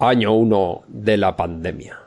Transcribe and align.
Año 0.00 0.32
1 0.32 0.82
de 0.86 1.16
la 1.16 1.34
pandemia. 1.34 1.98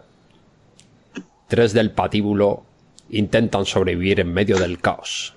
Tres 1.49 1.73
del 1.73 1.91
patíbulo 1.91 2.63
intentan 3.09 3.65
sobrevivir 3.65 4.21
en 4.21 4.31
medio 4.31 4.57
del 4.57 4.79
caos. 4.79 5.33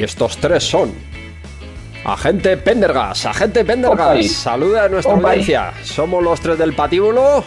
Y 0.00 0.02
estos 0.02 0.38
tres 0.38 0.64
son. 0.64 0.92
Agente 2.06 2.56
Pendergas, 2.56 3.26
Agente 3.26 3.66
Pendergas, 3.66 4.26
saluda 4.28 4.84
a 4.84 4.88
nuestra 4.88 5.12
Opay. 5.12 5.32
audiencia. 5.32 5.74
Somos 5.84 6.24
los 6.24 6.40
tres 6.40 6.56
del 6.56 6.72
patíbulo. 6.72 7.44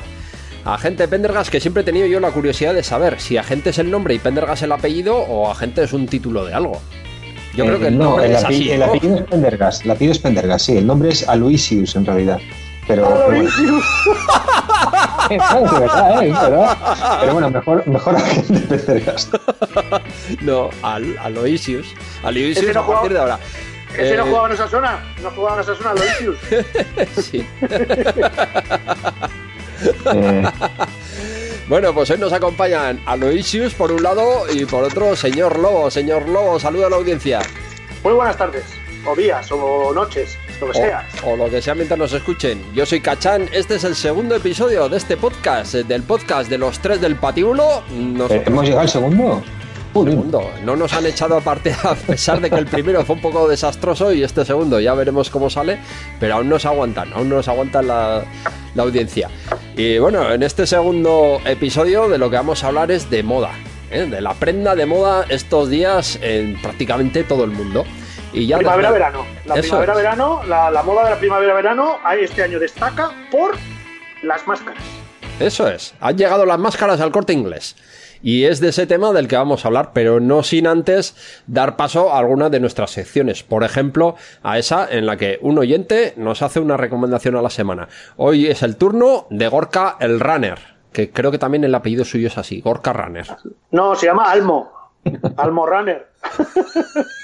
Agente 0.64 1.08
Pendergas, 1.08 1.50
que 1.50 1.60
siempre 1.60 1.82
he 1.82 1.84
tenido 1.84 2.06
yo 2.06 2.20
la 2.20 2.30
curiosidad 2.30 2.76
de 2.76 2.84
saber 2.84 3.20
si 3.20 3.38
Agente 3.38 3.72
es 3.72 3.80
el 3.80 3.90
nombre 3.90 4.14
y 4.14 4.20
Pendergas 4.20 4.62
el 4.62 4.72
apellido 4.72 5.18
o 5.18 5.50
Agente 5.50 5.84
es 5.84 5.94
un 5.94 6.06
título 6.06 6.46
de 6.46 6.54
algo. 6.54 6.80
Yo 7.56 7.66
creo 7.66 7.80
que 7.80 7.88
el 7.88 7.96
Eh, 7.96 7.98
no, 7.98 8.04
nombre 8.06 8.26
el, 8.28 8.32
es 8.36 8.44
el 8.44 8.84
apellido 8.84 9.16
es 9.18 9.24
Pendergast. 9.24 9.86
El 9.86 9.90
apellido 9.92 10.12
es 10.12 10.20
Pendergast, 10.20 10.66
sí. 10.68 10.78
El 10.78 10.86
nombre 10.86 11.10
es 11.10 11.28
Aloysius 11.28 11.96
en 11.96 12.06
realidad. 12.06 12.40
Pero, 12.88 13.04
pero 13.08 13.26
bueno. 13.26 13.50
Eh, 15.30 15.38
verdad, 15.80 16.24
eh. 16.24 16.34
Pero 17.22 17.34
bueno, 17.34 17.50
mejor, 17.50 17.88
mejor 17.88 18.16
agente 18.18 18.60
Pendergast. 18.78 19.34
No, 20.42 20.70
al, 20.82 21.18
Aloysius. 21.20 21.94
Aloysius 22.24 22.76
a 22.76 22.86
partir 22.86 22.86
jugaba- 22.86 23.10
de 23.10 23.20
ahora. 23.20 23.40
Ese 23.98 24.18
no 24.18 24.24
Eh, 24.24 24.28
jugaba 24.30 24.48
en 24.48 24.54
esa 24.54 24.68
zona, 24.68 25.00
no 25.22 25.30
jugaba 25.32 25.56
en 25.58 25.62
esa 25.62 25.76
zona, 25.76 25.92
Aloysius. 25.92 26.38
sí. 27.24 27.46
Eh, 30.14 30.44
Bueno, 31.68 31.94
pues 31.94 32.10
hoy 32.10 32.18
nos 32.18 32.34
acompañan 32.34 33.00
Aloysius 33.06 33.74
por 33.74 33.92
un 33.92 34.04
lado 34.04 34.44
y 34.52 34.66
por 34.66 34.84
otro 34.84 35.16
señor 35.16 35.58
Lobo. 35.60 35.90
Señor 35.90 36.28
Lobo, 36.28 36.60
saluda 36.60 36.88
a 36.88 36.90
la 36.90 36.96
audiencia. 36.98 37.40
Muy 38.04 38.14
buenas 38.14 38.36
tardes, 38.38 38.66
o 39.06 39.16
días, 39.16 39.50
o 39.52 39.94
noches, 39.94 40.38
lo 40.66 40.72
que 40.72 40.80
sea. 40.80 41.08
O, 41.24 41.32
o 41.32 41.38
lo 41.38 41.50
que 41.50 41.62
sea 41.62 41.76
mientras 41.76 41.98
nos 41.98 42.14
escuchen. 42.14 42.64
Yo 42.74 42.86
soy 42.86 43.02
Cachán, 43.02 43.50
este 43.52 43.76
es 43.76 43.84
el 43.84 43.96
segundo 43.96 44.36
episodio 44.36 44.90
de 44.90 44.98
este 44.98 45.18
podcast, 45.18 45.76
eh, 45.76 45.84
del 45.84 46.04
podcast 46.04 46.50
de 46.50 46.58
los 46.58 46.80
tres 46.80 47.02
del 47.02 47.16
patíbulo. 47.16 47.84
Nosotros 47.92 48.32
eh, 48.42 48.44
¿Hemos 48.48 48.64
llegado 48.64 48.82
al 48.82 48.90
segundo? 48.90 49.44
Segundo. 49.94 50.50
No 50.64 50.76
nos 50.76 50.92
han 50.94 51.06
echado 51.06 51.38
aparte 51.38 51.76
a 51.84 51.94
pesar 51.94 52.42
de 52.42 52.50
que 52.50 52.56
el 52.56 52.66
primero 52.66 53.06
fue 53.06 53.16
un 53.16 53.22
poco 53.22 53.48
desastroso 53.48 54.12
y 54.12 54.24
este 54.24 54.44
segundo 54.44 54.80
ya 54.80 54.94
veremos 54.96 55.30
cómo 55.30 55.50
sale, 55.50 55.78
pero 56.20 56.36
aún 56.36 56.50
nos 56.50 56.66
aguantan, 56.66 57.14
aún 57.14 57.30
nos 57.30 57.48
aguantan 57.48 57.88
la, 57.88 58.24
la 58.74 58.84
audiencia. 58.84 59.30
Y 59.78 60.00
bueno, 60.00 60.32
en 60.32 60.42
este 60.42 60.66
segundo 60.66 61.40
episodio 61.46 62.10
de 62.10 62.18
lo 62.18 62.30
que 62.30 62.38
vamos 62.38 62.64
a 62.64 62.68
hablar 62.68 62.90
es 62.90 63.10
de 63.12 63.22
moda, 63.22 63.52
¿eh? 63.92 64.06
de 64.06 64.22
la 64.22 64.34
prenda 64.34 64.76
de 64.76 64.88
moda 64.88 65.26
estos 65.30 65.70
días 65.70 66.18
en 66.22 66.60
prácticamente 66.62 67.24
todo 67.24 67.44
el 67.44 67.52
mundo. 67.52 67.86
Y 68.34 68.48
ya 68.48 68.58
Primavera-verano. 68.58 69.26
La 69.46 69.56
primavera-verano, 69.56 70.42
la, 70.48 70.72
la 70.72 70.84
moda 70.84 71.04
de 71.06 71.10
la 71.12 71.18
primavera-verano, 71.18 71.98
este 72.20 72.44
año 72.44 72.60
destaca 72.60 73.12
por 73.32 73.56
las 74.24 74.48
máscaras. 74.48 74.84
Eso 75.40 75.68
es, 75.68 75.94
han 76.00 76.18
llegado 76.18 76.46
las 76.46 76.60
máscaras 76.60 77.00
al 77.00 77.12
corte 77.12 77.34
inglés. 77.34 77.76
Y 78.24 78.46
es 78.46 78.62
de 78.62 78.70
ese 78.70 78.88
tema 78.88 79.12
del 79.12 79.28
que 79.28 79.36
vamos 79.36 79.66
a 79.66 79.68
hablar, 79.68 79.92
pero 79.94 80.20
no 80.20 80.44
sin 80.44 80.66
antes 80.66 81.44
dar 81.46 81.76
paso 81.76 82.14
a 82.14 82.20
alguna 82.20 82.50
de 82.50 82.62
nuestras 82.62 82.92
secciones. 82.92 83.44
Por 83.44 83.64
ejemplo, 83.64 84.16
a 84.42 84.58
esa 84.58 84.88
en 84.90 85.06
la 85.06 85.18
que 85.18 85.38
un 85.42 85.58
oyente 85.60 86.14
nos 86.16 86.42
hace 86.42 86.60
una 86.62 86.78
recomendación 86.78 87.36
a 87.36 87.42
la 87.42 87.50
semana. 87.50 87.90
Hoy 88.16 88.48
es 88.48 88.64
el 88.64 88.78
turno 88.78 89.28
de 89.30 89.48
Gorka 89.50 89.98
el 90.00 90.22
Runner, 90.22 90.58
que 90.94 91.12
creo 91.12 91.32
que 91.32 91.38
también 91.38 91.66
el 91.66 91.76
apellido 91.76 92.06
suyo 92.06 92.28
es 92.28 92.38
así, 92.38 92.62
Gorka 92.62 92.94
Runner. 92.94 93.28
No, 93.72 93.94
se 93.96 94.06
llama 94.06 94.32
Almo. 94.32 94.72
Almo 95.36 95.66
Runner. 95.66 96.08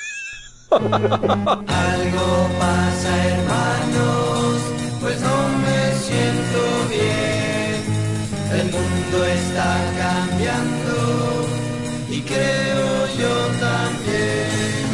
Algo 0.71 2.47
pasa, 2.59 3.11
hermanos, 3.27 4.61
pues 5.01 5.19
no 5.19 5.37
me 5.65 5.79
siento 5.97 6.61
bien. 6.89 7.81
El 8.53 8.65
mundo 8.71 9.25
está 9.25 9.69
cambiando 9.97 10.95
y 12.11 12.21
creo 12.21 13.07
yo 13.17 13.33
también. 13.59 14.85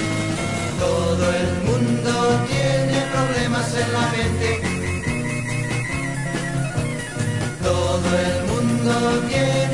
Todo 0.80 1.25
el 1.34 1.52
mundo 1.68 2.13
tiene 2.47 2.97
problemas 3.12 3.68
en 3.75 3.88
la 3.92 4.06
mente. 4.16 4.50
Todo 7.62 8.09
el 8.18 8.38
mundo 8.47 8.94
tiene 9.28 9.64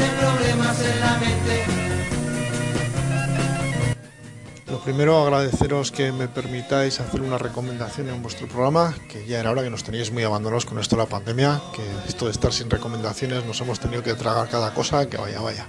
primero, 4.83 5.21
agradeceros 5.21 5.91
que 5.91 6.11
me 6.11 6.27
permitáis 6.27 6.99
hacer 6.99 7.21
una 7.21 7.37
recomendación 7.37 8.09
en 8.09 8.21
vuestro 8.21 8.47
programa, 8.47 8.95
que 9.09 9.25
ya 9.25 9.39
era 9.39 9.51
hora 9.51 9.63
que 9.63 9.69
nos 9.69 9.83
teníais 9.83 10.11
muy 10.11 10.23
abandonados 10.23 10.65
con 10.65 10.79
esto 10.79 10.95
de 10.95 11.03
la 11.03 11.09
pandemia, 11.09 11.61
que 11.73 11.83
esto 12.07 12.25
de 12.25 12.31
estar 12.31 12.51
sin 12.51 12.69
recomendaciones 12.69 13.45
nos 13.45 13.61
hemos 13.61 13.79
tenido 13.79 14.03
que 14.03 14.13
tragar 14.15 14.49
cada 14.49 14.73
cosa, 14.73 15.07
que 15.09 15.17
vaya, 15.17 15.39
vaya. 15.41 15.67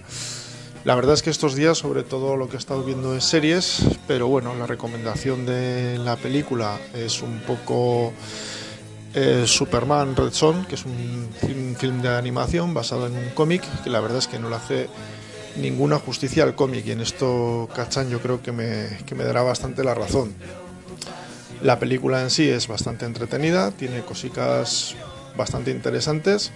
La 0.85 0.95
verdad 0.95 1.15
es 1.15 1.23
que 1.23 1.31
estos 1.31 1.55
días, 1.55 1.79
sobre 1.79 2.03
todo 2.03 2.37
lo 2.37 2.49
que 2.49 2.57
he 2.57 2.59
estado 2.59 2.83
viendo 2.83 3.15
es 3.15 3.25
series, 3.25 3.83
pero 4.09 4.27
bueno, 4.27 4.55
la 4.55 4.67
recomendación 4.67 5.47
de 5.47 5.99
la 5.99 6.17
película 6.17 6.79
es 6.93 7.23
un 7.23 7.41
poco 7.41 8.13
eh, 9.15 9.45
Superman 9.47 10.17
Red 10.17 10.33
Son, 10.33 10.65
que 10.65 10.75
es 10.75 10.85
un 10.85 11.29
film, 11.79 12.03
de 12.03 12.09
animación 12.09 12.75
basado 12.75 13.07
en 13.07 13.17
un 13.17 13.29
cómic, 13.31 13.63
que 13.85 13.91
la 13.91 14.01
verdad 14.01 14.19
es 14.19 14.27
que 14.27 14.39
no 14.39 14.49
le 14.49 14.57
hace 14.57 14.89
ninguna 15.57 15.99
justicia 15.99 16.45
al 16.45 16.55
cómic 16.55 16.87
y 16.87 16.93
en 16.93 17.01
esto 17.01 17.69
Cachan 17.75 18.09
yo 18.11 18.21
creo 18.21 18.43
que 18.43 18.53
me, 18.53 18.99
que 19.07 19.15
me 19.15 19.25
dará 19.25 19.43
bastante 19.43 19.85
la 19.85 19.95
razón. 19.95 20.35
La 21.63 21.79
película 21.79 22.23
en 22.23 22.31
sí 22.31 22.49
es 22.49 22.67
bastante 22.67 23.05
entretenida, 23.07 23.71
tiene 23.71 24.01
cositas 24.03 24.97
bastante 25.37 25.71
interesantes, 25.71 26.51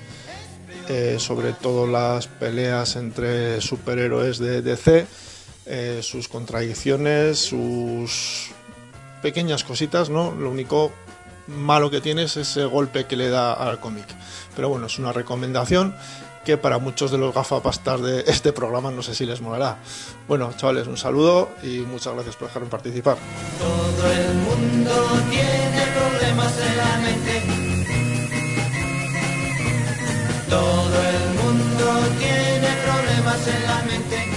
eh, 0.88 1.16
sobre 1.18 1.52
todo 1.52 1.86
las 1.86 2.26
peleas 2.26 2.96
entre 2.96 3.60
superhéroes 3.60 4.38
de 4.38 4.62
DC, 4.62 5.06
eh, 5.66 6.00
sus 6.02 6.28
contradicciones, 6.28 7.38
sus 7.38 8.50
pequeñas 9.22 9.64
cositas, 9.64 10.10
¿no? 10.10 10.32
Lo 10.32 10.50
único 10.50 10.92
malo 11.46 11.90
que 11.90 12.00
tiene 12.00 12.24
es 12.24 12.36
ese 12.36 12.64
golpe 12.64 13.06
que 13.06 13.16
le 13.16 13.28
da 13.28 13.52
al 13.52 13.80
cómic. 13.80 14.06
Pero 14.54 14.68
bueno, 14.68 14.86
es 14.86 14.98
una 14.98 15.12
recomendación 15.12 15.94
que 16.46 16.56
para 16.56 16.78
muchos 16.78 17.10
de 17.10 17.18
los 17.18 17.34
gafapastas 17.34 18.00
de 18.00 18.20
este 18.28 18.52
programa 18.52 18.92
no 18.92 19.02
sé 19.02 19.16
si 19.16 19.26
les 19.26 19.40
molará. 19.40 19.78
Bueno, 20.28 20.52
chavales, 20.56 20.86
un 20.86 20.96
saludo 20.96 21.50
y 21.64 21.80
muchas 21.80 22.14
gracias 22.14 22.36
por 22.36 22.46
dejarme 22.46 22.68
participar. 22.68 23.16
En 26.22 26.36
la. 26.36 27.42
Todo 30.48 31.02
el 31.02 31.28
mundo 31.42 31.92
tiene 32.20 32.70
problemas 32.84 33.48
en 33.48 33.66
la 33.66 33.82
mente. 33.82 34.35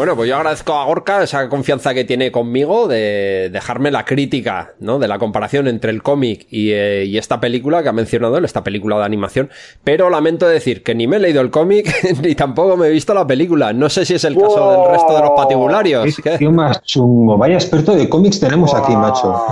Bueno, 0.00 0.16
pues 0.16 0.30
yo 0.30 0.36
agradezco 0.36 0.72
a 0.78 0.86
Gorka 0.86 1.22
esa 1.22 1.46
confianza 1.50 1.92
que 1.92 2.04
tiene 2.04 2.32
conmigo 2.32 2.88
de 2.88 3.50
dejarme 3.52 3.90
la 3.90 4.06
crítica, 4.06 4.72
¿no? 4.80 4.98
De 4.98 5.06
la 5.06 5.18
comparación 5.18 5.68
entre 5.68 5.90
el 5.90 6.02
cómic 6.02 6.46
y, 6.48 6.70
eh, 6.72 7.04
y 7.04 7.18
esta 7.18 7.38
película 7.38 7.82
que 7.82 7.90
ha 7.90 7.92
mencionado 7.92 8.38
él, 8.38 8.46
esta 8.46 8.64
película 8.64 8.96
de 8.96 9.04
animación. 9.04 9.50
Pero 9.84 10.08
lamento 10.08 10.48
decir 10.48 10.82
que 10.82 10.94
ni 10.94 11.06
me 11.06 11.16
he 11.16 11.20
leído 11.20 11.42
el 11.42 11.50
cómic 11.50 11.94
ni 12.22 12.34
tampoco 12.34 12.78
me 12.78 12.86
he 12.86 12.90
visto 12.90 13.12
la 13.12 13.26
película. 13.26 13.74
No 13.74 13.90
sé 13.90 14.06
si 14.06 14.14
es 14.14 14.24
el 14.24 14.38
caso 14.38 14.70
del 14.70 14.90
resto 14.90 15.14
de 15.14 15.20
los 15.20 15.32
patibularios. 15.36 16.16
Qué 16.24 16.38
tío 16.38 16.50
más 16.50 16.80
chungo. 16.80 17.36
Vaya 17.36 17.56
experto 17.56 17.94
de 17.94 18.08
cómics 18.08 18.40
tenemos 18.40 18.72
aquí, 18.72 18.96
macho. 18.96 19.44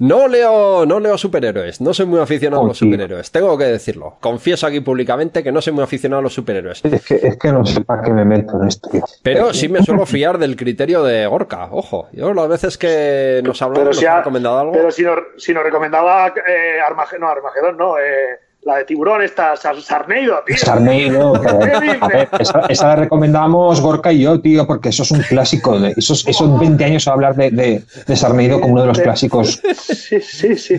No 0.00 0.28
leo, 0.28 0.84
no 0.84 1.00
leo 1.00 1.16
superhéroes, 1.16 1.80
no 1.80 1.94
soy 1.94 2.04
muy 2.04 2.20
aficionado 2.20 2.62
a 2.62 2.66
los 2.66 2.76
Oh, 2.76 2.80
tío. 2.84 2.90
superhéroes, 2.92 3.30
tengo 3.30 3.56
que 3.56 3.64
decirlo. 3.64 4.16
Confieso 4.20 4.66
aquí 4.66 4.80
públicamente 4.80 5.42
que 5.42 5.50
no 5.50 5.62
soy 5.62 5.72
muy 5.72 5.82
aficionado 5.84 6.20
a 6.20 6.22
los 6.24 6.34
superhéroes. 6.34 6.84
Es 6.84 7.06
que, 7.06 7.14
es 7.14 7.38
que 7.38 7.50
no 7.52 7.64
sé 7.64 7.80
para 7.80 8.02
qué 8.02 8.10
me 8.10 8.26
meto 8.26 8.60
en 8.60 8.68
esto. 8.68 8.90
tío. 8.90 9.02
Pero 9.22 9.29
sí 9.52 9.68
me 9.68 9.82
suelo 9.82 10.06
fiar 10.06 10.38
del 10.38 10.56
criterio 10.56 11.02
de 11.02 11.26
Gorka, 11.26 11.68
ojo. 11.70 12.08
Yo 12.12 12.32
las 12.34 12.48
veces 12.48 12.76
que 12.78 13.40
nos 13.44 13.58
Pero 13.58 13.84
nos 13.86 13.96
si, 13.96 14.06
ha 14.06 14.14
ha- 14.14 14.18
recomendado 14.18 14.58
algo. 14.58 14.72
pero 14.72 14.90
si 14.90 15.02
nos, 15.02 15.18
si 15.38 15.52
nos 15.54 15.62
recomendaba 15.64 16.32
eh, 16.46 16.78
Armagedón, 16.86 17.20
no, 17.22 17.28
Armagedón, 17.30 17.76
no, 17.76 17.98
eh, 17.98 18.38
La 18.62 18.76
de 18.76 18.84
tiburón, 18.84 19.22
esta 19.22 19.56
Sar- 19.56 19.80
Sarneido, 19.80 20.42
tío. 20.46 20.54
Sarneido, 20.58 21.32
ver, 22.12 22.28
esa, 22.38 22.60
esa 22.68 22.88
la 22.88 22.96
recomendamos 22.96 23.80
Gorka 23.80 24.12
y 24.12 24.20
yo, 24.22 24.38
tío, 24.40 24.66
porque 24.66 24.90
eso 24.90 25.02
es 25.02 25.10
un 25.12 25.20
clásico. 25.22 25.78
De, 25.80 25.94
esos, 25.96 26.26
esos 26.28 26.60
20 26.60 26.84
años 26.84 27.08
a 27.08 27.12
hablar 27.12 27.34
de, 27.36 27.50
de, 27.50 27.82
de 28.06 28.16
Sarneido 28.16 28.60
como 28.60 28.74
uno 28.74 28.82
de 28.82 28.88
los 28.88 29.00
clasicos. 29.00 29.60
Sí, 30.10 30.20
sí, 30.20 30.56
sí. 30.56 30.76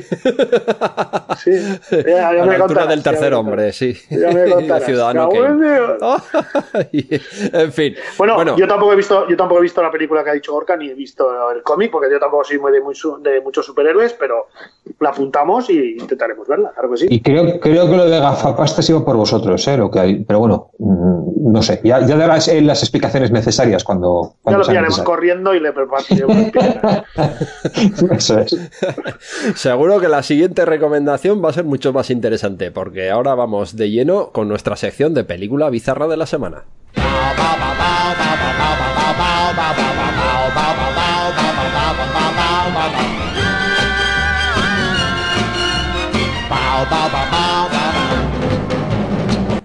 Sí. 1.38 1.52
Ya, 1.92 2.04
ya 2.06 2.28
a 2.30 2.32
me 2.32 2.36
la 2.36 2.42
altura 2.42 2.58
contarás, 2.60 2.90
del 2.90 3.02
tercer 3.04 3.34
hombre, 3.34 3.72
sí. 3.72 3.96
Ya 4.10 4.30
me. 4.30 4.82
Ciudadano 4.86 5.30
Cago 5.30 5.46
en 6.92 7.72
fin. 7.72 7.96
Bueno, 8.18 8.58
yo 8.58 8.68
tampoco 8.68 8.94
he 8.94 8.96
visto, 8.96 9.28
yo 9.30 9.38
tampoco 9.38 9.60
he 9.60 9.64
visto 9.64 9.82
la 9.82 9.90
película 9.92 10.24
que 10.24 10.32
ha 10.32 10.34
dicho 10.34 10.52
Gorka, 10.52 10.76
ni 10.76 10.90
he 10.90 10.94
visto 10.94 11.52
el 11.52 11.64
cómic, 11.64 11.92
porque 11.92 12.12
yo 12.12 12.20
tampoco 12.20 12.44
soy 12.44 12.60
muy 12.60 12.72
de, 12.72 12.82
muy 12.82 12.94
su- 12.96 13.22
de 13.22 13.40
muchos 13.42 13.66
superhéroes, 13.66 14.14
pero 14.14 14.48
la 15.00 15.10
apuntamos 15.10 15.70
y 15.70 15.98
intentaremos 15.98 16.48
verla, 16.48 16.72
claro 16.74 16.92
que 16.92 16.98
sí. 16.98 17.06
Y 17.10 17.22
creo, 17.22 17.60
creo 17.72 17.90
que 17.90 17.98
lo 17.98 18.10
de 18.10 18.20
gafapastas 18.20 18.90
iba 18.90 19.04
por 19.04 19.18
vosotros, 19.18 19.68
¿eh? 19.68 19.78
Lo 19.78 19.90
que 19.90 20.00
hay. 20.00 20.24
Pero 20.24 20.40
bueno, 20.40 20.72
mm, 20.80 21.52
no 21.52 21.62
sé. 21.62 21.82
Ya, 21.84 22.06
ya 22.06 22.16
darás 22.16 22.48
él 22.48 22.68
las 22.68 22.82
explicaciones 22.82 23.32
necesarias 23.32 23.84
cuando. 23.84 24.34
Ya 24.36 24.42
cuando 24.44 24.58
lo 24.60 24.64
sea 24.64 24.72
pillaremos 24.74 25.02
corriendo 25.02 25.54
y 25.54 25.60
le 25.60 25.72
prepararemos. 25.74 26.38
Eso 28.12 28.40
es. 28.40 28.56
Seguro 29.56 30.00
que 30.00 30.08
la 30.08 30.24
siguiente 30.24 30.66
recomendación 30.66 31.44
va 31.44 31.50
a 31.50 31.54
ser 31.54 31.66
mucho 31.66 31.94
más 31.94 32.10
interesante, 32.10 32.72
porque 32.72 33.10
ahora 33.10 33.36
vamos 33.36 33.76
de 33.76 33.90
lleno 33.90 34.32
con 34.32 34.48
nuestra 34.48 34.76
sección 34.76 35.14
de 35.14 35.24
película 35.24 35.70
bizarra 35.70 36.08
de 36.08 36.18
la 36.18 36.26
semana. 36.26 36.64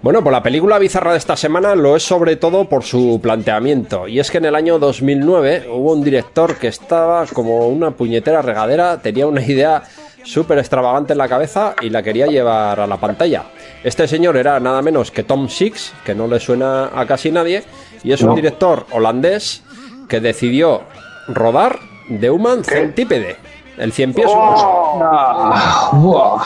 Bueno, 0.06 0.23
pues 0.23 0.32
la 0.32 0.43
película 0.44 0.79
bizarra 0.79 1.11
de 1.11 1.19
esta 1.19 1.37
semana 1.37 1.75
lo 1.75 1.97
es 1.97 2.05
sobre 2.05 2.37
todo 2.37 2.69
por 2.69 2.85
su 2.85 3.19
planteamiento. 3.20 4.06
Y 4.06 4.20
es 4.20 4.31
que 4.31 4.38
en 4.38 4.44
el 4.44 4.55
año 4.55 4.79
2009 4.79 5.67
hubo 5.69 5.94
un 5.94 6.05
director 6.05 6.55
que 6.55 6.69
estaba 6.69 7.26
como 7.26 7.67
una 7.67 7.91
puñetera 7.91 8.41
regadera, 8.41 9.03
tenía 9.03 9.26
una 9.26 9.43
idea 9.43 9.82
súper 10.23 10.58
extravagante 10.58 11.14
en 11.14 11.19
la 11.19 11.26
cabeza 11.26 11.75
y 11.82 11.91
la 11.91 12.05
quería 12.05 12.26
llevar 12.26 12.79
a 12.79 12.87
la 12.87 12.99
pantalla. 12.99 13.47
Este 13.82 14.06
señor 14.06 14.37
era 14.37 14.61
nada 14.61 14.81
menos 14.81 15.11
que 15.11 15.25
Tom 15.25 15.49
Six, 15.49 15.93
que 16.05 16.14
no 16.14 16.29
le 16.29 16.38
suena 16.38 16.88
a 16.94 17.05
casi 17.05 17.32
nadie, 17.32 17.64
y 18.05 18.12
es 18.12 18.23
un 18.23 18.37
director 18.37 18.87
holandés 18.93 19.64
que 20.09 20.20
decidió 20.20 20.82
rodar 21.26 21.81
The 22.20 22.31
Human 22.31 22.62
Centipede, 22.62 23.38
el 23.76 23.93
cien 23.93 24.12
pies. 24.12 24.26
¡Oh! 24.28 26.43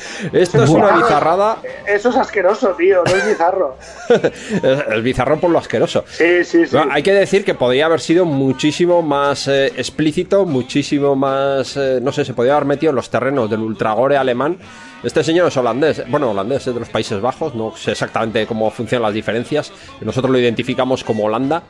Esto 0.32 0.64
es 0.64 0.70
una 0.70 0.96
bizarrada, 0.96 1.58
Eso 1.86 2.10
es 2.10 2.16
asqueroso, 2.16 2.70
tío, 2.70 3.02
no 3.04 3.14
es 3.14 3.26
bizarro. 3.26 3.76
el 4.90 5.02
bizarro 5.02 5.38
por 5.38 5.50
lo 5.50 5.58
asqueroso. 5.58 6.04
Sí, 6.08 6.44
sí, 6.44 6.66
sí. 6.66 6.76
Bueno, 6.76 6.92
hay 6.92 7.02
que 7.02 7.12
decir 7.12 7.44
que 7.44 7.54
podría 7.54 7.86
haber 7.86 8.00
sido 8.00 8.24
muchísimo 8.24 9.02
más 9.02 9.48
eh, 9.48 9.66
explícito, 9.76 10.46
muchísimo 10.46 11.16
más, 11.16 11.76
eh, 11.76 12.00
no 12.02 12.12
sé, 12.12 12.24
se 12.24 12.34
podría 12.34 12.54
haber 12.54 12.66
metido 12.66 12.90
en 12.90 12.96
los 12.96 13.10
terrenos 13.10 13.50
del 13.50 13.60
ultragore 13.60 14.16
alemán. 14.16 14.58
Este 15.02 15.24
señor 15.24 15.48
es 15.48 15.56
holandés, 15.56 16.02
bueno, 16.08 16.30
holandés 16.30 16.66
es 16.66 16.74
de 16.74 16.80
los 16.80 16.90
Países 16.90 17.20
Bajos, 17.20 17.54
no 17.54 17.74
sé 17.74 17.92
exactamente 17.92 18.46
cómo 18.46 18.70
funcionan 18.70 19.04
las 19.04 19.14
diferencias, 19.14 19.72
nosotros 20.02 20.30
lo 20.30 20.38
identificamos 20.38 21.04
como 21.04 21.24
Holanda. 21.24 21.62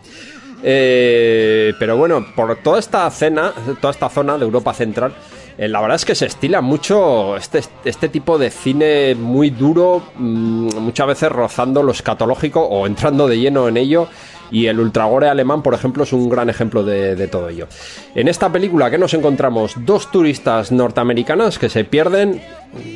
Eh, 0.62 1.72
pero 1.78 1.96
bueno, 1.96 2.26
por 2.34 2.56
toda 2.56 2.78
esta 2.78 3.08
cena, 3.10 3.52
toda 3.80 3.92
esta 3.92 4.08
zona 4.08 4.36
de 4.36 4.44
Europa 4.44 4.74
Central, 4.74 5.14
eh, 5.58 5.68
la 5.68 5.80
verdad 5.80 5.96
es 5.96 6.04
que 6.04 6.14
se 6.14 6.26
estila 6.26 6.60
mucho 6.60 7.36
este, 7.36 7.60
este 7.84 8.08
tipo 8.08 8.38
de 8.38 8.50
cine 8.50 9.14
muy 9.14 9.50
duro, 9.50 10.02
mm, 10.16 10.76
muchas 10.78 11.06
veces 11.06 11.30
rozando 11.30 11.82
lo 11.82 11.92
escatológico 11.92 12.62
o 12.62 12.86
entrando 12.86 13.28
de 13.28 13.38
lleno 13.38 13.68
en 13.68 13.76
ello. 13.76 14.08
Y 14.52 14.66
el 14.66 14.80
ultragore 14.80 15.28
alemán, 15.28 15.62
por 15.62 15.74
ejemplo, 15.74 16.02
es 16.02 16.12
un 16.12 16.28
gran 16.28 16.50
ejemplo 16.50 16.82
de, 16.82 17.14
de 17.14 17.28
todo 17.28 17.50
ello. 17.50 17.68
En 18.16 18.26
esta 18.26 18.50
película 18.50 18.90
que 18.90 18.98
nos 18.98 19.14
encontramos 19.14 19.74
dos 19.86 20.10
turistas 20.10 20.72
norteamericanas 20.72 21.56
que 21.56 21.68
se 21.68 21.84
pierden 21.84 22.42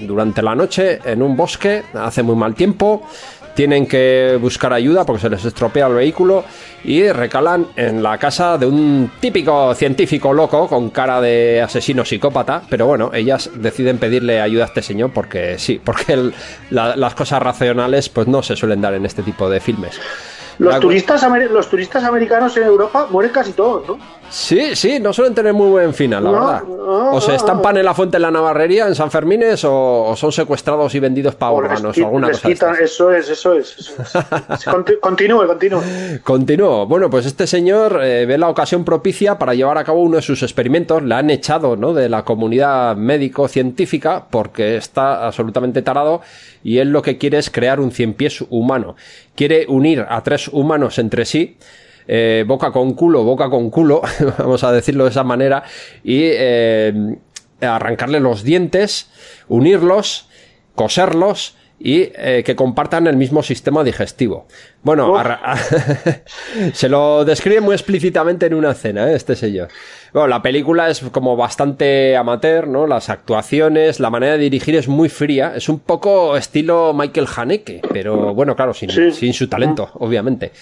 durante 0.07 0.43
la 0.43 0.55
noche 0.55 1.01
en 1.05 1.23
un 1.23 1.37
bosque, 1.37 1.83
hace 1.95 2.23
muy 2.23 2.37
mal 2.37 2.55
tiempo, 2.55 3.03
tienen 3.55 3.87
que 3.87 4.39
buscar 4.41 4.73
ayuda 4.73 5.05
porque 5.05 5.23
se 5.23 5.31
les 5.31 5.45
estropea 5.45 5.87
el 5.87 5.95
vehículo 5.95 6.45
y 6.85 7.09
recalan 7.11 7.69
en 7.77 8.03
la 8.03 8.19
casa 8.19 8.59
de 8.59 8.67
un 8.67 9.11
típico 9.21 9.75
científico 9.75 10.33
loco 10.33 10.67
con 10.69 10.91
cara 10.91 11.21
de 11.21 11.63
asesino 11.63 12.05
psicópata, 12.05 12.63
pero 12.69 12.87
bueno, 12.87 13.11
ellas 13.15 13.51
deciden 13.55 13.99
pedirle 13.99 14.41
ayuda 14.41 14.65
a 14.65 14.67
este 14.67 14.83
señor 14.83 15.11
porque 15.13 15.59
sí, 15.59 15.81
porque 15.83 16.13
el- 16.15 16.35
la- 16.71 16.97
las 16.97 17.15
cosas 17.15 17.43
racionales 17.43 18.09
pues 18.09 18.27
no 18.27 18.43
se 18.43 18.57
suelen 18.57 18.81
dar 18.81 18.95
en 18.95 19.07
este 19.07 19.23
tipo 19.23 19.49
de 19.49 19.61
filmes. 19.61 20.01
Los 20.59 20.75
La- 20.75 20.81
turistas, 20.81 21.27
los 21.51 21.69
turistas 21.69 22.05
americanos 22.05 22.57
en 22.57 22.63
Europa 22.65 23.09
mueren 23.11 23.33
casi 23.33 23.53
todos, 23.53 23.89
¿no? 23.89 23.99
Sí, 24.31 24.75
sí, 24.75 24.99
no 24.99 25.13
suelen 25.13 25.33
tener 25.35 25.53
muy 25.53 25.69
buen 25.69 25.95
final, 25.95 26.25
la 26.25 26.31
No, 26.31 26.41
verdad. 26.41 26.63
no, 26.65 27.13
O 27.13 27.21
se 27.21 27.35
estampan 27.37 27.77
en 27.77 27.85
la 27.85 27.95
fuente 27.95 28.17
de 28.17 28.21
la 28.21 28.31
Navarrería 28.33 28.89
en 28.89 28.95
San 28.97 29.11
Fermines 29.11 29.65
o, 29.65 30.05
o 30.07 30.17
son 30.17 30.33
secuestrados 30.33 30.93
y 30.95 30.99
vendidos 30.99 31.37
para 31.37 31.53
órganos 31.53 31.97
o 31.97 32.05
alguna 32.05 32.29
cosa. 32.31 32.49
quitan- 32.49 32.75
eso 32.83 33.13
es, 33.13 33.29
eso 33.29 33.53
es. 33.55 33.77
Eso 33.79 33.95
es. 33.99 34.67
Conti- 34.67 34.99
Continúe, 35.01 35.47
continúe. 35.47 35.81
Continúo. 36.25 36.87
Bueno, 36.87 37.09
pues 37.09 37.27
este 37.27 37.47
señor 37.47 38.01
eh, 38.03 38.27
ve 38.27 38.37
la 38.37 38.49
ocasión 38.49 38.85
propicia 38.85 39.39
para 39.39 39.55
llevar 39.55 39.79
a 39.79 39.85
cabo 39.85 40.03
uno 40.03 40.17
de 40.17 40.23
sus 40.23 40.43
experimentos. 40.43 41.03
Le 41.03 41.15
han 41.15 41.31
echado 41.31 41.77
¿no? 41.77 41.93
de 41.95 42.09
la 42.09 42.25
comunidad 42.25 42.97
médico-científica 42.97 44.25
porque 44.31 44.77
está 44.77 45.27
absolutamente 45.27 45.83
tarado 45.83 46.23
y 46.65 46.79
él 46.79 46.91
lo 46.91 47.03
que 47.03 47.19
quiere 47.19 47.39
es 47.39 47.51
crear 47.51 47.79
un 47.79 47.93
cien 47.93 48.15
pies 48.15 48.43
humano. 48.51 48.97
Quiere 49.37 49.67
unir 49.69 50.05
a 50.09 50.23
tres 50.23 50.49
humanos 50.49 50.99
entre 50.99 51.25
sí. 51.25 51.57
Eh, 52.07 52.45
boca 52.47 52.71
con 52.71 52.95
culo, 52.95 53.25
boca 53.25 53.49
con 53.51 53.71
culo, 53.71 54.03
vamos 54.39 54.65
a 54.65 54.73
decirlo 54.73 55.05
de 55.05 55.11
esa 55.11 55.25
manera, 55.25 55.65
y 56.03 56.21
eh, 56.25 57.17
arrancarle 57.61 58.21
los 58.21 58.43
dientes, 58.43 59.11
unirlos, 59.49 60.29
coserlos 60.75 61.57
y 61.79 62.13
eh, 62.17 62.43
que 62.47 62.55
compartan 62.57 63.07
el 63.07 63.17
mismo 63.17 63.43
sistema 63.43 63.83
digestivo. 63.85 64.47
Bueno, 64.83 65.15
se 66.73 66.89
lo 66.89 67.25
describe 67.25 67.61
muy 67.61 67.75
explícitamente 67.75 68.47
en 68.47 68.55
una 68.55 68.71
escena, 68.71 69.11
¿eh? 69.11 69.17
este 69.17 69.37
señor. 69.37 69.69
Bueno, 70.13 70.29
la 70.29 70.41
película 70.41 70.89
es 70.89 71.01
como 71.11 71.37
bastante 71.37 72.17
amateur, 72.17 72.69
¿no? 72.69 72.87
Las 72.87 73.11
actuaciones, 73.11 73.99
la 73.99 74.09
manera 74.11 74.35
de 74.35 74.39
dirigir 74.39 74.77
es 74.77 74.87
muy 74.89 75.09
fría, 75.09 75.53
es 75.57 75.69
un 75.69 75.81
poco 75.81 76.37
estilo 76.37 76.95
Michael 76.95 77.27
Haneke, 77.37 77.83
pero 77.93 78.33
bueno, 78.35 78.55
claro, 78.55 78.73
sin, 78.73 78.91
Sí. 78.91 79.11
sin 79.11 79.33
su 79.33 79.49
talento, 79.49 79.91
obviamente. 79.95 80.53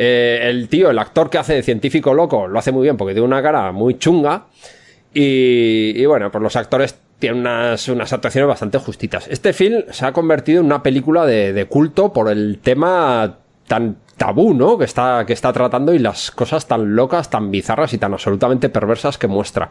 Eh, 0.00 0.38
el 0.48 0.68
tío, 0.68 0.90
el 0.90 0.98
actor 1.00 1.28
que 1.28 1.38
hace 1.38 1.54
de 1.54 1.62
científico 1.64 2.14
loco, 2.14 2.46
lo 2.46 2.56
hace 2.56 2.70
muy 2.70 2.84
bien 2.84 2.96
porque 2.96 3.14
tiene 3.14 3.26
una 3.26 3.42
cara 3.42 3.72
muy 3.72 3.98
chunga. 3.98 4.46
Y, 5.12 5.92
y 5.96 6.06
bueno, 6.06 6.30
pues 6.30 6.40
los 6.40 6.54
actores 6.54 6.96
tienen 7.18 7.40
unas, 7.40 7.88
unas 7.88 8.12
actuaciones 8.12 8.46
bastante 8.46 8.78
justitas. 8.78 9.26
Este 9.28 9.52
film 9.52 9.82
se 9.90 10.06
ha 10.06 10.12
convertido 10.12 10.60
en 10.60 10.66
una 10.66 10.84
película 10.84 11.26
de, 11.26 11.52
de 11.52 11.64
culto 11.64 12.12
por 12.12 12.30
el 12.30 12.60
tema 12.62 13.38
tan 13.66 13.96
tabú, 14.18 14.52
¿no? 14.52 14.76
Que 14.76 14.84
está, 14.84 15.24
que 15.26 15.32
está 15.32 15.52
tratando 15.52 15.94
y 15.94 15.98
las 15.98 16.30
cosas 16.30 16.66
tan 16.66 16.94
locas, 16.94 17.30
tan 17.30 17.50
bizarras 17.50 17.94
y 17.94 17.98
tan 17.98 18.12
absolutamente 18.12 18.68
perversas 18.68 19.16
que 19.16 19.28
muestra. 19.28 19.70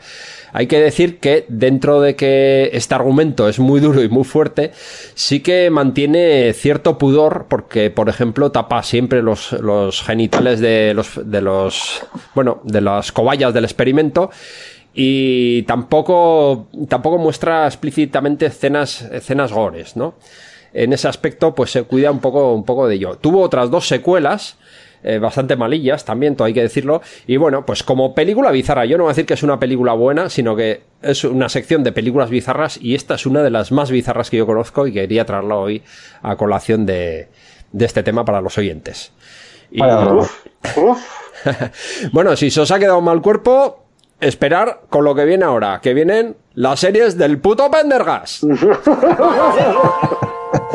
Hay 0.53 0.65
que 0.65 0.79
decir 0.79 1.19
que 1.19 1.45
dentro 1.49 2.01
de 2.01 2.15
que 2.15 2.71
este 2.73 2.95
argumento 2.95 3.47
es 3.47 3.59
muy 3.59 3.79
duro 3.79 4.01
y 4.01 4.09
muy 4.09 4.23
fuerte, 4.23 4.71
sí 5.13 5.41
que 5.41 5.69
mantiene 5.69 6.53
cierto 6.53 6.97
pudor 6.97 7.45
porque, 7.47 7.91
por 7.91 8.09
ejemplo, 8.09 8.51
tapa 8.51 8.81
siempre 8.81 9.21
los, 9.21 9.51
los 9.51 10.01
genitales 10.01 10.59
de 10.59 10.93
los, 10.95 11.19
de 11.23 11.41
los, 11.41 12.01
bueno, 12.33 12.61
de 12.63 12.81
las 12.81 13.11
cobayas 13.11 13.53
del 13.53 13.65
experimento 13.65 14.31
y 14.99 15.61
tampoco, 15.63 16.69
tampoco 16.89 17.19
muestra 17.19 17.67
explícitamente 17.67 18.47
escenas, 18.47 19.03
escenas 19.03 19.51
gores, 19.51 19.95
¿no? 19.95 20.15
En 20.77 20.93
ese 20.93 21.07
aspecto, 21.07 21.55
pues 21.55 21.71
se 21.71 21.81
cuida 21.83 22.11
un 22.11 22.19
poco, 22.19 22.53
un 22.53 22.63
poco 22.63 22.87
de 22.87 22.95
ello. 22.95 23.15
Tuvo 23.15 23.41
otras 23.41 23.71
dos 23.71 23.87
secuelas, 23.87 24.57
eh, 25.01 25.17
bastante 25.17 25.55
malillas 25.55 26.05
también, 26.05 26.35
todo 26.35 26.45
hay 26.45 26.53
que 26.53 26.61
decirlo. 26.61 27.01
Y 27.25 27.37
bueno, 27.37 27.65
pues 27.65 27.81
como 27.81 28.13
película 28.13 28.51
bizarra, 28.51 28.85
yo 28.85 28.95
no 28.95 29.05
voy 29.05 29.09
a 29.09 29.13
decir 29.13 29.25
que 29.25 29.33
es 29.33 29.41
una 29.41 29.59
película 29.59 29.93
buena, 29.93 30.29
sino 30.29 30.55
que 30.55 30.83
es 31.01 31.23
una 31.23 31.49
sección 31.49 31.83
de 31.83 31.93
películas 31.93 32.29
bizarras 32.29 32.77
y 32.79 32.93
esta 32.93 33.15
es 33.15 33.25
una 33.25 33.41
de 33.41 33.49
las 33.49 33.71
más 33.71 33.89
bizarras 33.89 34.29
que 34.29 34.37
yo 34.37 34.45
conozco 34.45 34.85
y 34.85 34.93
quería 34.93 35.25
traerla 35.25 35.55
hoy 35.55 35.81
a 36.21 36.35
colación 36.35 36.85
de, 36.85 37.29
de 37.71 37.85
este 37.85 38.03
tema 38.03 38.23
para 38.23 38.39
los 38.39 38.55
oyentes. 38.59 39.11
Y-. 39.71 39.81
Uf, 39.81 40.45
bueno, 42.11 42.35
si 42.35 42.51
se 42.51 42.61
os 42.61 42.69
ha 42.69 42.77
quedado 42.77 43.01
mal 43.01 43.23
cuerpo, 43.23 43.83
esperar 44.19 44.81
con 44.89 45.03
lo 45.05 45.15
que 45.15 45.25
viene 45.25 45.43
ahora, 45.43 45.79
que 45.81 45.95
vienen 45.95 46.37
las 46.53 46.81
series 46.81 47.17
del 47.17 47.39
puto 47.39 47.71
Pendergas. 47.71 48.45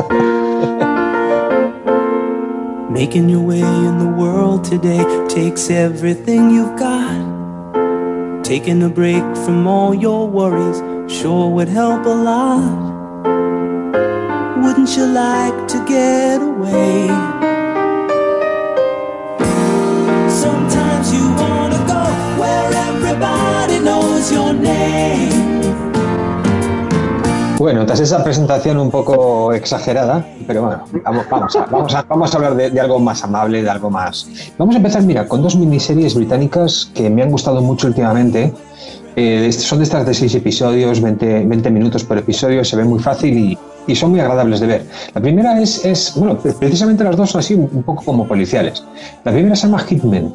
Making 2.91 3.29
your 3.29 3.43
way 3.43 3.61
in 3.61 3.99
the 3.99 4.09
world 4.17 4.65
today 4.65 5.05
takes 5.29 5.69
everything 5.69 6.49
you've 6.49 6.79
got. 6.79 8.43
Taking 8.43 8.83
a 8.85 8.89
break 8.89 9.23
from 9.45 9.67
all 9.67 9.93
your 9.95 10.27
worries 10.27 10.81
sure 11.13 11.51
would 11.51 11.69
help 11.69 12.07
a 12.07 12.09
lot. 12.09 13.23
Wouldn't 14.65 14.97
you 14.97 15.05
like 15.05 15.69
to 15.69 15.85
get 15.85 16.41
away? 16.41 17.09
Sometimes 20.31 21.13
you 21.13 21.29
wanna 21.35 21.85
go 21.87 22.03
where 22.41 22.73
everybody 22.89 23.79
knows 23.79 24.33
your 24.33 24.55
name. 24.55 25.42
Bueno, 27.63 27.87
tras 27.87 28.01
esa 28.01 28.25
presentación 28.25 28.77
un 28.77 28.91
poco 28.91 29.53
exagerada, 29.53 30.27
pero 30.49 30.63
bueno, 30.63 30.83
vamos, 31.05 31.27
vamos, 31.31 31.55
a, 31.55 32.03
vamos, 32.09 32.35
a, 32.35 32.37
hablar 32.37 32.57
de, 32.57 32.81
algo 32.81 32.99
más 32.99 33.23
amable, 33.23 33.63
de 33.63 33.71
algo 33.71 33.89
más. 33.89 34.27
Vamos 34.59 34.75
a 34.75 34.79
empezar, 34.79 35.05
mira, 35.05 35.29
con 35.29 35.43
dos 35.43 35.55
miniseries 35.55 36.17
británicas 36.17 36.91
que 36.93 37.09
me 37.09 37.23
han 37.23 37.31
gustado 37.31 37.63
mucho 37.63 37.87
últimamente. 37.87 38.53
Eh, 39.15 39.53
son 39.53 39.79
de 39.79 39.85
estas 39.85 40.05
de 40.05 40.13
seis 40.13 40.35
episodios, 40.35 41.01
20, 41.01 41.45
20 41.45 41.71
minutos 41.71 42.03
por 42.03 42.19
episodio, 42.19 42.65
se 42.65 42.75
ve 42.75 42.83
muy 42.83 42.99
fácil 42.99 43.39
y, 43.39 43.57
y 43.87 43.95
son 43.95 44.11
muy 44.11 44.19
agradables 44.19 44.59
de 44.59 44.67
ver. 44.67 44.87
La 45.15 45.21
primera 45.21 45.61
es, 45.61 45.85
es, 45.85 46.15
bueno, 46.17 46.37
precisamente 46.37 47.05
las 47.05 47.17
dos 47.17 47.31
son 47.31 47.39
así 47.39 47.55
un 47.55 47.85
poco 47.85 48.05
como 48.05 48.27
policiales. 48.27 48.83
La 49.23 49.31
primera 49.31 49.55
se 49.55 49.69
llama 49.69 49.79
Hitman 49.79 50.35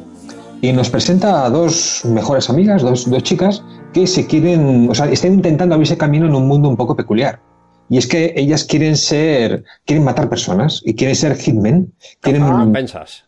y 0.60 0.72
nos 0.72 0.90
presenta 0.90 1.44
a 1.44 1.50
dos 1.50 2.02
mejores 2.04 2.50
amigas, 2.50 2.82
dos, 2.82 3.08
dos 3.08 3.22
chicas, 3.22 3.62
que 3.92 4.06
se 4.06 4.26
quieren, 4.26 4.88
o 4.90 4.94
sea, 4.94 5.06
están 5.06 5.34
intentando 5.34 5.74
abrirse 5.74 5.96
camino 5.96 6.26
en 6.26 6.34
un 6.34 6.48
mundo 6.48 6.68
un 6.68 6.76
poco 6.76 6.96
peculiar. 6.96 7.40
Y 7.88 7.96
es 7.96 8.06
que 8.06 8.34
ellas 8.36 8.64
quieren 8.64 8.96
ser, 8.96 9.64
quieren 9.86 10.04
matar 10.04 10.28
personas 10.28 10.82
y 10.84 10.94
quieren 10.94 11.16
ser 11.16 11.36
hitmen. 11.36 11.92
Quieren, 12.20 12.42
Ah, 12.42 12.68
pensas. 12.72 13.24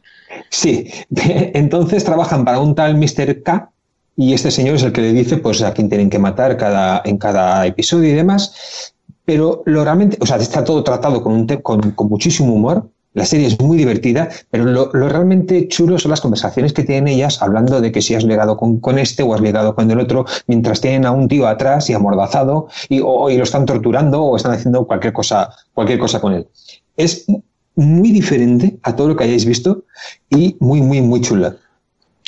Sí, 0.51 0.91
entonces 1.11 2.05
trabajan 2.05 2.45
para 2.45 2.61
un 2.61 2.75
tal 2.75 2.97
Mr. 2.97 3.43
K 3.43 3.71
y 4.17 4.35
este 4.35 4.51
señor 4.51 4.77
es 4.77 4.83
el 4.83 4.93
que 4.93 5.01
le 5.01 5.13
dice 5.13 5.39
pues 5.39 5.63
a 5.63 5.73
quién 5.73 5.89
tienen 5.89 6.11
que 6.11 6.19
matar 6.19 6.57
cada, 6.57 7.01
en 7.05 7.17
cada 7.17 7.67
episodio 7.67 8.11
y 8.11 8.13
demás. 8.13 8.93
Pero 9.25 9.63
lo 9.65 9.85
realmente, 9.85 10.19
o 10.21 10.27
sea, 10.27 10.37
está 10.37 10.65
todo 10.65 10.83
tratado 10.83 11.23
con, 11.23 11.33
un 11.33 11.47
con, 11.47 11.93
con 11.93 12.09
muchísimo 12.09 12.53
humor. 12.53 12.91
La 13.13 13.25
serie 13.25 13.49
es 13.49 13.61
muy 13.61 13.77
divertida, 13.77 14.29
pero 14.51 14.65
lo, 14.65 14.91
realmente 14.93 15.67
chulo 15.67 15.99
son 15.99 16.11
las 16.11 16.21
conversaciones 16.21 16.73
que 16.73 16.85
tienen 16.85 17.09
ellas 17.09 17.43
hablando 17.43 17.81
de 17.81 17.91
que 17.91 18.03
si 18.03 18.15
has 18.15 18.23
ligado 18.23 18.57
con, 18.57 18.79
con 18.79 19.01
este 19.01 19.25
o 19.25 19.35
has 19.35 19.41
ligado 19.41 19.75
con 19.75 19.91
el 19.91 19.99
otro, 19.99 20.27
mientras 20.47 20.81
tienen 20.81 21.05
a 21.05 21.11
un 21.11 21.27
tío 21.27 21.49
atrás 21.49 21.91
y 21.91 21.93
amordazado 21.93 22.69
y, 22.89 23.01
o, 23.03 23.29
y 23.29 23.37
lo 23.37 23.43
están 23.43 23.67
torturando 23.67 24.23
o 24.23 24.37
están 24.37 24.53
haciendo 24.53 24.87
cualquier 24.87 25.13
cosa, 25.13 25.51
cualquier 25.75 25.99
cosa 25.99 26.21
con 26.21 26.35
él. 26.35 26.47
Es 26.97 27.27
muy 27.75 28.13
diferente 28.13 28.79
a 28.83 28.95
todo 28.95 29.09
lo 29.09 29.17
que 29.17 29.25
hayáis 29.25 29.45
visto 29.45 29.85
y 30.29 30.57
muy, 30.61 30.81
muy, 30.81 31.01
muy 31.01 31.21
chula. 31.21 31.57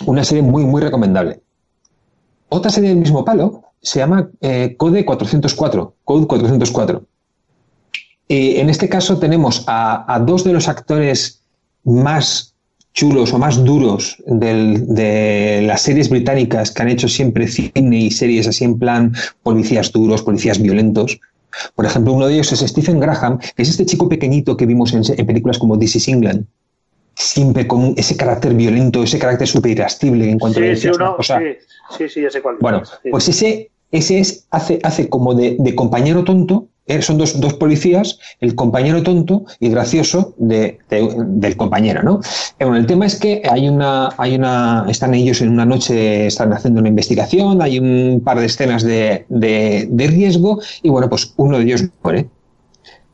Una 0.06 0.24
serie 0.24 0.42
muy, 0.42 0.64
muy 0.64 0.82
recomendable. 0.82 1.42
Otra 2.48 2.70
serie 2.70 2.90
del 2.90 2.98
mismo 2.98 3.24
palo 3.24 3.62
se 3.80 4.00
llama 4.00 4.30
eh, 4.40 4.74
Code 4.76 5.04
404. 5.04 5.94
Code 6.04 6.26
404. 6.26 7.04
Eh, 8.34 8.60
en 8.62 8.70
este 8.70 8.88
caso 8.88 9.18
tenemos 9.18 9.64
a, 9.66 10.06
a 10.12 10.18
dos 10.18 10.42
de 10.42 10.54
los 10.54 10.66
actores 10.66 11.42
más 11.84 12.54
chulos 12.94 13.32
o 13.34 13.38
más 13.38 13.62
duros 13.62 14.16
del- 14.26 14.86
de 14.86 15.60
las 15.66 15.82
series 15.82 16.08
británicas 16.08 16.70
que 16.70 16.80
han 16.82 16.88
hecho 16.88 17.08
siempre 17.08 17.46
cine 17.46 17.98
y 18.06 18.10
series 18.10 18.46
así 18.48 18.64
en 18.64 18.78
plan 18.78 19.12
policías 19.42 19.92
duros, 19.92 20.22
policías 20.22 20.58
violentos. 20.62 21.20
Por 21.74 21.84
ejemplo, 21.84 22.14
uno 22.14 22.26
de 22.26 22.34
ellos 22.34 22.50
es 22.52 22.60
Stephen 22.60 23.00
Graham, 23.00 23.38
que 23.54 23.62
es 23.62 23.68
este 23.68 23.84
chico 23.84 24.08
pequeñito 24.08 24.56
que 24.56 24.64
vimos 24.64 24.94
en, 24.94 25.02
en 25.14 25.26
películas 25.26 25.58
como 25.58 25.78
This 25.78 25.96
is 25.96 26.08
England. 26.08 26.46
Siempre 27.14 27.66
con 27.66 27.92
ese 27.98 28.16
carácter 28.16 28.54
violento, 28.54 29.02
ese 29.02 29.18
carácter 29.18 29.46
súper 29.46 29.72
irascible 29.72 30.30
en 30.30 30.38
cuanto 30.38 30.60
le 30.60 30.74
Sí, 30.74 30.88
cosa. 31.18 31.38
sí, 31.38 31.98
sí, 31.98 32.08
sí, 32.08 32.24
ese 32.24 32.40
cual. 32.40 32.56
Bueno, 32.60 32.82
Sí. 32.86 33.10
pues 33.10 33.28
ese, 33.28 33.70
ese 33.90 34.18
es, 34.20 34.46
hace, 34.50 34.78
hace 34.82 35.10
como 35.10 35.34
de, 35.34 35.56
de 35.58 35.74
compañero 35.74 36.24
tonto. 36.24 36.68
Eh, 36.86 37.00
Son 37.00 37.16
dos, 37.16 37.40
dos 37.40 37.54
policías, 37.54 38.18
el 38.40 38.54
compañero 38.54 39.02
tonto 39.02 39.44
y 39.60 39.68
gracioso 39.68 40.34
de- 40.36 40.78
de- 40.90 41.14
del 41.26 41.56
compañero, 41.56 42.02
¿no? 42.02 42.20
Eh, 42.58 42.64
Bueno, 42.64 42.76
el 42.78 42.86
tema 42.86 43.06
es 43.06 43.16
que 43.18 43.42
hay 43.50 43.68
una, 43.68 44.10
hay 44.18 44.34
una, 44.34 44.84
están 44.88 45.14
ellos 45.14 45.40
en 45.40 45.50
una 45.50 45.64
noche, 45.64 46.26
están 46.26 46.52
haciendo 46.52 46.80
una 46.80 46.88
investigación, 46.88 47.62
hay 47.62 47.78
un 47.78 48.20
par 48.24 48.40
de 48.40 48.46
escenas 48.46 48.82
de, 48.82 49.24
de- 49.28 49.86
de 49.90 50.06
riesgo 50.08 50.60
y 50.82 50.88
bueno, 50.90 51.08
pues 51.08 51.32
uno 51.36 51.56
de 51.58 51.64
ellos 51.64 51.84
muere. 52.02 52.28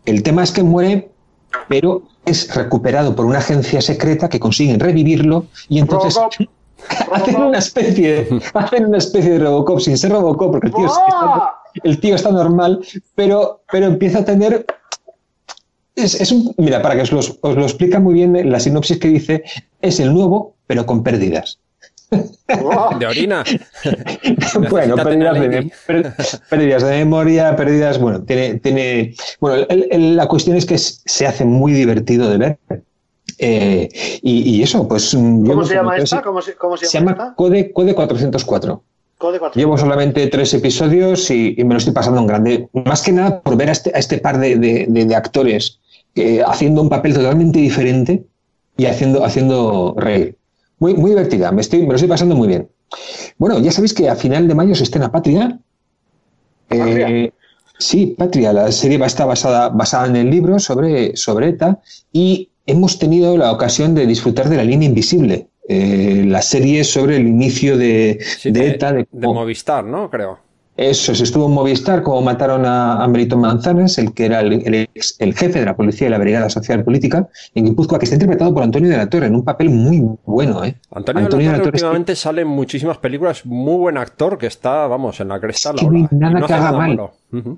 El 0.06 0.22
tema 0.22 0.42
es 0.42 0.50
que 0.52 0.62
muere, 0.62 1.10
pero 1.68 2.02
es 2.24 2.54
recuperado 2.54 3.14
por 3.14 3.26
una 3.26 3.38
agencia 3.38 3.80
secreta 3.82 4.28
que 4.30 4.40
consiguen 4.40 4.80
revivirlo 4.80 5.44
y 5.68 5.78
entonces 5.78 6.14
Robocop. 6.14 6.48
hacen 7.12 7.36
una 7.42 7.58
especie, 7.58 8.28
hacen 8.54 8.86
una 8.86 8.98
especie 8.98 9.32
de 9.32 9.38
Robocop 9.40 9.80
sin 9.80 9.98
ser 9.98 10.12
Robocop 10.12 10.52
porque 10.52 10.68
el 10.68 10.72
tío, 10.74 10.86
es- 10.86 10.92
está, 10.92 11.54
el 11.82 12.00
tío 12.00 12.14
está 12.14 12.30
normal, 12.30 12.80
pero, 13.14 13.62
pero 13.70 13.86
empieza 13.86 14.18
a 14.20 14.24
tener 14.24 14.66
es, 15.94 16.20
es 16.20 16.30
un, 16.30 16.54
mira, 16.58 16.80
para 16.80 16.94
que 16.94 17.02
os, 17.02 17.12
los- 17.12 17.38
os 17.40 17.56
lo 17.56 17.62
explica 17.64 17.98
muy 17.98 18.14
bien 18.14 18.50
la 18.50 18.60
sinopsis 18.60 18.98
que 18.98 19.08
dice, 19.08 19.42
es 19.80 19.98
el 19.98 20.14
nuevo, 20.14 20.54
pero 20.66 20.86
con 20.86 21.02
pérdidas. 21.02 21.58
De 22.10 23.06
orina. 23.06 23.44
bueno, 24.70 24.94
pérdidas 24.96 25.40
de, 25.40 25.72
pérdidas 26.48 26.82
de 26.84 26.90
memoria, 26.90 27.54
pérdidas, 27.56 27.98
bueno, 27.98 28.22
tiene, 28.22 28.54
tiene, 28.60 29.14
bueno, 29.40 29.66
el- 29.68 29.88
el- 29.90 30.16
la 30.16 30.26
cuestión 30.28 30.56
es 30.56 30.64
que 30.66 30.74
es- 30.74 31.02
se 31.04 31.26
hace 31.26 31.44
muy 31.44 31.72
divertido 31.72 32.30
de 32.30 32.38
ver. 32.38 32.58
Eh, 33.40 33.88
y, 34.22 34.56
y 34.56 34.62
eso, 34.62 34.88
pues... 34.88 35.10
¿Cómo 35.14 35.44
llevo 35.44 35.64
se 35.64 35.74
llama 35.74 35.96
esta? 35.96 36.22
¿Cómo 36.22 36.40
se, 36.42 36.54
cómo 36.54 36.76
se 36.76 36.86
Se 36.86 36.98
llama? 36.98 37.34
Code, 37.36 37.72
Code 37.72 37.94
404. 37.94 38.82
Code 39.18 39.38
4. 39.40 39.58
Llevo 39.60 39.76
solamente 39.76 40.26
tres 40.28 40.54
episodios 40.54 41.30
y, 41.30 41.54
y 41.58 41.64
me 41.64 41.74
lo 41.74 41.78
estoy 41.78 41.92
pasando 41.92 42.20
en 42.20 42.26
grande. 42.26 42.68
Más 42.72 43.02
que 43.02 43.12
nada 43.12 43.40
por 43.40 43.56
ver 43.56 43.68
a 43.68 43.72
este, 43.72 43.90
a 43.94 43.98
este 43.98 44.18
par 44.18 44.38
de, 44.38 44.56
de- 44.56 44.86
de- 44.88 45.04
de 45.04 45.14
actores 45.16 45.80
haciendo 46.46 46.82
un 46.82 46.88
papel 46.88 47.14
totalmente 47.14 47.60
diferente 47.60 48.24
y 48.76 48.86
haciendo, 48.86 49.24
haciendo 49.24 49.94
reír. 49.96 50.36
Muy, 50.80 50.94
muy 50.94 51.10
divertida, 51.10 51.52
me, 51.52 51.60
estoy, 51.60 51.82
me 51.82 51.88
lo 51.90 51.94
estoy 51.94 52.08
pasando 52.08 52.34
muy 52.34 52.48
bien. 52.48 52.68
Bueno, 53.36 53.58
ya 53.60 53.70
sabéis 53.70 53.94
que 53.94 54.08
a 54.08 54.16
final 54.16 54.48
de 54.48 54.54
mayo 54.54 54.74
se 54.74 54.82
estrena 54.84 55.12
Patria. 55.12 55.60
¿Patria? 56.68 57.08
Eh, 57.08 57.32
sí, 57.78 58.14
Patria. 58.18 58.52
La 58.52 58.72
serie 58.72 58.98
va 58.98 59.04
a 59.04 59.08
estar 59.08 59.26
basada, 59.28 59.68
basada 59.68 60.06
en 60.08 60.16
el 60.16 60.30
libro 60.30 60.58
sobre, 60.58 61.16
sobre 61.16 61.50
ETA 61.50 61.80
y 62.12 62.50
hemos 62.66 62.98
tenido 62.98 63.36
la 63.36 63.52
ocasión 63.52 63.94
de 63.94 64.06
disfrutar 64.06 64.48
de 64.48 64.56
La 64.56 64.64
línea 64.64 64.88
invisible, 64.88 65.48
eh, 65.68 66.24
la 66.26 66.42
serie 66.42 66.82
sobre 66.84 67.16
el 67.16 67.28
inicio 67.28 67.76
de, 67.78 68.18
Sí, 68.38 68.50
de 68.50 68.60
de, 68.60 68.70
ETA, 68.70 68.92
de 68.94 69.06
Movistar, 69.12 69.84
¿no? 69.84 70.08
Creo. 70.10 70.38
eso, 70.76 71.12
se 71.14 71.24
estuvo 71.24 71.46
en 71.46 71.52
Movistar, 71.54 72.02
como 72.04 72.22
mataron 72.22 72.64
a, 72.64 73.02
a 73.02 73.08
Melito 73.08 73.36
Manzanas, 73.36 73.98
el 73.98 74.12
que 74.14 74.26
era 74.26 74.40
el, 74.40 74.52
el 74.64 74.74
ex- 74.94 75.16
el 75.18 75.34
jefe 75.34 75.58
de 75.58 75.64
la 75.66 75.74
policía 75.76 76.06
de 76.06 76.10
la 76.12 76.18
Brigada 76.18 76.48
Social 76.48 76.84
Política, 76.84 77.28
en 77.54 77.64
Guipúzcoa, 77.64 77.98
que 77.98 78.04
está 78.04 78.14
interpretado 78.14 78.54
por 78.54 78.62
Antonio 78.62 78.88
de 78.88 78.96
la 78.96 79.10
Torre, 79.10 79.26
en 79.26 79.34
un 79.34 79.44
papel 79.44 79.70
muy 79.70 80.02
bueno, 80.24 80.64
¿eh? 80.64 80.76
Antonio, 80.92 81.24
de 81.28 81.46
la 81.46 81.58
Torre 81.58 81.70
últimamente 81.72 82.14
sale 82.14 82.42
en 82.42 82.48
muchísimas 82.48 82.98
películas, 82.98 83.44
muy 83.44 83.76
buen 83.76 83.98
actor 83.98 84.38
que 84.38 84.46
está, 84.46 84.86
vamos, 84.86 85.18
en 85.20 85.28
la 85.28 85.40
cresta 85.40 85.72
Es 85.74 85.80
que 85.80 85.88
nada 86.12 86.38
no 86.38 86.46
que 86.46 86.52
hace 86.52 86.54
haga 86.54 86.64
nada 86.70 86.78
mal. 86.78 86.88
malo. 86.96 87.12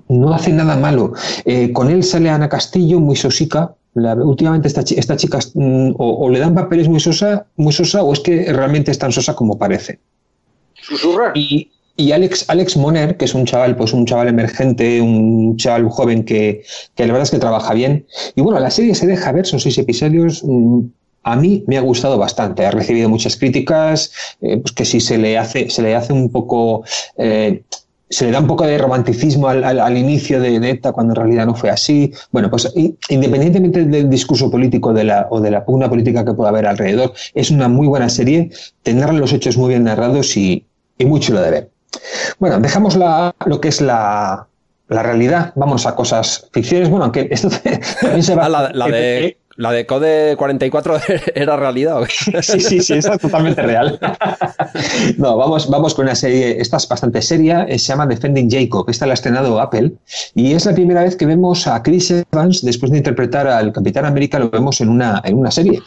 No 0.09 0.33
hace 0.33 0.51
nada 0.51 0.75
malo. 0.75 1.13
Eh, 1.45 1.71
con 1.71 1.89
él 1.91 2.03
sale 2.03 2.29
Ana 2.29 2.49
Castillo, 2.49 2.99
muy 2.99 3.15
sosica. 3.15 3.75
La- 3.93 4.15
últimamente 4.15 4.67
esta, 4.67 4.81
esta 4.81 5.15
chica 5.17 5.39
mm, 5.53 5.91
o, 5.97 6.25
o 6.25 6.29
le 6.29 6.39
dan 6.39 6.55
papeles 6.55 6.87
muy 6.87 6.99
sosa, 6.99 7.45
muy 7.57 7.73
sosa, 7.73 8.03
o 8.03 8.13
es 8.13 8.19
que 8.21 8.51
realmente 8.53 8.91
es 8.91 8.99
tan 8.99 9.11
sosa 9.11 9.35
como 9.35 9.57
parece. 9.57 9.99
Susurra. 10.81 11.31
Y, 11.35 11.71
y 11.97 12.11
Alex, 12.13 12.45
Alex 12.49 12.77
Moner, 12.77 13.17
que 13.17 13.25
es 13.25 13.33
un 13.35 13.45
chaval, 13.45 13.75
pues 13.75 13.93
un 13.93 14.05
chaval 14.05 14.29
emergente, 14.29 15.01
un 15.01 15.57
chaval 15.57 15.89
joven 15.89 16.23
que, 16.23 16.63
que 16.95 17.05
la 17.05 17.13
verdad 17.13 17.23
es 17.23 17.31
que 17.31 17.39
trabaja 17.39 17.73
bien. 17.73 18.05
Y 18.35 18.41
bueno, 18.41 18.59
la 18.59 18.71
serie 18.71 18.95
se 18.95 19.07
deja 19.07 19.31
ver, 19.31 19.45
son 19.45 19.59
seis 19.59 19.77
episodios. 19.77 20.41
mm, 20.43 20.79
A 21.23 21.35
mí 21.35 21.63
me 21.67 21.77
ha 21.77 21.81
gustado 21.81 22.17
bastante. 22.17 22.65
Ha 22.65 22.71
recibido 22.71 23.09
muchas 23.09 23.35
críticas, 23.35 24.11
eh, 24.41 24.57
pues 24.57 24.71
que 24.71 24.85
si 24.85 24.99
se 24.99 25.17
le 25.17 25.37
hace, 25.37 25.69
se 25.69 25.81
le 25.81 25.95
hace 25.95 26.13
un 26.13 26.31
poco. 26.31 26.83
eh, 27.17 27.63
se 28.11 28.25
le 28.25 28.31
da 28.31 28.39
un 28.39 28.47
poco 28.47 28.65
de 28.65 28.77
romanticismo 28.77 29.47
al, 29.47 29.63
al- 29.63 29.79
al 29.79 29.97
inicio 29.97 30.39
de, 30.39 30.59
de 30.59 30.69
ETA 30.71 30.91
cuando 30.91 31.13
en 31.13 31.15
realidad 31.15 31.45
no 31.47 31.55
fue 31.55 31.69
así. 31.71 32.11
Bueno, 32.31 32.49
pues 32.51 32.71
independientemente 33.09 33.85
del 33.85 34.09
discurso 34.09 34.51
político 34.51 34.93
de 34.93 35.05
la, 35.05 35.27
o 35.31 35.39
de 35.41 35.49
la 35.51 35.65
pugna 35.65 35.89
política 35.89 36.23
que 36.25 36.33
pueda 36.33 36.49
haber 36.49 36.67
alrededor, 36.67 37.13
es 37.33 37.49
una 37.51 37.67
muy 37.67 37.87
buena 37.87 38.09
serie, 38.09 38.51
tendrá 38.83 39.11
los 39.13 39.33
hechos 39.33 39.57
muy 39.57 39.69
bien 39.69 39.85
narrados 39.85 40.35
y, 40.37 40.65
y 40.97 41.05
muy 41.05 41.19
chulo 41.19 41.41
de 41.41 41.51
ver. 41.51 41.69
Bueno, 42.39 42.59
dejamos 42.59 42.95
la, 42.95 43.33
lo 43.45 43.59
que 43.61 43.69
es 43.69 43.81
la, 43.81 44.47
la 44.87 45.03
realidad, 45.03 45.53
vamos 45.55 45.85
a 45.85 45.95
cosas 45.95 46.49
ficciones. 46.53 46.89
Bueno, 46.89 47.05
aunque 47.05 47.27
esto 47.31 47.49
también 48.01 48.23
se 48.23 48.35
va 48.35 48.45
Ah, 48.45 48.49
la, 48.49 48.71
la 48.73 48.87
de, 48.87 49.37
la 49.57 49.71
de 49.71 49.85
Code 49.85 50.35
44 50.37 50.97
era 51.35 51.57
realidad. 51.57 52.01
Sí, 52.41 52.59
sí, 52.59 52.81
sí, 52.81 52.93
es 52.93 53.05
totalmente 53.05 53.61
real. 53.61 53.99
No, 55.17 55.37
vamos, 55.37 55.69
vamos 55.69 55.93
con 55.93 56.05
una 56.05 56.15
serie, 56.15 56.59
esta 56.59 56.77
es 56.77 56.87
bastante 56.87 57.21
seria, 57.21 57.63
eh, 57.63 57.77
se 57.77 57.87
llama 57.87 58.07
Defending 58.07 58.49
Jacob, 58.49 58.89
esta 58.89 59.05
la 59.05 59.13
ha 59.13 59.15
estrenado 59.15 59.59
Apple, 59.59 59.93
y 60.33 60.53
es 60.53 60.65
la 60.65 60.73
primera 60.73 61.03
vez 61.03 61.15
que 61.15 61.25
vemos 61.25 61.67
a 61.67 61.81
Chris 61.83 62.11
Evans, 62.11 62.63
después 62.63 62.91
de 62.91 62.97
interpretar 62.97 63.47
al 63.47 63.71
Capitán 63.71 64.05
América, 64.05 64.39
lo 64.39 64.49
vemos 64.49 64.81
en 64.81 64.89
una, 64.89 65.21
en 65.23 65.37
una 65.37 65.51
serie. 65.51 65.81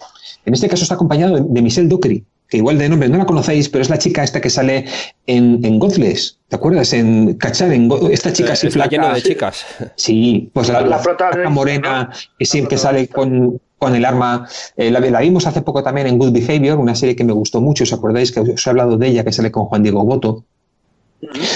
En 0.45 0.55
este 0.55 0.69
caso 0.69 0.83
está 0.83 0.95
acompañado 0.95 1.39
de 1.39 1.63
Michelle 1.63 1.89
Dockery, 1.89 2.25
que 2.55 2.59
igual 2.59 2.79
de 2.79 2.89
nombre 2.89 3.09
no 3.09 3.19
la 3.19 3.27
conocéis, 3.27 3.69
pero 3.69 3.83
es 3.83 3.91
la 3.91 3.99
chica 3.99 4.23
esta 4.23 4.41
que 4.41 4.49
sale 4.49 4.85
en, 5.27 5.59
en 5.65 5.81
Godless. 5.81 6.39
¿Te 6.49 6.55
acuerdas? 6.55 6.93
En 6.93 7.35
Cachar, 7.35 7.73
en 7.73 7.89
Go- 7.89 8.09
esta 8.09 8.33
chica 8.33 8.53
así 8.53 8.67
Eh, 8.67 8.69
Está 8.69 8.79
flaca. 8.85 8.91
lleno 8.91 9.13
de 9.13 9.23
chicas. 9.23 9.65
Sí, 9.97 10.51
pues 10.53 10.69
la, 10.69 10.81
La 10.83 11.51
morena 11.51 12.11
que 12.39 12.67
que 12.69 12.79
sale 12.79 13.09
con, 13.09 13.61
con 13.77 13.97
el 13.97 14.05
arma. 14.05 14.47
eh, 14.77 14.89
la, 14.93 15.01
la 15.01 15.21
vimos 15.21 15.49
hace 15.49 15.63
poco 15.63 15.83
también 15.83 16.07
en 16.07 16.17
Good 16.17 16.31
Behavior, 16.33 16.79
una 16.79 16.95
serie 16.95 17.17
que 17.17 17.25
me 17.25 17.33
gustó 17.33 17.61
mucho. 17.61 17.83
¿Os 17.83 17.93
acordáis 17.93 18.31
que 18.31 18.39
os 18.41 18.65
he 18.65 18.71
hablado 18.71 18.97
de 18.97 19.09
ella, 19.09 19.25
que 19.25 19.33
sale 19.33 19.51
con 19.51 19.65
Juan 19.65 19.83
Diego 19.83 20.05
Boto? 20.05 20.45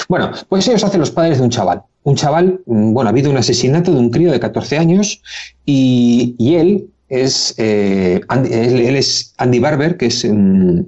Bueno, 0.09 0.33
pues 0.49 0.67
ellos 0.67 0.83
hacen 0.83 0.99
los 0.99 1.13
padres 1.13 1.39
de 1.39 1.45
un 1.45 1.51
chaval. 1.51 1.83
Un 2.03 2.17
chaval, 2.17 2.61
mm, 2.67 2.93
bueno, 2.93 3.09
ha 3.09 3.13
habido 3.13 3.31
un 3.31 3.37
asesinato 3.37 3.93
de 3.93 4.01
un 4.01 4.11
crío 4.11 4.33
de 4.33 4.41
14 4.41 4.79
años 4.79 5.23
y, 5.65 6.35
y 6.39 6.57
él 6.57 6.89
es 7.09 7.55
eh, 7.59 8.21
él, 8.51 8.97
es 8.97 9.35
Andy 9.39 9.59
Barber, 9.59 9.97
que 9.97 10.07
es, 10.07 10.25
mm, 10.25 10.81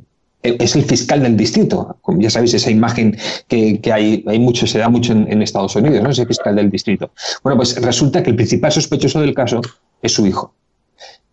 es 0.42 0.76
el 0.76 0.84
fiscal 0.84 1.22
del 1.22 1.36
distrito. 1.36 1.96
Ya 2.18 2.30
sabéis, 2.30 2.54
esa 2.54 2.70
imagen 2.70 3.16
que, 3.48 3.80
que 3.80 3.92
hay, 3.92 4.24
hay 4.26 4.38
mucho, 4.38 4.66
se 4.66 4.78
da 4.78 4.88
mucho 4.88 5.12
en, 5.12 5.30
en 5.30 5.42
Estados 5.42 5.76
Unidos, 5.76 6.02
¿no? 6.02 6.10
Ese 6.10 6.26
fiscal 6.26 6.56
del 6.56 6.70
distrito. 6.70 7.10
Bueno, 7.42 7.56
pues 7.56 7.80
resulta 7.80 8.22
que 8.22 8.30
el 8.30 8.36
principal 8.36 8.72
sospechoso 8.72 9.20
del 9.20 9.34
caso 9.34 9.60
es 10.02 10.12
su 10.12 10.26
hijo. 10.26 10.54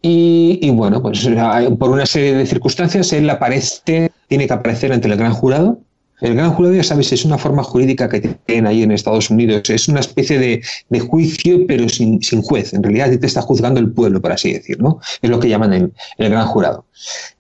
Y, 0.02 0.60
y 0.62 0.70
bueno, 0.70 1.02
pues 1.02 1.28
por 1.80 1.90
una 1.90 2.06
serie 2.06 2.34
de 2.36 2.46
circunstancias 2.46 3.12
él 3.14 3.30
aparece, 3.30 4.12
tiene 4.28 4.48
que 4.48 4.54
aparecer 4.54 4.94
ante 4.94 5.08
el 5.08 5.18
gran 5.18 5.34
jurado. 5.34 5.80
El 6.20 6.34
gran 6.36 6.52
jurado, 6.54 6.74
ya 6.76 6.84
sabes, 6.84 7.12
es 7.14 7.26
una 7.26 7.38
forma 7.38 7.64
jurídica 7.64 8.10
que 8.10 8.20
tienen 8.46 8.66
ahí 8.66 8.82
en 8.82 8.92
Estados 8.92 9.30
Unidos. 9.30 9.70
Es 9.70 9.88
una 9.88 10.00
especie 10.00 10.40
de, 10.40 10.64
de 10.90 11.00
juicio, 11.00 11.68
pero 11.68 11.88
sin, 11.90 12.22
sin 12.24 12.42
juez. 12.42 12.74
En 12.74 12.82
realidad 12.82 13.12
te 13.20 13.26
está 13.28 13.42
juzgando 13.44 13.80
el 13.80 13.92
pueblo, 13.92 14.20
por 14.20 14.32
así 14.32 14.52
decir, 14.54 14.82
¿no? 14.82 15.00
Es 15.22 15.30
lo 15.30 15.40
que 15.40 15.48
llaman 15.50 15.74
el, 15.74 15.94
el 16.18 16.30
gran 16.32 16.48
jurado. 16.48 16.86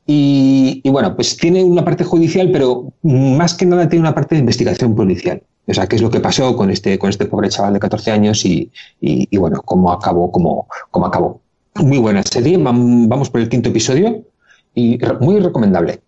Y, 0.05 0.81
y 0.83 0.89
bueno, 0.89 1.15
pues 1.15 1.35
tiene 1.37 1.63
una 1.63 1.83
parte 1.83 2.03
judicial, 2.03 2.49
pero 2.51 2.93
más 3.03 3.55
que 3.55 3.65
nada 3.65 3.89
tiene 3.89 4.01
una 4.01 4.15
parte 4.15 4.35
de 4.35 4.41
investigación 4.41 4.95
policial. 4.95 5.41
O 5.67 5.73
sea, 5.73 5.87
qué 5.87 5.97
es 5.97 6.01
lo 6.01 6.09
que 6.09 6.19
pasó 6.21 6.55
con 6.55 6.69
este, 6.69 6.97
con 6.97 7.09
este 7.09 7.25
pobre 7.25 7.49
chaval 7.49 7.73
de 7.73 7.79
14 7.79 8.11
años 8.11 8.45
y, 8.45 8.71
y, 9.01 9.35
bueno, 9.37 9.61
cómo 9.65 9.91
acabó, 9.91 10.31
cómo, 10.31 10.67
cómo 10.91 11.05
acabó. 11.07 11.41
Muy 11.75 11.97
buena 11.97 12.23
serie, 12.23 12.57
vam- 12.57 13.07
vamos 13.07 13.29
por 13.29 13.41
el 13.41 13.49
quinto 13.49 13.69
episodio 13.69 14.23
y 14.73 14.97
muy 15.19 15.39
recomendable. 15.39 16.01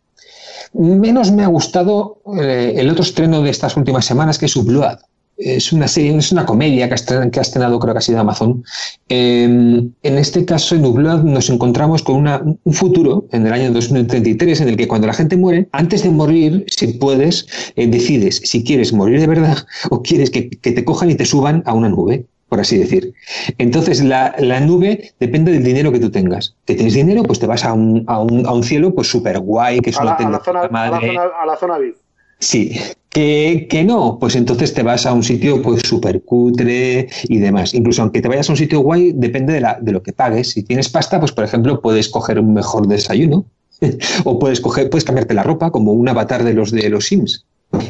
Menos 0.74 1.32
me 1.32 1.44
ha 1.44 1.48
gustado 1.48 2.22
eh, 2.42 2.74
el 2.78 2.90
otro 2.90 3.04
estreno 3.04 3.42
de 3.42 3.50
estas 3.50 3.76
últimas 3.76 4.06
semanas, 4.06 4.38
que 4.38 4.46
es 4.46 4.56
Blood. 4.56 4.98
Es 5.38 5.72
una 5.72 5.88
serie, 5.88 6.16
es 6.18 6.34
una 6.34 6.46
comedia 6.46 6.88
que 6.88 6.94
ha 6.94 7.42
estrenado, 7.42 7.80
creo 7.80 7.94
que 7.94 7.98
ha 7.98 8.02
sido 8.02 8.20
Amazon. 8.20 8.62
Eh, 9.08 9.44
en 9.46 10.18
este 10.18 10.44
caso, 10.44 10.76
en 10.76 10.94
Blood 10.94 11.24
nos 11.24 11.50
encontramos 11.50 12.04
con 12.04 12.28
un 12.64 12.74
futuro, 12.74 13.26
en 13.32 13.48
el 13.48 13.54
año 13.54 13.72
2033, 13.72 14.62
en 14.62 14.70
el 14.70 14.76
que 14.76 14.88
cuando 14.88 15.08
la 15.08 15.14
gente 15.14 15.38
muere, 15.38 15.70
antes 15.72 16.04
de 16.04 16.10
morir, 16.10 16.66
si 16.68 16.88
puedes, 16.88 17.48
eh, 17.78 17.88
decides 17.88 18.42
si 18.44 18.66
quieres 18.66 18.92
morir 18.92 19.22
de 19.22 19.28
verdad 19.28 19.58
o 19.90 20.04
quieres 20.04 20.30
que 20.30 20.42
te 20.42 20.84
cojan 20.84 21.10
y 21.10 21.16
te 21.16 21.26
suban 21.26 21.64
a 21.66 21.74
una 21.74 21.88
nube 21.88 22.26
por 22.50 22.60
así 22.60 22.78
decir. 22.78 23.14
Entonces, 23.58 24.04
la, 24.04 24.36
la 24.40 24.60
nube 24.60 25.14
depende 25.20 25.52
del 25.52 25.64
dinero 25.64 25.92
que 25.92 26.00
tú 26.00 26.10
tengas. 26.10 26.56
Que 26.66 26.76
tienes 26.76 26.96
dinero, 26.96 27.24
pues 27.24 27.40
te 27.40 27.46
vas 27.48 27.64
a 27.64 27.74
un, 27.74 28.04
a 28.08 28.20
un, 28.20 28.46
a 28.46 28.52
un 28.54 28.64
cielo 28.64 28.94
pues 28.94 29.08
súper 29.08 29.40
guay, 29.40 29.80
que 29.80 29.92
es 29.92 30.00
A 30.00 30.04
la, 30.04 30.14
a 30.16 30.30
la 30.30 30.40
zona, 30.40 30.40
puta 30.40 30.60
a 30.60 30.64
la 30.64 30.70
madre. 30.92 31.08
zona, 31.08 31.22
a 31.42 31.46
la 31.46 31.56
zona 31.58 31.78
VIP. 31.78 31.96
Sí, 32.42 32.80
que, 33.10 33.68
que 33.70 33.84
no, 33.84 34.18
pues 34.18 34.36
entonces 34.38 34.74
te 34.74 34.82
vas 34.82 35.06
a 35.06 35.12
un 35.14 35.24
sitio 35.24 35.62
pues 35.62 35.82
súper 35.84 36.22
cutre 36.24 37.08
y 37.24 37.38
demás. 37.38 37.74
Incluso 37.74 38.02
aunque 38.02 38.22
te 38.22 38.30
vayas 38.30 38.50
a 38.50 38.54
un 38.54 38.58
sitio 38.58 38.80
guay, 38.80 39.12
depende 39.14 39.52
de, 39.54 39.60
la, 39.62 39.78
de 39.82 39.92
lo 39.92 40.02
que 40.02 40.14
pagues. 40.14 40.52
Si 40.52 40.64
tienes 40.64 40.88
pasta, 40.90 41.20
pues 41.20 41.32
por 41.34 41.44
ejemplo, 41.44 41.82
puedes 41.82 42.08
coger 42.10 42.40
un 42.40 42.54
mejor 42.54 42.88
desayuno 42.88 43.46
o 44.24 44.40
puedes 44.40 44.62
coger, 44.62 44.90
puedes 44.90 45.04
cambiarte 45.04 45.34
la 45.34 45.44
ropa 45.44 45.70
como 45.72 45.92
un 45.92 46.08
avatar 46.08 46.44
de 46.46 46.54
los 46.54 46.72
de 46.72 46.90
los 46.90 47.06
Sims. 47.08 47.46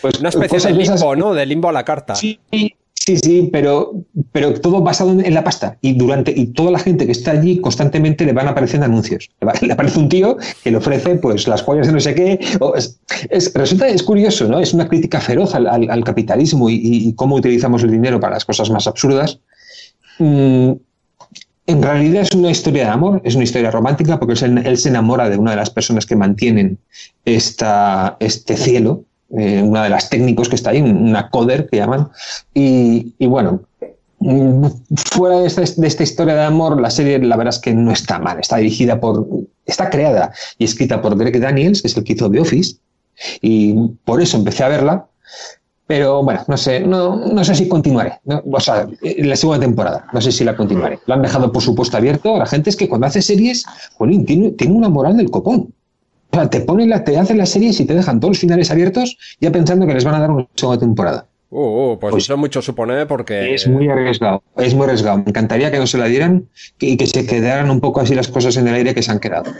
Pues 0.00 0.20
Una 0.20 0.28
especie 0.28 0.58
de 0.72 0.80
esas- 0.82 1.00
limbo, 1.00 1.16
¿no? 1.16 1.34
De 1.34 1.44
limbo 1.44 1.68
a 1.68 1.72
la 1.72 1.84
carta. 1.84 2.14
Sí, 2.14 2.38
sí, 3.06 3.16
sí, 3.18 3.48
pero, 3.52 3.92
pero 4.32 4.52
todo 4.60 4.80
basado 4.82 5.10
en, 5.12 5.34
la 5.34 5.42
pasta. 5.44 5.78
Y 5.80 5.94
durante 5.94 6.32
y 6.36 6.46
toda 6.48 6.70
la 6.70 6.78
gente 6.78 7.06
que 7.06 7.12
está 7.12 7.30
allí 7.32 7.60
constantemente 7.60 8.24
le 8.26 8.32
van 8.32 8.48
apareciendo 8.48 8.84
anuncios. 8.86 9.28
Le, 9.40 9.46
va- 9.46 9.54
le 9.60 9.72
aparece 9.72 9.98
un 9.98 10.08
tío 10.08 10.36
que 10.62 10.70
le 10.70 10.76
ofrece 10.76 11.16
pues 11.16 11.46
las 11.48 11.62
joyas 11.62 11.86
de 11.86 11.92
no 11.92 12.00
sé 12.00 12.14
qué. 12.14 12.38
resulta 13.54 13.88
es 13.88 14.02
curioso, 14.02 14.46
¿no? 14.48 14.58
Es 14.60 14.74
una 14.74 14.88
crítica 14.88 15.20
feroz 15.20 15.54
al, 15.54 15.66
al- 15.66 15.90
al 15.90 16.04
capitalismo 16.04 16.68
y, 16.70 17.12
cómo 17.14 17.36
utilizamos 17.36 17.82
el 17.82 17.90
dinero 17.90 18.20
para 18.20 18.34
las 18.34 18.44
cosas 18.44 18.70
más 18.70 18.86
absurdas. 18.86 19.40
Mm, 20.18 20.72
en 21.66 21.82
realidad 21.82 22.22
es 22.22 22.32
una 22.34 22.50
historia 22.50 22.84
de 22.84 22.90
amor, 22.90 23.20
es 23.24 23.34
una 23.34 23.44
historia 23.44 23.70
romántica 23.70 24.18
porque 24.18 24.42
él 24.44 24.58
él 24.64 24.78
se 24.78 24.88
enamora 24.88 25.28
de 25.28 25.36
una 25.36 25.50
de 25.50 25.58
las 25.58 25.68
personas 25.70 26.06
que 26.06 26.16
mantienen 26.16 26.78
esta, 27.26 28.16
este 28.20 28.56
cielo, 28.56 29.04
eh, 29.36 29.62
una 29.62 29.84
de 29.84 29.90
las 29.90 30.08
técnicos 30.08 30.48
que 30.48 30.56
está 30.56 30.70
ahí, 30.70 30.80
una 30.80 31.28
coder 31.30 31.68
que 31.68 31.76
llaman. 31.76 32.08
Y, 32.54 33.14
bueno, 33.26 33.60
fuera 34.96 35.40
de 35.40 35.46
esta, 35.46 35.62
de 35.62 35.86
esta 35.86 36.02
historia 36.02 36.34
de 36.34 36.44
amor, 36.44 36.80
la 36.80 36.90
serie 36.90 37.18
la 37.18 37.36
verdad 37.36 37.54
es 37.54 37.60
que 37.60 37.74
no 37.74 37.92
está 37.92 38.18
mal. 38.18 38.40
Está 38.40 38.56
dirigida 38.56 39.00
por, 39.00 39.26
está 39.66 39.90
creada 39.90 40.32
y 40.56 40.64
escrita 40.64 41.02
por 41.02 41.16
Greg 41.16 41.40
Daniels, 41.40 41.82
que 41.82 41.88
es 41.88 41.96
el 41.96 42.04
que 42.04 42.14
hizo 42.14 42.30
The 42.30 42.40
Office. 42.40 42.76
Y 43.42 43.74
por 44.04 44.22
eso 44.22 44.36
empecé 44.36 44.64
a 44.64 44.68
verla. 44.68 45.06
Pero 45.86 46.22
bueno, 46.22 46.44
no 46.48 46.56
sé, 46.58 46.80
no, 46.80 47.16
no 47.16 47.44
sé 47.44 47.54
si 47.54 47.66
continuaré. 47.66 48.20
¿no? 48.24 48.42
O 48.52 48.60
sea, 48.60 48.86
la 49.00 49.36
segunda 49.36 49.60
temporada, 49.60 50.06
no 50.12 50.20
sé 50.20 50.32
si 50.32 50.44
la 50.44 50.54
continuaré. 50.54 51.00
Lo 51.06 51.14
han 51.14 51.22
dejado, 51.22 51.50
por 51.50 51.62
supuesto, 51.62 51.96
abierto. 51.96 52.36
La 52.36 52.44
gente 52.44 52.68
es 52.68 52.76
que 52.76 52.90
cuando 52.90 53.06
hace 53.06 53.22
series, 53.22 53.64
tiene, 54.26 54.50
tiene 54.50 54.74
una 54.74 54.90
moral 54.90 55.16
del 55.16 55.30
copón. 55.30 55.72
O 56.30 56.36
sea, 56.36 56.50
te 56.50 56.60
ponen 56.60 56.90
la, 56.90 57.04
te 57.04 57.16
hacen 57.18 57.38
las 57.38 57.50
series 57.50 57.80
y 57.80 57.84
te 57.86 57.94
dejan 57.94 58.20
todos 58.20 58.32
los 58.32 58.38
finales 58.38 58.70
abiertos, 58.70 59.16
ya 59.40 59.50
pensando 59.50 59.86
que 59.86 59.94
les 59.94 60.04
van 60.04 60.14
a 60.14 60.20
dar 60.20 60.30
una 60.30 60.46
segunda 60.54 60.78
temporada. 60.80 61.26
Uh, 61.50 61.92
uh, 61.92 61.98
pues, 61.98 62.10
Pues- 62.12 62.24
eso 62.24 62.34
es 62.34 62.38
mucho 62.38 62.60
supone 62.60 63.06
porque... 63.06 63.54
Es 63.54 63.66
muy 63.66 63.88
arriesgado, 63.88 64.42
es 64.58 64.74
muy 64.74 64.84
arriesgado. 64.84 65.16
Me 65.18 65.24
encantaría 65.28 65.70
que 65.70 65.78
no 65.78 65.86
se 65.86 65.96
la 65.96 66.04
dieran 66.04 66.46
y 66.78 66.98
que 66.98 67.06
se 67.06 67.24
quedaran 67.24 67.70
un 67.70 67.80
poco 67.80 68.02
así 68.02 68.14
las 68.14 68.28
cosas 68.28 68.58
en 68.58 68.68
el 68.68 68.74
aire 68.74 68.94
que 68.94 69.02
se 69.02 69.10
han 69.10 69.18
quedado. 69.18 69.50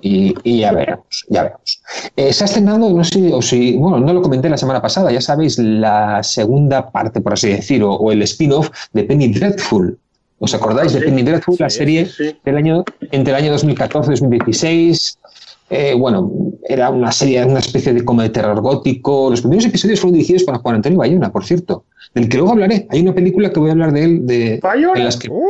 Y, 0.00 0.34
y 0.42 0.58
ya 0.62 0.72
veremos, 0.72 1.06
ya 1.28 1.44
veremos. 1.44 1.80
Eh, 2.16 2.32
se 2.32 2.42
ha 2.42 2.46
estrenado, 2.46 2.90
no 2.92 3.04
sé, 3.04 3.32
o 3.32 3.40
si, 3.40 3.76
bueno, 3.76 4.00
no 4.00 4.12
lo 4.12 4.22
comenté 4.22 4.48
la 4.48 4.56
semana 4.56 4.82
pasada, 4.82 5.12
ya 5.12 5.20
sabéis, 5.20 5.56
la 5.60 6.20
segunda 6.24 6.90
parte, 6.90 7.20
por 7.20 7.34
así 7.34 7.50
decirlo, 7.50 7.92
o 7.92 8.10
el 8.10 8.22
spin-off 8.22 8.68
de 8.92 9.04
Penny 9.04 9.28
Dreadful. 9.28 9.96
¿Os 10.38 10.52
acordáis 10.52 10.92
de 10.92 10.98
Sí, 10.98 11.04
Penny 11.06 11.22
Dreadful? 11.22 11.56
la 11.60 11.70
serie 11.70 12.06
sí. 12.06 12.36
del 12.44 12.56
año, 12.56 12.84
entre 13.12 13.32
el 13.32 13.36
año 13.42 13.52
2014 13.52 14.10
y 14.10 14.14
2016. 14.20 15.18
Eh, 15.68 15.94
bueno, 15.94 16.30
era 16.68 16.90
una 16.90 17.10
serie, 17.10 17.44
una 17.44 17.58
especie 17.58 17.92
de 17.92 18.04
como 18.04 18.22
de 18.22 18.30
terror 18.30 18.60
gótico. 18.60 19.30
Los 19.30 19.40
primeros 19.40 19.64
episodios 19.64 20.00
fueron 20.00 20.14
dirigidos 20.14 20.44
por 20.44 20.58
Juan 20.58 20.76
Antonio 20.76 20.98
Bayona, 20.98 21.32
por 21.32 21.44
cierto, 21.44 21.84
del 22.14 22.28
que 22.28 22.36
luego 22.36 22.52
hablaré. 22.52 22.86
Hay 22.90 23.00
una 23.00 23.14
película 23.14 23.50
que 23.52 23.60
voy 23.60 23.70
a 23.70 23.72
hablar 23.72 23.92
de 23.92 24.04
él, 24.04 24.26
de, 24.26 24.60
¿Bayona? 24.62 24.98
en 25.00 25.04
las 25.04 25.16
que, 25.16 25.28
Uh, 25.28 25.48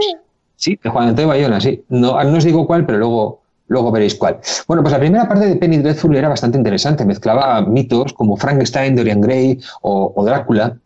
sí, 0.57 0.79
de 0.83 0.90
Juan 0.90 1.09
Antonio 1.09 1.29
Bayona, 1.29 1.61
sí. 1.61 1.83
No, 1.88 2.22
no 2.22 2.38
os 2.38 2.44
digo 2.44 2.66
cuál, 2.66 2.87
pero 2.87 2.98
luego, 2.98 3.40
luego 3.68 3.92
veréis 3.92 4.14
cuál. 4.14 4.38
Bueno, 4.66 4.83
pues 4.83 4.92
la 4.92 4.98
primera 4.98 5.29
parte 5.29 5.46
de 5.46 5.57
Penny 5.57 5.79
Dreadful 5.79 6.16
era 6.16 6.29
bastante 6.29 6.57
interesante. 6.57 7.05
Mezclaba 7.05 7.61
mitos 7.62 8.12
como 8.14 8.37
Frankenstein, 8.37 8.96
Dorian 8.96 9.20
Gray 9.20 9.59
o, 9.83 10.12
o 10.16 10.24
Drácula 10.24 10.76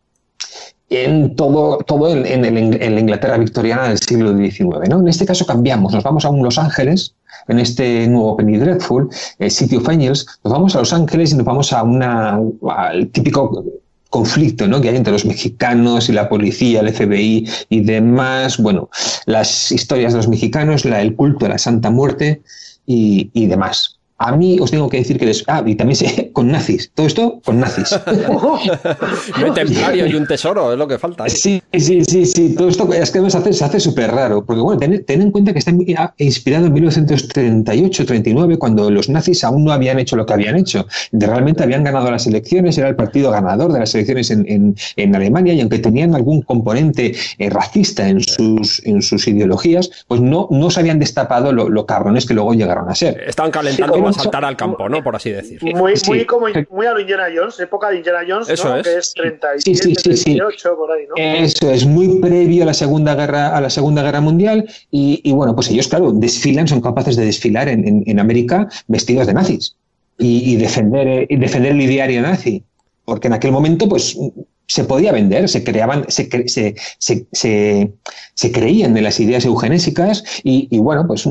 en 0.90 1.36
todo, 1.36 1.78
todo 1.78 2.12
en, 2.12 2.44
en 2.44 2.94
la 2.94 3.00
Inglaterra 3.00 3.38
victoriana 3.38 3.88
del 3.88 3.98
siglo 3.98 4.36
XIX. 4.36 4.88
¿no? 4.88 4.98
En 4.98 5.08
este 5.08 5.24
caso 5.24 5.46
cambiamos, 5.46 5.94
nos 5.94 6.02
vamos 6.02 6.24
a 6.24 6.30
un 6.30 6.42
Los 6.42 6.58
Ángeles, 6.58 7.14
en 7.48 7.58
este 7.58 8.06
nuevo 8.06 8.36
Penny 8.36 8.58
Dreadful, 8.58 9.08
el 9.38 9.50
City 9.50 9.76
of 9.76 9.88
Angels, 9.88 10.26
nos 10.44 10.52
vamos 10.52 10.74
a 10.74 10.80
Los 10.80 10.92
Ángeles 10.92 11.32
y 11.32 11.36
nos 11.36 11.46
vamos 11.46 11.72
a 11.72 11.82
una, 11.82 12.38
al 12.68 13.08
típico 13.08 13.64
conflicto 14.08 14.66
¿no? 14.66 14.80
que 14.80 14.88
hay 14.88 14.96
entre 14.96 15.12
los 15.12 15.24
mexicanos 15.24 16.08
y 16.08 16.12
la 16.12 16.28
policía, 16.28 16.80
el 16.80 16.92
FBI 16.92 17.48
y 17.68 17.80
demás. 17.80 18.58
Bueno, 18.58 18.90
las 19.26 19.70
historias 19.70 20.12
de 20.12 20.18
los 20.18 20.28
mexicanos, 20.28 20.84
la, 20.84 21.00
el 21.00 21.14
culto 21.14 21.46
a 21.46 21.50
la 21.50 21.58
Santa 21.58 21.90
Muerte 21.90 22.42
y 22.86 23.46
demás. 23.46 23.99
A 24.22 24.36
mí 24.36 24.58
os 24.60 24.70
tengo 24.70 24.86
que 24.90 24.98
decir 24.98 25.18
que... 25.18 25.24
les- 25.24 25.44
ah, 25.46 25.62
y 25.64 25.74
también 25.76 25.96
sé, 25.96 26.30
con 26.34 26.48
nazis. 26.52 26.90
Todo 26.94 27.06
esto 27.06 27.40
con 27.42 27.58
nazis. 27.58 27.98
un 29.46 29.54
templario 29.54 30.06
y 30.06 30.14
un 30.14 30.26
tesoro, 30.26 30.72
es 30.72 30.78
lo 30.78 30.86
que 30.86 30.98
falta. 30.98 31.26
¿eh? 31.26 31.30
Sí, 31.30 31.62
sí, 31.72 32.04
sí, 32.04 32.26
sí. 32.26 32.54
Todo 32.54 32.68
esto 32.68 32.92
es 32.92 33.10
que 33.10 33.30
se 33.30 33.38
hace, 33.38 33.52
se 33.54 33.64
hace 33.64 33.80
súper 33.80 34.10
raro. 34.10 34.44
Porque, 34.44 34.60
bueno, 34.60 34.78
ten, 34.78 35.04
ten 35.06 35.22
en 35.22 35.30
cuenta 35.30 35.52
que 35.54 35.58
está 35.60 35.72
inspirado 36.18 36.66
en 36.66 36.74
1938-39, 36.74 38.58
cuando 38.58 38.90
los 38.90 39.08
nazis 39.08 39.42
aún 39.44 39.64
no 39.64 39.72
habían 39.72 39.98
hecho 39.98 40.16
lo 40.16 40.26
que 40.26 40.34
habían 40.34 40.56
hecho. 40.56 40.86
Realmente 41.12 41.62
habían 41.62 41.84
ganado 41.84 42.10
las 42.10 42.26
elecciones, 42.26 42.76
era 42.78 42.88
el 42.88 42.96
partido 42.96 43.30
ganador 43.30 43.72
de 43.72 43.80
las 43.80 43.94
elecciones 43.94 44.30
en, 44.30 44.44
en- 44.48 44.76
en 44.96 45.16
Alemania, 45.16 45.54
y 45.54 45.60
aunque 45.60 45.78
tenían 45.78 46.14
algún 46.14 46.42
componente 46.42 47.14
eh, 47.38 47.50
racista 47.50 48.08
en 48.08 48.20
sus, 48.20 48.84
en 48.84 49.00
sus 49.02 49.26
ideologías, 49.28 49.90
pues 50.08 50.20
no, 50.20 50.46
no 50.50 50.70
se 50.70 50.80
habían 50.80 50.98
destapado 50.98 51.52
lo, 51.52 51.68
lo 51.68 51.86
cabrones 51.86 52.26
que 52.26 52.34
luego 52.34 52.52
llegaron 52.54 52.88
a 52.90 52.94
ser. 52.94 53.20
Estaban 53.26 53.50
calentando 53.50 53.94
Sí, 53.94 54.00
saltar 54.12 54.44
al 54.44 54.56
campo, 54.56 54.88
¿no? 54.88 55.02
Por 55.02 55.16
así 55.16 55.30
decir. 55.30 55.58
Muy, 55.74 55.96
Sí. 55.96 56.10
muy, 56.10 56.24
como, 56.26 56.46
muy 56.70 56.86
a 56.86 56.92
lo 56.92 57.00
Indiana 57.00 57.24
Jones, 57.34 57.58
época 57.60 57.90
de 57.90 57.96
Indiana 57.98 58.20
Jones, 58.28 58.48
Eso 58.48 58.68
¿no? 58.68 58.76
es. 58.76 58.82
Que 58.86 58.96
es 58.98 59.06
Sí, 59.08 59.20
37, 59.20 59.62
sí, 59.82 59.94
sí, 59.94 60.16
sí. 60.16 60.24
38, 60.36 60.76
por 60.76 60.92
ahí, 60.92 61.04
¿no? 61.08 61.14
Eso 61.16 61.70
es 61.70 61.86
muy 61.86 62.20
previo 62.20 62.62
a 62.62 62.66
la 62.66 62.74
Segunda 62.74 63.14
Guerra, 63.14 63.56
a 63.56 63.60
la 63.60 63.70
Segunda 63.70 64.02
Guerra 64.02 64.20
Mundial 64.20 64.68
y, 64.90 65.20
y, 65.24 65.32
bueno, 65.32 65.54
pues 65.54 65.70
ellos, 65.70 65.88
claro, 65.88 66.12
desfilan, 66.12 66.68
son 66.68 66.80
capaces 66.80 67.16
de 67.16 67.24
desfilar 67.24 67.68
en, 67.68 67.86
en- 67.86 68.04
en 68.06 68.18
América 68.20 68.68
vestidos 68.88 69.26
de 69.26 69.34
nazis. 69.34 69.76
y, 70.18 70.52
y 70.52 70.56
defender, 70.56 71.26
y 71.30 71.36
defender 71.36 71.72
el 71.72 71.80
ideario 71.80 72.20
nazi. 72.20 72.62
Porque 73.06 73.28
en 73.28 73.32
aquel 73.34 73.52
momento, 73.52 73.88
pues, 73.88 74.18
se 74.66 74.84
podía 74.84 75.12
vender, 75.12 75.48
se 75.48 75.64
creaban, 75.64 76.04
se, 76.08 76.28
cre- 76.28 76.46
se, 76.46 76.74
se, 76.98 77.26
se- 77.32 77.90
se 78.34 78.52
creían 78.52 78.92
de 78.94 79.00
las 79.00 79.18
ideas 79.18 79.44
eugenésicas 79.46 80.22
y, 80.44 80.68
y, 80.70 80.78
bueno, 80.78 81.06
pues 81.06 81.26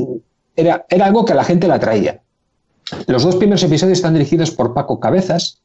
era, 0.56 0.84
era 0.90 1.06
algo 1.06 1.24
que 1.24 1.32
a 1.32 1.36
la 1.36 1.44
gente 1.44 1.68
la 1.68 1.76
atraía. 1.76 2.20
Los 3.06 3.22
dos 3.22 3.36
primeros 3.36 3.62
episodios 3.62 3.98
están 3.98 4.14
dirigidos 4.14 4.50
por 4.50 4.74
Paco 4.74 4.98
Cabezas, 5.00 5.58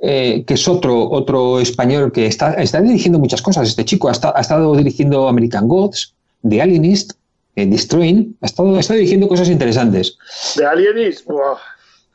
eh, 0.00 0.44
que 0.46 0.54
es 0.54 0.68
otro, 0.68 1.10
otro 1.10 1.60
español 1.60 2.12
que 2.12 2.26
está, 2.26 2.54
está 2.54 2.80
dirigiendo 2.80 3.18
muchas 3.18 3.42
cosas. 3.42 3.68
Este 3.68 3.84
chico 3.84 4.08
ha, 4.08 4.12
ha 4.34 4.40
estado 4.40 4.74
dirigiendo 4.76 5.28
American 5.28 5.68
Gods, 5.68 6.14
The 6.48 6.60
Alienist, 6.62 7.12
eh, 7.56 7.66
Destroying, 7.66 8.36
ha 8.40 8.46
estado, 8.46 8.76
ha 8.76 8.80
estado 8.80 8.98
dirigiendo 8.98 9.28
cosas 9.28 9.48
interesantes. 9.48 10.16
De 10.56 10.66
Alienis, 10.66 11.24
buah. 11.24 11.56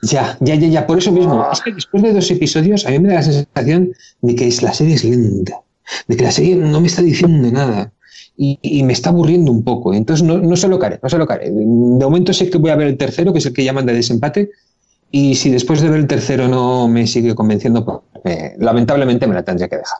Ya, 0.01 0.37
ya, 0.39 0.55
ya, 0.55 0.67
ya, 0.67 0.87
por 0.87 0.97
eso 0.97 1.11
mismo. 1.11 1.41
Ah. 1.41 1.49
Es 1.51 1.61
que 1.61 1.73
después 1.73 2.01
de 2.03 2.13
dos 2.13 2.29
episodios, 2.31 2.85
a 2.85 2.89
mí 2.91 2.99
me 2.99 3.09
da 3.09 3.15
la 3.15 3.23
sensación 3.23 3.91
de 4.21 4.35
que 4.35 4.47
es- 4.47 4.61
la 4.61 4.73
serie 4.73 4.95
es 4.95 5.03
lenta, 5.03 5.59
de 6.07 6.15
que 6.15 6.23
la 6.23 6.31
serie 6.31 6.55
no 6.55 6.79
me 6.79 6.87
está 6.87 7.01
diciendo 7.01 7.51
nada 7.51 7.91
y, 8.41 8.83
me 8.83 8.93
está 8.93 9.09
aburriendo 9.09 9.51
un 9.51 9.63
poco. 9.63 9.93
Entonces 9.93 10.25
no, 10.25 10.37
no 10.37 10.55
se 10.55 10.69
lo 10.69 10.79
caré, 10.79 10.97
no 11.03 11.09
se 11.09 11.17
lo 11.17 11.27
caré. 11.27 11.49
De 11.51 11.65
momento 11.65 12.31
sé 12.31 12.49
que 12.49 12.57
voy 12.57 12.71
a 12.71 12.77
ver 12.77 12.87
el 12.87 12.97
tercero, 12.97 13.33
que 13.33 13.39
es 13.39 13.45
el 13.45 13.53
que 13.53 13.65
llaman 13.65 13.85
de 13.85 13.93
desempate, 13.93 14.49
y 15.11 15.35
si 15.35 15.49
después 15.49 15.81
de 15.81 15.89
ver 15.89 15.99
el 15.99 16.07
tercero 16.07 16.47
no 16.47 16.87
me 16.87 17.05
sigue 17.05 17.35
convenciendo, 17.35 17.83
pues, 17.83 17.97
eh, 18.23 18.55
lamentablemente 18.57 19.27
me 19.27 19.33
la 19.33 19.43
tendría 19.43 19.67
que 19.67 19.77
dejar. 19.77 19.99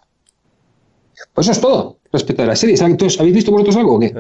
Pues 1.34 1.48
eso 1.48 1.52
es 1.52 1.62
todo 1.62 1.98
respecto 2.12 2.44
a 2.44 2.46
la 2.46 2.56
serie. 2.56 2.78
¿Sabes- 2.78 3.20
¿Habéis 3.20 3.36
visto 3.36 3.52
vosotros 3.52 3.76
algo 3.76 3.96
o 3.96 4.00
qué? 4.00 4.14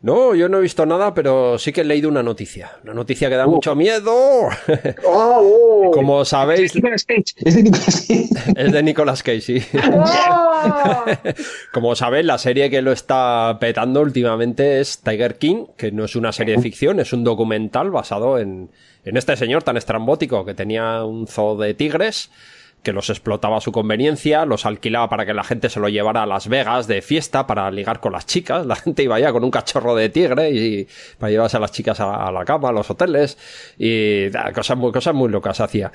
No, 0.00 0.34
yo 0.34 0.48
no 0.48 0.58
he 0.58 0.60
visto 0.60 0.84
nada, 0.86 1.14
pero 1.14 1.58
sí 1.58 1.72
que 1.72 1.80
he 1.80 1.84
leído 1.84 2.08
una 2.08 2.22
noticia. 2.22 2.72
Una 2.84 2.94
noticia 2.94 3.28
que 3.28 3.36
da 3.36 3.46
mucho 3.46 3.74
miedo. 3.74 4.12
¡Ah, 4.48 4.58
oh! 5.06 5.90
Como 5.92 6.24
sabéis, 6.24 6.74
Nicolas 6.74 7.04
Cage. 7.04 7.24
Es 7.36 7.54
de 7.54 7.62
Nicolas 7.62 8.06
Cage. 8.06 8.28
es 8.56 8.72
de 8.72 8.82
Nicolas 8.82 9.22
Cage, 9.22 9.40
sí. 9.40 9.62
Como 11.72 11.94
sabéis, 11.96 12.26
la 12.26 12.38
serie 12.38 12.70
que 12.70 12.82
lo 12.82 12.92
está 12.92 13.56
petando 13.60 14.00
últimamente 14.00 14.80
es 14.80 14.98
Tiger 15.00 15.38
King, 15.38 15.66
que 15.76 15.92
no 15.92 16.04
es 16.04 16.16
una 16.16 16.32
serie 16.32 16.56
de 16.56 16.62
ficción, 16.62 17.00
es 17.00 17.12
un 17.12 17.24
documental 17.24 17.90
basado 17.90 18.38
en, 18.38 18.70
en 19.04 19.16
este 19.16 19.36
señor 19.36 19.62
tan 19.62 19.76
estrambótico 19.76 20.44
que 20.44 20.54
tenía 20.54 21.04
un 21.04 21.26
zoo 21.26 21.56
de 21.56 21.74
tigres 21.74 22.30
que 22.82 22.92
los 22.92 23.10
explotaba 23.10 23.58
a 23.58 23.60
su 23.60 23.70
conveniencia, 23.70 24.44
los 24.44 24.66
alquilaba 24.66 25.08
para 25.08 25.24
que 25.24 25.34
la 25.34 25.44
gente 25.44 25.68
se 25.68 25.78
lo 25.78 25.88
llevara 25.88 26.24
a 26.24 26.26
Las 26.26 26.48
Vegas 26.48 26.88
de 26.88 27.00
fiesta 27.00 27.46
para 27.46 27.70
ligar 27.70 28.00
con 28.00 28.12
las 28.12 28.26
chicas. 28.26 28.66
La 28.66 28.74
gente 28.74 29.04
iba 29.04 29.18
ya 29.20 29.32
con 29.32 29.44
un 29.44 29.50
cachorro 29.50 29.94
de 29.94 30.08
tigre 30.08 30.50
y 30.50 30.88
para 31.18 31.30
llevarse 31.30 31.56
a 31.56 31.60
las 31.60 31.70
chicas 31.70 32.00
a, 32.00 32.30
la 32.32 32.44
cama, 32.44 32.70
a 32.70 32.72
los 32.72 32.90
hoteles 32.90 33.38
y 33.78 34.30
cosas 34.52 34.76
muy, 34.76 34.90
cosas 34.90 35.14
muy 35.14 35.30
locas 35.30 35.60
hacía. 35.60 35.92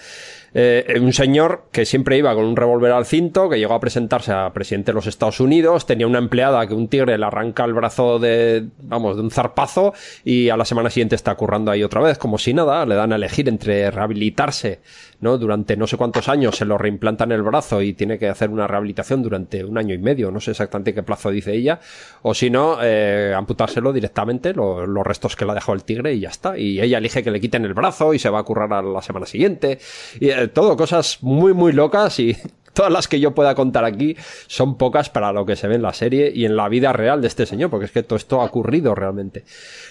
Eh, 0.59 0.97
un 0.99 1.13
señor 1.13 1.65
que 1.71 1.85
siempre 1.85 2.17
iba 2.17 2.33
con 2.33 2.43
un 2.43 2.55
revólver 2.55 2.91
al 2.91 3.05
cinto, 3.05 3.47
que 3.47 3.59
llegó 3.59 3.75
a 3.75 3.79
presentarse 3.79 4.31
a 4.31 4.51
presidente 4.53 4.89
de 4.91 4.95
los 4.95 5.05
Estados 5.05 5.39
Unidos, 5.39 5.85
tenía 5.85 6.07
una 6.07 6.17
empleada 6.17 6.65
que 6.65 6.73
un 6.73 6.87
tigre 6.87 7.15
le 7.15 7.23
arranca 7.25 7.63
el 7.63 7.73
brazo 7.75 8.17
de, 8.17 8.65
vamos, 8.81 9.15
de 9.17 9.21
un 9.21 9.29
zarpazo 9.29 9.93
y 10.25 10.49
a 10.49 10.57
la 10.57 10.65
semana 10.65 10.89
siguiente 10.89 11.13
está 11.13 11.35
currando 11.35 11.69
ahí 11.69 11.83
otra 11.83 12.01
vez, 12.01 12.17
como 12.17 12.39
si 12.39 12.55
nada, 12.55 12.87
le 12.87 12.95
dan 12.95 13.13
a 13.13 13.17
elegir 13.17 13.47
entre 13.49 13.91
rehabilitarse, 13.91 14.79
¿no? 15.21 15.37
Durante 15.37 15.77
no 15.77 15.85
sé 15.85 15.95
cuántos 15.95 16.27
años 16.27 16.55
se 16.55 16.65
lo 16.65 16.79
reimplantan 16.79 17.31
el 17.31 17.43
brazo 17.43 17.83
y 17.83 17.93
tiene 17.93 18.17
que 18.17 18.27
hacer 18.27 18.49
una 18.49 18.65
rehabilitación 18.65 19.21
durante 19.21 19.63
un 19.63 19.77
año 19.77 19.93
y 19.93 19.99
medio, 19.99 20.31
no 20.31 20.39
sé 20.39 20.49
exactamente 20.51 20.95
qué 20.95 21.03
plazo 21.03 21.29
dice 21.29 21.53
ella, 21.53 21.79
o 22.23 22.33
si 22.33 22.49
no, 22.49 22.79
eh, 22.81 23.31
amputárselo 23.37 23.93
directamente, 23.93 24.55
lo- 24.55 24.87
los 24.87 25.05
restos 25.05 25.35
que 25.35 25.45
le 25.45 25.51
ha 25.51 25.53
dejado 25.53 25.75
el 25.75 25.83
tigre 25.83 26.13
y 26.15 26.21
ya 26.21 26.29
está. 26.29 26.57
Y 26.57 26.81
ella 26.81 26.97
elige 26.97 27.21
que 27.23 27.29
le 27.29 27.39
quiten 27.39 27.63
el 27.63 27.75
brazo 27.75 28.15
y 28.15 28.19
se 28.19 28.31
va 28.31 28.39
a 28.39 28.43
currar 28.43 28.73
a 28.73 28.81
la 28.81 29.01
semana 29.03 29.27
siguiente. 29.27 29.77
Eh, 30.19 30.46
todo 30.47 30.77
cosas 30.77 31.19
muy, 31.21 31.53
muy 31.53 31.71
locas 31.71 32.19
y 32.19 32.35
todas 32.73 32.91
las 32.91 33.07
que 33.07 33.19
yo 33.19 33.33
pueda 33.33 33.55
contar 33.55 33.85
aquí 33.85 34.15
son 34.47 34.77
pocas 34.77 35.09
para 35.09 35.31
lo 35.31 35.45
que 35.45 35.55
se 35.55 35.67
ve 35.67 35.75
en 35.75 35.81
la 35.81 35.93
serie 35.93 36.31
y 36.33 36.45
en 36.45 36.55
la 36.55 36.69
vida 36.69 36.93
real 36.93 37.21
de 37.21 37.27
este 37.27 37.45
señor, 37.45 37.69
porque 37.69 37.85
es 37.85 37.91
que 37.91 38.03
todo 38.03 38.17
esto 38.17 38.39
ha 38.41 38.45
ocurrido 38.45 38.93
realmente. 38.93 39.43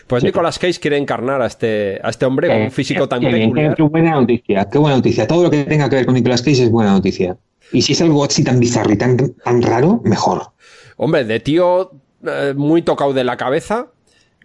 Pues 0.07 0.23
Nicolas 0.23 0.59
Cage 0.59 0.79
quiere 0.79 0.97
encarnar 0.97 1.42
a 1.42 1.47
este, 1.47 2.01
a 2.03 2.11
este 2.11 2.27
hombre 2.27 2.49
con 2.49 2.62
un 2.62 2.71
físico 2.71 3.09
tan 3.09 3.21
Qué 3.21 3.29
bien, 3.29 3.51
peculiar. 3.51 3.75
qué 3.75 3.83
buena 3.83 4.12
noticia, 4.12 4.69
qué 4.71 4.79
buena 4.79 4.97
noticia. 4.97 5.27
Todo 5.27 5.42
lo 5.42 5.51
que 5.51 5.64
tenga 5.64 5.88
que 5.88 5.97
ver 5.97 6.07
con 6.07 6.14
Nicolas 6.14 6.42
Cage 6.42 6.62
es 6.62 6.71
buena 6.71 6.92
noticia. 6.92 7.37
Y 7.73 7.83
si 7.83 7.95
es 7.95 8.01
algo 8.01 8.25
así 8.25 8.45
tan 8.45 8.61
bizarro 8.61 8.92
y 8.92 8.97
tan, 8.97 9.16
tan 9.16 9.62
raro, 9.62 10.01
mejor. 10.05 10.53
Hombre, 10.97 11.25
de 11.25 11.40
tío 11.40 11.90
eh, 12.25 12.55
muy 12.57 12.83
tocado 12.83 13.12
de 13.12 13.25
la 13.25 13.37
cabeza, 13.37 13.88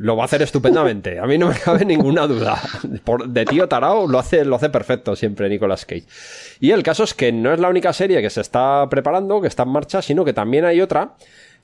lo 0.01 0.15
va 0.15 0.23
a 0.23 0.25
hacer 0.25 0.41
estupendamente. 0.41 1.19
A 1.19 1.25
mí 1.27 1.37
no 1.37 1.47
me 1.47 1.55
cabe 1.55 1.85
ninguna 1.85 2.25
duda. 2.27 2.59
Por- 3.03 3.27
de 3.29 3.45
tío 3.45 3.67
tarao 3.67 4.07
lo 4.07 4.17
hace, 4.17 4.43
lo 4.45 4.55
hace 4.55 4.69
perfecto 4.69 5.15
siempre 5.15 5.47
Nicolas 5.47 5.85
Cage. 5.85 6.05
Y 6.59 6.71
el 6.71 6.81
caso 6.81 7.03
es 7.03 7.13
que 7.13 7.31
no 7.31 7.53
es 7.53 7.59
la 7.59 7.69
única 7.69 7.93
serie 7.93 8.21
que 8.21 8.29
se 8.31 8.41
está 8.41 8.87
preparando, 8.89 9.41
que 9.41 9.47
está 9.47 9.63
en 9.63 9.69
marcha, 9.69 10.01
sino 10.01 10.25
que 10.25 10.33
también 10.33 10.65
hay 10.65 10.81
otra 10.81 11.13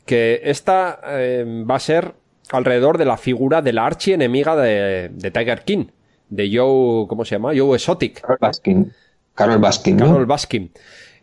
que 0.06 0.42
esta 0.44 1.00
eh, 1.06 1.64
va 1.70 1.76
a 1.76 1.80
ser 1.80 2.14
alrededor 2.52 2.98
de 2.98 3.06
la 3.06 3.18
figura 3.18 3.62
de 3.62 3.74
la 3.74 3.86
archienemiga 3.86 4.56
de, 4.56 5.10
de 5.12 5.32
Tiger 5.32 5.64
King, 5.64 5.88
de 6.30 6.50
Joe, 6.54 7.08
¿cómo 7.08 7.26
se 7.26 7.36
llama? 7.36 7.52
Joe 7.58 7.76
Exotic. 7.76 8.22
Carol 8.22 8.38
Baskin. 8.40 8.94
Carol 9.34 9.58
Baskin, 9.60 9.98
¿no? 9.98 10.06
Carol 10.08 10.26
Baskin. 10.26 10.72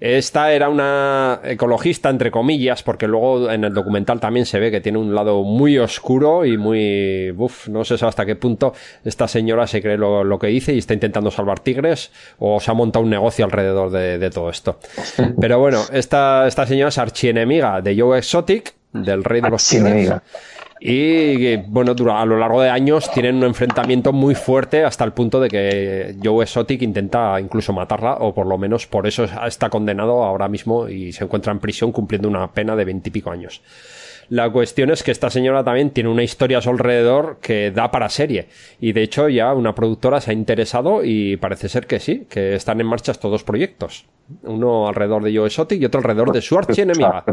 Esta 0.05 0.53
era 0.53 0.69
una 0.69 1.41
ecologista, 1.45 2.11
entre 2.11 2.31
comillas, 2.31 2.83
porque 2.83 3.09
luego 3.09 3.51
en 3.51 3.65
el 3.65 3.73
documental 3.73 4.21
también 4.21 4.45
se 4.45 4.61
ve 4.61 4.71
que 4.71 4.83
tiene 4.83 4.99
un 4.99 5.15
lado 5.15 5.43
muy 5.45 5.79
oscuro 5.79 6.45
y 6.45 6.59
muy... 6.59 7.31
Uf, 7.31 7.69
no 7.69 7.85
sé 7.85 7.95
hasta 7.95 8.27
qué 8.27 8.37
punto 8.37 8.75
esta 9.03 9.27
señora 9.27 9.67
se 9.67 9.81
cree 9.81 9.97
lo, 9.97 10.23
lo 10.23 10.39
que 10.39 10.49
dice 10.49 10.75
y 10.75 10.79
está 10.79 10.93
intentando 10.93 11.31
salvar 11.31 11.61
tigres 11.61 12.13
o 12.39 12.61
se 12.61 12.71
ha 12.71 12.75
montado 12.75 13.03
un 13.03 13.09
negocio 13.09 13.47
alrededor 13.47 13.91
de, 13.91 14.19
de 14.19 14.29
todo 14.29 14.51
esto. 14.51 14.79
Pero 15.41 15.59
bueno, 15.59 15.81
esta, 15.91 16.47
esta 16.47 16.67
señora 16.67 16.91
es 16.91 16.99
archienemiga 16.99 17.81
de 17.81 17.99
Joe 17.99 18.19
Exotic, 18.19 18.75
del 18.95 19.23
rey 19.23 19.43
de 19.43 19.51
los 19.51 19.69
tigres. 19.69 19.87
Archienemiga. 19.87 20.23
Y 20.81 21.47
eh, 21.47 21.65
bueno, 21.67 21.95
a 22.13 22.27
lo 22.27 22.39
largo 22.39 22.61
de 22.61 22.69
años 22.69 23.11
tienen 23.11 23.37
un 23.37 23.45
enfrentamiento 23.45 24.13
muy 24.13 24.35
fuerte 24.35 24.85
hasta 24.85 25.05
el 25.05 25.13
punto 25.13 25.41
de 25.41 25.49
que 25.49 26.17
Joe 26.23 26.43
Exotic 26.43 26.83
intenta 26.83 27.41
incluso 27.41 27.73
matarla, 27.73 28.17
o 28.21 28.35
por 28.35 28.47
lo 28.47 28.59
menos 28.59 28.87
por 28.87 29.07
eso 29.07 29.25
está 29.47 29.71
condenado 29.71 30.23
ahora 30.23 30.47
mismo 30.49 30.89
y 30.89 31.13
se 31.13 31.25
encuentra 31.25 31.53
en 31.53 31.59
prisión 31.59 31.91
cumpliendo 31.91 32.29
una 32.29 32.53
pena 32.53 32.77
de 32.77 32.85
veintipico 32.85 33.31
años. 33.31 33.63
La 34.29 34.51
cuestión 34.51 34.91
es 34.91 35.03
que 35.03 35.11
esta 35.11 35.31
señora 35.31 35.65
también 35.65 35.91
tiene 35.91 36.11
una 36.11 36.23
historia 36.23 36.59
a 36.59 36.61
su 36.61 36.71
alrededor 36.71 37.39
que 37.41 37.71
da 37.71 37.91
para 37.91 38.09
serie. 38.09 38.49
Y 38.81 38.93
de 38.93 39.03
hecho 39.03 39.29
ya 39.29 39.53
una 39.53 39.75
productora 39.75 40.21
se 40.21 40.31
ha 40.31 40.35
interesado 40.35 41.05
y 41.05 41.37
parece 41.37 41.69
ser 41.69 41.87
que 41.87 42.01
sí, 42.01 42.27
que 42.29 42.55
están 42.55 42.81
en 42.81 42.87
marcha 42.87 43.13
estos 43.13 43.31
dos 43.31 43.45
proyectos. 43.45 44.07
Uno 44.43 44.89
alrededor 44.89 45.23
de 45.23 45.37
Joe 45.37 45.47
Exotic 45.47 45.81
y 45.81 45.85
otro 45.85 45.99
alrededor 45.99 46.33
de 46.33 46.41
su 46.41 46.57
archienemiga 46.57 47.25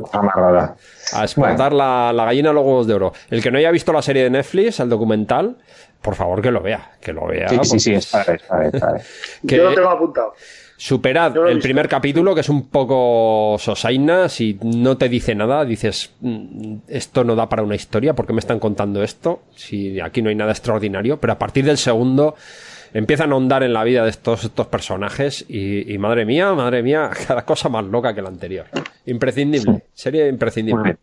a 1.13 1.23
explotar 1.23 1.71
la, 1.71 2.11
la 2.13 2.25
gallina 2.25 2.49
a 2.49 2.53
los 2.53 2.65
huevos 2.65 2.87
de 2.87 2.93
oro. 2.93 3.13
El 3.29 3.41
que 3.41 3.49
no 3.49 3.57
haya 3.57 3.71
visto 3.71 3.93
la 3.93 4.01
serie 4.01 4.23
de 4.23 4.29
Netflix, 4.29 4.79
el 4.81 4.89
documental, 4.89 5.57
por 6.01 6.15
favor 6.15 6.41
que 6.41 6.51
lo 6.51 6.61
vea, 6.61 6.91
que 6.99 7.13
lo 7.13 7.27
vea. 7.27 7.47
Sí, 7.49 7.59
sí, 7.63 7.79
sí, 7.79 7.93
es 7.93 8.07
padre, 8.07 8.35
es 8.35 8.41
padre, 8.43 8.69
es 8.73 8.81
padre. 8.81 9.01
que 9.47 9.57
Yo 9.57 9.69
lo 9.69 9.75
tengo 9.75 9.89
apuntado. 9.89 10.33
Superad 10.83 11.37
el 11.37 11.43
visto. 11.55 11.61
primer 11.61 11.87
capítulo, 11.87 12.33
que 12.33 12.41
es 12.41 12.49
un 12.49 12.67
poco 12.67 13.55
sosaina, 13.59 14.27
si 14.29 14.57
no 14.63 14.97
te 14.97 15.09
dice 15.09 15.35
nada, 15.35 15.63
dices, 15.63 16.15
"Mm, 16.21 16.77
esto 16.87 17.23
no 17.23 17.35
da 17.35 17.47
para 17.47 17.61
una 17.61 17.75
historia, 17.75 18.15
¿por 18.15 18.25
qué 18.25 18.33
me 18.33 18.39
están 18.39 18.57
contando 18.59 19.03
esto? 19.03 19.43
Si 19.55 19.99
aquí 19.99 20.23
no 20.23 20.29
hay 20.29 20.35
nada 20.35 20.49
extraordinario, 20.51 21.19
pero 21.19 21.33
a 21.33 21.37
partir 21.37 21.65
del 21.65 21.77
segundo 21.77 22.33
empiezan 22.95 23.29
a 23.29 23.33
ahondar 23.35 23.61
en 23.61 23.73
la 23.73 23.83
vida 23.83 24.03
de 24.03 24.09
estos, 24.09 24.43
estos 24.43 24.65
personajes 24.67 25.45
y, 25.47 25.93
y 25.93 25.99
madre 25.99 26.25
mía, 26.25 26.51
madre 26.53 26.81
mía, 26.81 27.11
cada 27.27 27.45
cosa 27.45 27.69
más 27.69 27.85
loca 27.85 28.15
que 28.15 28.23
la 28.23 28.29
anterior. 28.29 28.65
Imprescindible, 29.05 29.83
serie 29.93 30.27
imprescindible. 30.29 30.93
¿De 30.93 30.97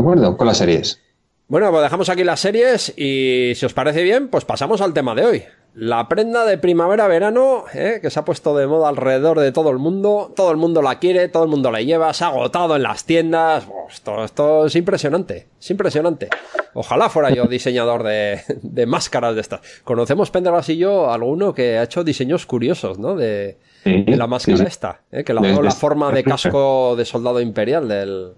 acuerdo? 0.00 0.36
Con 0.36 0.46
las 0.46 0.58
series. 0.58 1.00
Bueno, 1.48 1.68
pues 1.72 1.82
dejamos 1.82 2.08
aquí 2.08 2.22
las 2.22 2.38
series 2.38 2.94
y 2.96 3.54
si 3.56 3.66
os 3.66 3.74
parece 3.74 4.04
bien, 4.04 4.28
pues 4.28 4.44
pasamos 4.44 4.80
al 4.82 4.94
tema 4.94 5.16
de 5.16 5.24
hoy. 5.24 5.42
La 5.74 6.08
prenda 6.08 6.44
de 6.44 6.58
primavera-verano, 6.58 7.64
¿eh? 7.72 8.00
que 8.02 8.10
se 8.10 8.18
ha 8.18 8.24
puesto 8.24 8.56
de 8.56 8.66
moda 8.66 8.88
alrededor 8.88 9.38
de 9.38 9.52
todo 9.52 9.70
el 9.70 9.78
mundo, 9.78 10.32
todo 10.34 10.50
el 10.50 10.56
mundo 10.56 10.82
la 10.82 10.98
quiere, 10.98 11.28
todo 11.28 11.44
el 11.44 11.48
mundo 11.48 11.70
la 11.70 11.80
lleva, 11.80 12.12
se 12.12 12.24
ha 12.24 12.28
agotado 12.28 12.74
en 12.74 12.82
las 12.82 13.04
tiendas, 13.04 13.68
esto, 13.88 14.24
esto 14.24 14.66
es 14.66 14.74
impresionante, 14.74 15.46
es 15.60 15.70
impresionante. 15.70 16.28
Ojalá 16.74 17.08
fuera 17.08 17.30
yo 17.30 17.44
diseñador 17.46 18.02
de, 18.02 18.42
de 18.62 18.86
máscaras 18.86 19.36
de 19.36 19.42
estas. 19.42 19.60
Conocemos 19.84 20.30
Pendergast 20.32 20.70
y 20.70 20.76
yo 20.78 21.10
alguno 21.12 21.54
que 21.54 21.78
ha 21.78 21.84
hecho 21.84 22.02
diseños 22.02 22.46
curiosos, 22.46 22.98
¿no? 22.98 23.14
De, 23.14 23.58
Sí, 23.84 24.02
de 24.02 24.16
la 24.18 24.26
máscara 24.26 24.58
sí, 24.58 24.64
esta, 24.66 25.00
¿eh? 25.10 25.24
que 25.24 25.32
Desde- 25.32 25.62
la 25.62 25.70
forma 25.70 26.10
de 26.12 26.22
casco 26.24 26.96
de 26.96 27.06
soldado 27.06 27.40
imperial 27.40 27.88
del, 27.88 28.34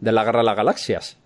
de 0.00 0.12
la 0.12 0.24
Guerra 0.24 0.38
de 0.38 0.44
las 0.46 0.56
Galaxias 0.56 1.18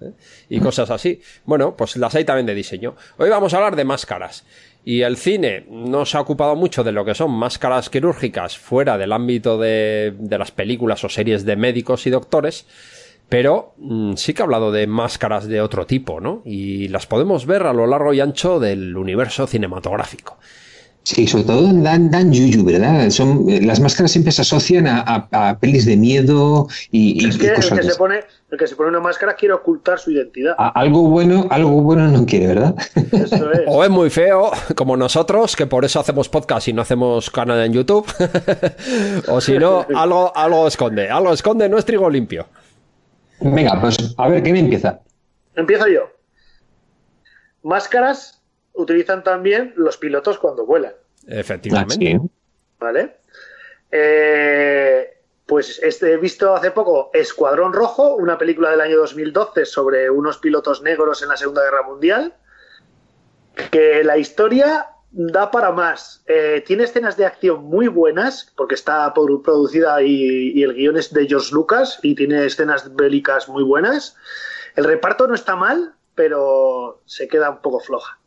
¿eh? 0.00 0.12
y 0.48 0.60
cosas 0.60 0.90
así. 0.92 1.20
Bueno, 1.44 1.74
pues 1.76 1.96
las 1.96 2.14
hay 2.14 2.24
también 2.24 2.46
de 2.46 2.54
diseño. 2.54 2.94
Hoy 3.18 3.28
vamos 3.28 3.52
a 3.52 3.56
hablar 3.56 3.74
de 3.74 3.84
máscaras. 3.84 4.44
Y 4.88 5.02
el 5.02 5.16
cine 5.16 5.66
no 5.68 6.06
se 6.06 6.16
ha 6.16 6.20
ocupado 6.20 6.54
mucho 6.54 6.84
de 6.84 6.92
lo 6.92 7.04
que 7.04 7.16
son 7.16 7.32
máscaras 7.32 7.90
quirúrgicas 7.90 8.56
fuera 8.56 8.96
del 8.96 9.12
ámbito 9.12 9.58
de, 9.58 10.14
las 10.30 10.52
películas 10.52 11.02
o 11.02 11.08
series 11.08 11.44
de 11.44 11.56
médicos 11.56 12.06
y 12.06 12.10
doctores, 12.10 12.66
pero 13.28 13.74
mm, 13.78 14.14
sí 14.14 14.32
que 14.32 14.42
ha 14.42 14.44
hablado 14.44 14.70
de 14.70 14.86
máscaras 14.86 15.48
de 15.48 15.60
otro 15.60 15.86
tipo, 15.86 16.20
¿no? 16.20 16.42
Y 16.44 16.86
las 16.86 17.08
podemos 17.08 17.46
ver 17.46 17.64
a 17.64 17.72
lo 17.72 17.88
largo 17.88 18.14
y 18.14 18.20
ancho 18.20 18.60
del 18.60 18.96
universo 18.96 19.48
cinematográfico. 19.48 20.38
Sí, 21.08 21.24
sobre 21.28 21.44
todo 21.44 21.72
dan, 21.72 22.10
dan 22.10 22.32
yuyu, 22.32 22.64
¿verdad? 22.64 23.08
Son, 23.10 23.48
eh, 23.48 23.60
las 23.62 23.78
máscaras 23.78 24.10
siempre 24.10 24.32
se 24.32 24.42
asocian 24.42 24.88
a, 24.88 25.02
a- 25.30 25.50
a 25.50 25.56
pelis 25.60 25.86
de 25.86 25.96
miedo 25.96 26.66
y, 26.90 27.22
y- 27.24 27.28
Es 27.28 27.36
y 27.36 27.38
que 27.38 27.46
el 27.46 27.54
cosas 27.54 27.78
que, 27.78 27.84
de 27.86 27.92
se 27.92 27.96
pone, 27.96 28.20
el 28.50 28.58
que 28.58 28.66
se 28.66 28.74
pone 28.74 28.88
una 28.88 28.98
máscara 28.98 29.36
quiere 29.36 29.54
ocultar 29.54 30.00
su 30.00 30.10
identidad. 30.10 30.56
A- 30.58 30.70
Algo 30.70 31.02
bueno, 31.08 31.46
algo 31.50 31.70
bueno 31.82 32.08
no 32.08 32.26
quiere, 32.26 32.48
¿verdad? 32.48 32.74
Eso 33.12 33.52
es. 33.52 33.60
O 33.68 33.84
es 33.84 33.90
muy 33.90 34.10
feo, 34.10 34.50
como 34.74 34.96
nosotros, 34.96 35.54
que 35.54 35.68
por 35.68 35.84
eso 35.84 36.00
hacemos 36.00 36.28
podcast 36.28 36.66
y 36.66 36.72
no 36.72 36.82
hacemos 36.82 37.30
canal 37.30 37.60
en 37.64 37.72
YouTube. 37.72 38.04
o 39.28 39.40
si 39.40 39.58
no, 39.60 39.86
algo, 39.94 40.36
algo 40.36 40.66
esconde. 40.66 41.08
Algo 41.08 41.32
esconde, 41.32 41.68
no 41.68 41.78
es 41.78 41.84
trigo 41.84 42.10
limpio. 42.10 42.48
Venga, 43.40 43.80
pues 43.80 43.96
a 44.18 44.26
ver, 44.28 44.42
¿quién 44.42 44.56
empieza? 44.56 44.98
Empiezo 45.54 45.86
yo. 45.86 46.00
Máscaras 47.62 48.35
utilizan 48.76 49.22
también 49.22 49.74
los 49.76 49.96
pilotos 49.96 50.38
cuando 50.38 50.64
vuelan. 50.64 50.94
Efectivamente. 51.26 52.20
Ah. 52.20 52.26
¿Vale? 52.78 53.16
Eh, 53.90 55.16
pues 55.46 55.80
este, 55.82 56.12
he 56.12 56.16
visto 56.16 56.54
hace 56.54 56.70
poco 56.70 57.10
Escuadrón 57.14 57.72
Rojo, 57.72 58.14
una 58.16 58.36
película 58.36 58.70
del 58.70 58.80
año 58.80 58.98
2012 58.98 59.64
sobre 59.64 60.10
unos 60.10 60.38
pilotos 60.38 60.82
negros 60.82 61.22
en 61.22 61.28
la 61.28 61.36
Segunda 61.36 61.62
Guerra 61.62 61.82
Mundial, 61.82 62.34
que 63.70 64.04
la 64.04 64.18
historia 64.18 64.88
da 65.12 65.50
para 65.50 65.72
más. 65.72 66.22
Eh, 66.26 66.62
tiene 66.66 66.84
escenas 66.84 67.16
de 67.16 67.24
acción 67.24 67.64
muy 67.64 67.88
buenas, 67.88 68.52
porque 68.56 68.74
está 68.74 69.12
producida 69.14 70.02
y, 70.02 70.50
y 70.52 70.62
el 70.62 70.74
guion 70.74 70.96
es 70.96 71.12
de 71.12 71.26
George 71.26 71.54
Lucas 71.54 71.98
y 72.02 72.14
tiene 72.14 72.44
escenas 72.44 72.94
bélicas 72.94 73.48
muy 73.48 73.62
buenas. 73.62 74.16
El 74.74 74.84
reparto 74.84 75.26
no 75.26 75.34
está 75.34 75.56
mal, 75.56 75.94
pero 76.14 77.00
se 77.06 77.28
queda 77.28 77.50
un 77.50 77.62
poco 77.62 77.80
floja. 77.80 78.18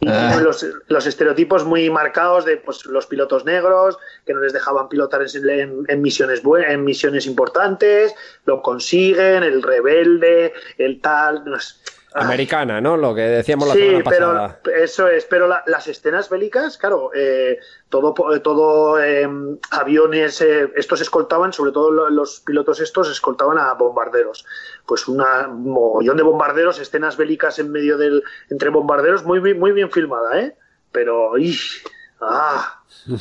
Y 0.00 0.08
Ah. 0.08 0.38
los, 0.40 0.64
los 0.86 1.06
estereotipos 1.06 1.64
muy 1.64 1.90
marcados 1.90 2.44
de 2.44 2.56
pues, 2.58 2.86
los 2.86 3.06
pilotos 3.06 3.44
negros, 3.44 3.98
que 4.24 4.32
no 4.32 4.40
les 4.40 4.52
dejaban 4.52 4.88
pilotar 4.88 5.22
en, 5.22 5.50
en- 5.50 5.84
en 5.88 6.02
misiones 6.02 6.42
en 6.68 6.84
misiones 6.84 7.26
importantes, 7.26 8.14
lo 8.44 8.62
consiguen, 8.62 9.42
el 9.42 9.60
rebelde, 9.62 10.52
el 10.78 11.00
tal. 11.00 11.44
no 11.44 11.56
ah. 11.56 12.20
Americana, 12.20 12.80
¿no? 12.80 12.96
Lo 12.96 13.12
que 13.12 13.22
decíamos 13.22 13.66
la 13.68 13.74
Sí, 13.74 13.80
semana 13.80 14.04
pero 14.08 14.26
pasada. 14.28 14.60
eso 14.76 15.08
es, 15.08 15.24
pero 15.24 15.48
la- 15.48 15.64
las 15.66 15.88
escenas 15.88 16.30
bélicas, 16.30 16.78
claro, 16.78 17.10
eh, 17.12 17.58
todo, 17.88 18.14
todo 18.40 19.02
eh, 19.02 19.28
aviones, 19.72 20.40
eh, 20.42 20.70
estos 20.76 21.00
escoltaban, 21.00 21.52
sobre 21.52 21.72
todo 21.72 21.90
lo- 21.90 22.08
los 22.08 22.40
pilotos 22.40 22.80
estos 22.80 23.10
escoltaban 23.10 23.58
a 23.58 23.74
bombarderos. 23.74 24.46
Pues 24.88 25.06
una 25.06 25.46
un 25.48 25.70
mogollón 25.70 26.16
de 26.16 26.22
bombarderos, 26.22 26.80
escenas 26.80 27.18
bélicas 27.18 27.58
en 27.58 27.70
medio 27.70 27.98
del, 27.98 28.24
entre 28.48 28.70
bombarderos, 28.70 29.22
muy, 29.22 29.38
bien- 29.38 29.58
muy 29.60 29.70
bien 29.72 29.90
filmada, 29.92 30.40
¿eh? 30.40 30.56
Pero. 30.90 31.32
¡ah! 32.22 32.80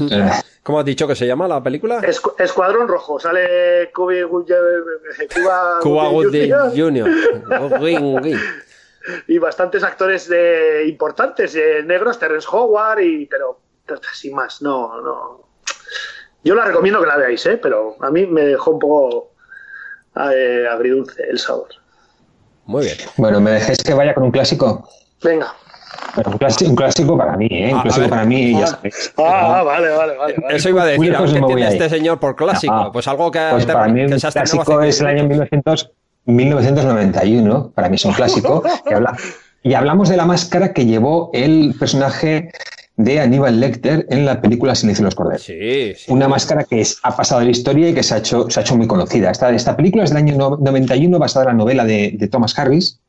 Eh, 0.10 0.30
¿Cómo 0.64 0.80
has 0.80 0.86
dicho 0.86 1.08
que 1.08 1.16
se 1.16 1.28
llama 1.28 1.48
la 1.48 1.62
película? 1.62 2.02
Escu- 2.02 2.34
Escuadrón 2.40 2.88
Rojo, 2.88 3.20
sale 3.20 3.92
Cuba, 3.94 4.14
Cuba, 5.34 5.80
Cuba 5.82 6.08
Gooding 6.10 6.54
Jr. 6.76 7.10
Y 9.28 9.38
bastantes 9.38 9.84
actores 9.84 10.28
de, 10.28 10.86
importantes, 10.88 11.56
eh, 11.56 11.84
negros, 11.86 12.20
Terrence 12.20 12.48
Howard, 12.52 13.00
y, 13.02 13.26
pero 13.26 13.60
sin 14.14 14.34
más, 14.36 14.62
no, 14.62 15.02
no. 15.02 15.48
Yo 16.44 16.56
la 16.56 16.66
recomiendo 16.66 17.00
que 17.00 17.08
la 17.08 17.18
veáis, 17.18 17.46
¿eh? 17.46 17.58
pero 17.58 17.96
a 18.02 18.10
mí 18.12 18.26
me 18.26 18.42
dejó 18.46 18.72
un 18.72 18.80
poco 18.80 19.32
eh, 20.36 20.66
agridulce 20.72 21.24
el 21.30 21.40
sabor. 21.40 21.68
Muy 22.66 22.86
bien. 22.86 22.98
bueno, 23.18 23.40
¿me 23.40 23.52
dejéis 23.52 23.78
que 23.80 23.94
vaya 23.94 24.14
con 24.14 24.24
un 24.24 24.32
clásico? 24.32 24.90
Venga. 25.24 25.54
Bueno, 26.16 26.32
un, 26.32 26.38
clásico 26.38 26.70
un 26.70 26.76
clásico 26.76 27.18
para 27.18 27.38
mí, 27.38 27.48
¿eh? 27.50 27.70
Ah, 27.72 27.76
Un 27.76 27.80
a 27.80 27.84
clásico 27.84 28.02
ver. 28.02 28.10
para 28.10 28.26
mí, 28.26 28.60
ya 28.60 28.68
sabéis. 28.68 29.14
Ah, 29.18 29.64
vale, 29.64 29.90
vale, 29.90 30.18
vale. 30.18 30.36
vale. 30.42 30.56
Eso 30.56 30.70
iba 30.70 30.84
a 30.84 30.86
decir, 30.86 31.16
¿qué 31.16 31.42
tiene 31.42 31.68
este 31.68 31.90
señor 31.90 32.20
por 32.20 32.36
clásico? 32.36 32.74
Ah, 32.74 32.90
pues 32.92 33.08
algo 33.08 33.32
que, 33.32 33.40
Pues 33.52 33.66
para 33.66 33.88
mí 33.88 34.06
que 34.06 34.14
un 34.14 34.20
clásico 34.20 34.80
hace 34.80 34.90
es 34.90 35.02
el 35.02 35.08
año 35.08 35.24
1900, 35.26 35.92
1991, 36.26 37.72
para 37.74 37.90
mí 37.90 37.96
es 37.96 38.06
un 38.06 38.14
clásico. 38.14 38.64
que 38.88 38.94
habla- 38.94 39.16
y 39.64 39.74
hablamos 39.74 40.10
de 40.10 40.18
la 40.18 40.26
máscara 40.26 40.74
que 40.74 40.86
llevó 40.86 41.30
el 41.34 41.76
personaje 41.80 42.52
de 42.98 43.20
Aníbal 43.20 43.60
Lecter 43.60 44.06
en 44.10 44.26
la 44.26 44.42
película 44.42 44.74
Silencio 44.76 45.06
los 45.06 45.14
Corderos. 45.16 45.44
Sí, 45.44 45.94
sí. 45.96 46.12
Una 46.12 46.28
máscara 46.28 46.64
que 46.64 46.82
es- 46.82 46.98
ha 47.04 47.16
pasado 47.16 47.40
de 47.40 47.46
la 47.46 47.52
historia 47.52 47.90
y 47.90 47.94
que 47.94 48.02
se 48.04 48.16
ha 48.16 48.18
hecho, 48.18 48.50
se 48.50 48.60
ha 48.60 48.64
hecho 48.64 48.76
muy 48.76 48.88
conocida. 48.88 49.30
Esta, 49.32 49.50
esta 49.54 49.78
película 49.78 50.04
es 50.04 50.10
del 50.10 50.18
año 50.18 50.36
no- 50.36 50.58
91, 50.58 51.20
basada 51.20 51.46
en 51.46 51.50
la 51.58 51.64
novela 51.64 51.86
de, 51.86 52.16
de 52.18 52.28
Thomas 52.28 52.58
Harris, 52.58 53.00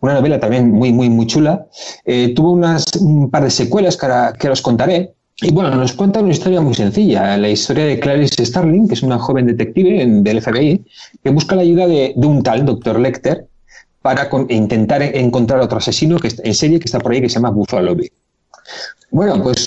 una 0.00 0.14
novela 0.14 0.38
también 0.38 0.70
muy, 0.70 0.92
muy, 0.92 1.10
muy 1.10 1.26
chula. 1.26 1.66
Eh, 2.04 2.32
tuvo 2.34 2.52
unas, 2.52 2.84
un 3.00 3.28
par 3.30 3.42
de 3.42 3.50
secuelas 3.50 3.96
que 3.96 4.06
ahora, 4.06 4.32
que 4.38 4.48
os 4.48 4.62
contaré. 4.62 5.14
Y 5.42 5.50
bueno, 5.52 5.74
nos 5.74 5.92
cuenta 5.94 6.20
una 6.20 6.30
historia 6.30 6.60
muy 6.60 6.74
sencilla, 6.74 7.36
la 7.36 7.48
historia 7.48 7.86
de 7.86 7.98
Clarice 7.98 8.46
Starling, 8.46 8.86
que 8.86 8.94
es 8.94 9.02
una 9.02 9.18
joven 9.18 9.46
detective 9.48 10.00
en- 10.00 10.22
del 10.22 10.38
FBI, 10.40 10.84
que 11.24 11.30
busca 11.30 11.56
la 11.56 11.62
ayuda 11.62 11.88
de, 11.88 12.12
de 12.16 12.26
un 12.28 12.40
tal 12.44 12.64
Dr. 12.64 13.00
Lecter 13.00 13.48
para 14.00 14.30
con- 14.30 14.46
intentar 14.48 15.02
encontrar 15.02 15.58
otro 15.58 15.78
asesino 15.78 16.20
que, 16.20 16.30
en 16.44 16.54
serie 16.54 16.78
que 16.78 16.84
está 16.84 17.00
por 17.00 17.10
ahí 17.10 17.20
que 17.20 17.28
se 17.28 17.34
llama 17.34 17.50
Buffalo 17.50 17.96
Bill. 17.96 18.12
Bueno, 19.10 19.40
pues 19.42 19.66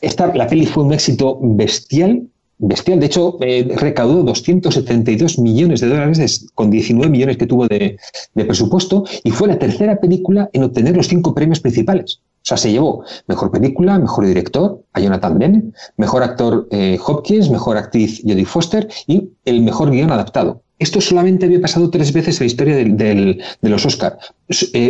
esta, 0.00 0.32
la 0.34 0.46
peli 0.46 0.64
fue 0.64 0.84
un 0.84 0.92
éxito 0.92 1.38
bestial, 1.42 2.28
bestial. 2.58 3.00
De 3.00 3.06
hecho, 3.06 3.36
eh, 3.40 3.68
recaudó 3.76 4.22
272 4.22 5.38
millones 5.40 5.80
de 5.80 5.88
dólares 5.88 6.46
con 6.54 6.70
19 6.70 7.10
millones 7.10 7.36
que 7.36 7.46
tuvo 7.46 7.66
de, 7.66 7.96
presupuesto 8.34 9.04
y 9.24 9.32
fue 9.32 9.48
la 9.48 9.58
tercera 9.58 10.00
película 10.00 10.48
en 10.52 10.62
obtener 10.62 10.96
los 10.96 11.08
cinco 11.08 11.34
premios 11.34 11.58
principales. 11.58 12.20
O 12.42 12.44
sea, 12.44 12.56
se 12.56 12.70
llevó 12.70 13.04
mejor 13.26 13.50
película, 13.50 13.98
mejor 13.98 14.26
director 14.26 14.82
a 14.92 15.00
Jonathan 15.00 15.38
Demme, 15.38 15.62
mejor 15.96 16.22
actor 16.22 16.68
eh, 16.70 16.96
Hopkins, 17.04 17.50
mejor 17.50 17.76
actriz 17.76 18.22
Jodie 18.24 18.46
Foster 18.46 18.88
y 19.06 19.30
el 19.44 19.62
mejor 19.62 19.90
guion 19.90 20.12
adaptado. 20.12 20.62
Esto 20.78 21.00
solamente 21.00 21.46
había 21.46 21.60
pasado 21.60 21.90
tres 21.90 22.12
veces 22.12 22.40
en 22.40 22.44
la 22.44 22.46
historia 22.46 22.76
de 22.76 23.68
los 23.68 23.84
Oscar. 23.84 24.16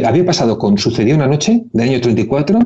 había 0.04 0.24
pasado 0.24 0.58
con 0.58 0.78
Sucedió 0.78 1.16
una 1.16 1.26
noche, 1.26 1.64
del 1.72 1.88
año 1.88 2.00
34, 2.00 2.60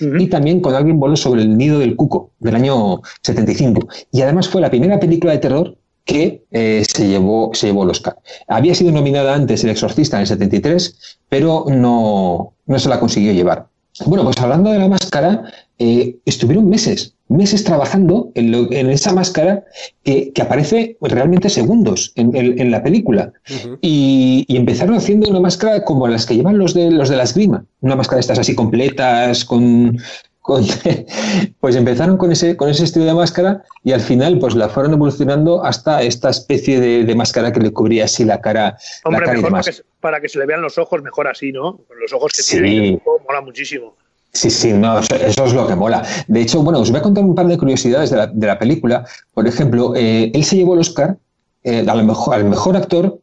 y 0.00 0.26
también 0.28 0.60
con 0.60 0.74
Alguien 0.74 0.98
voló 0.98 1.16
sobre 1.16 1.42
el 1.42 1.56
nido 1.56 1.78
del 1.78 1.96
cuco, 1.96 2.30
del 2.38 2.56
año 2.56 3.00
75. 3.22 3.88
Y 4.12 4.22
además 4.22 4.48
fue 4.48 4.60
la 4.60 4.70
primera 4.70 5.00
película 5.00 5.32
de 5.32 5.38
terror 5.38 5.76
que 6.04 6.44
eh, 6.52 6.84
se, 6.88 7.08
llevó, 7.08 7.50
se 7.52 7.66
llevó 7.66 7.82
el 7.82 7.90
Oscar. 7.90 8.16
Había 8.46 8.74
sido 8.74 8.92
nominada 8.92 9.34
antes 9.34 9.64
El 9.64 9.70
Exorcista 9.70 10.16
en 10.16 10.22
el 10.22 10.26
73, 10.28 11.18
pero 11.28 11.64
no, 11.68 12.54
no 12.66 12.78
se 12.78 12.88
la 12.88 13.00
consiguió 13.00 13.32
llevar. 13.32 13.66
Bueno, 14.04 14.24
pues 14.24 14.38
hablando 14.38 14.70
de 14.70 14.78
la 14.78 14.88
máscara, 14.88 15.52
eh, 15.78 16.16
estuvieron 16.24 16.68
meses, 16.68 17.15
meses 17.28 17.64
trabajando 17.64 18.30
en, 18.34 18.52
lo- 18.52 18.70
en 18.72 18.88
esa 18.90 19.12
máscara 19.12 19.64
que, 20.04 20.32
que 20.32 20.42
aparece 20.42 20.96
realmente 21.00 21.48
segundos 21.48 22.12
en, 22.14 22.34
en- 22.36 22.58
en 22.58 22.70
la 22.70 22.82
película. 22.82 23.32
y, 23.80 24.44
y 24.48 24.56
empezaron 24.56 24.94
haciendo 24.96 25.28
una 25.30 25.40
máscara 25.40 25.82
como 25.84 26.06
las 26.08 26.24
que 26.26 26.36
llevan 26.36 26.58
los 26.58 26.72
de 26.74 26.90
los 26.90 27.08
de 27.08 27.16
la 27.16 27.24
esgrima, 27.24 27.64
una 27.80 27.96
máscara 27.96 28.16
de 28.16 28.20
estas 28.20 28.38
así 28.38 28.54
completas, 28.54 29.44
con, 29.44 29.98
con- 30.40 30.64
pues 31.60 31.74
empezaron 31.76 32.16
con 32.16 32.30
ese, 32.30 32.56
con 32.56 32.68
ese 32.68 32.84
estilo 32.84 33.04
de 33.06 33.14
máscara 33.14 33.64
y 33.82 33.92
al 33.92 34.00
final 34.00 34.38
pues 34.38 34.54
la 34.54 34.68
fueron 34.68 34.92
evolucionando 34.92 35.64
hasta 35.64 36.02
esta 36.02 36.30
especie 36.30 36.80
de, 36.80 37.04
de 37.04 37.14
máscara 37.16 37.52
que 37.52 37.60
le 37.60 37.72
cubría 37.72 38.04
así 38.04 38.24
la 38.24 38.40
cara, 38.40 38.62
la 38.70 38.78
Hombre, 39.04 39.24
cara 39.26 39.32
y 39.38 39.42
mejor 39.42 39.50
para 39.50 39.62
que, 39.64 39.72
se- 39.72 39.82
para 40.00 40.20
que 40.20 40.28
se 40.28 40.38
le 40.38 40.46
vean 40.46 40.62
los 40.62 40.78
ojos, 40.78 41.02
mejor 41.02 41.26
así, 41.26 41.50
¿no? 41.50 41.80
Los 42.00 42.12
ojos 42.12 42.32
que 42.34 42.42
Sí. 42.42 42.52
tiene, 42.60 43.00
oh, 43.04 43.18
mola 43.26 43.40
muchísimo. 43.40 43.96
Sí, 44.36 44.50
sí, 44.50 44.72
no, 44.74 44.98
eso, 44.98 45.14
es 45.46 45.54
lo 45.54 45.66
que 45.66 45.74
mola. 45.74 46.04
De 46.28 46.42
hecho, 46.42 46.62
bueno, 46.62 46.80
os 46.80 46.90
voy 46.90 47.00
a 47.00 47.02
contar 47.02 47.24
un 47.24 47.34
par 47.34 47.46
de 47.46 47.56
curiosidades 47.56 48.10
de 48.10 48.16
la, 48.18 48.26
de 48.26 48.46
la 48.46 48.58
película. 48.58 49.06
Por 49.32 49.48
ejemplo, 49.48 49.94
eh, 49.96 50.30
él 50.34 50.44
se 50.44 50.56
llevó 50.56 50.74
el 50.74 50.80
Oscar 50.80 51.16
eh, 51.64 51.86
al, 51.88 52.04
mejor, 52.04 52.34
al 52.34 52.44
mejor 52.44 52.76
actor 52.76 53.18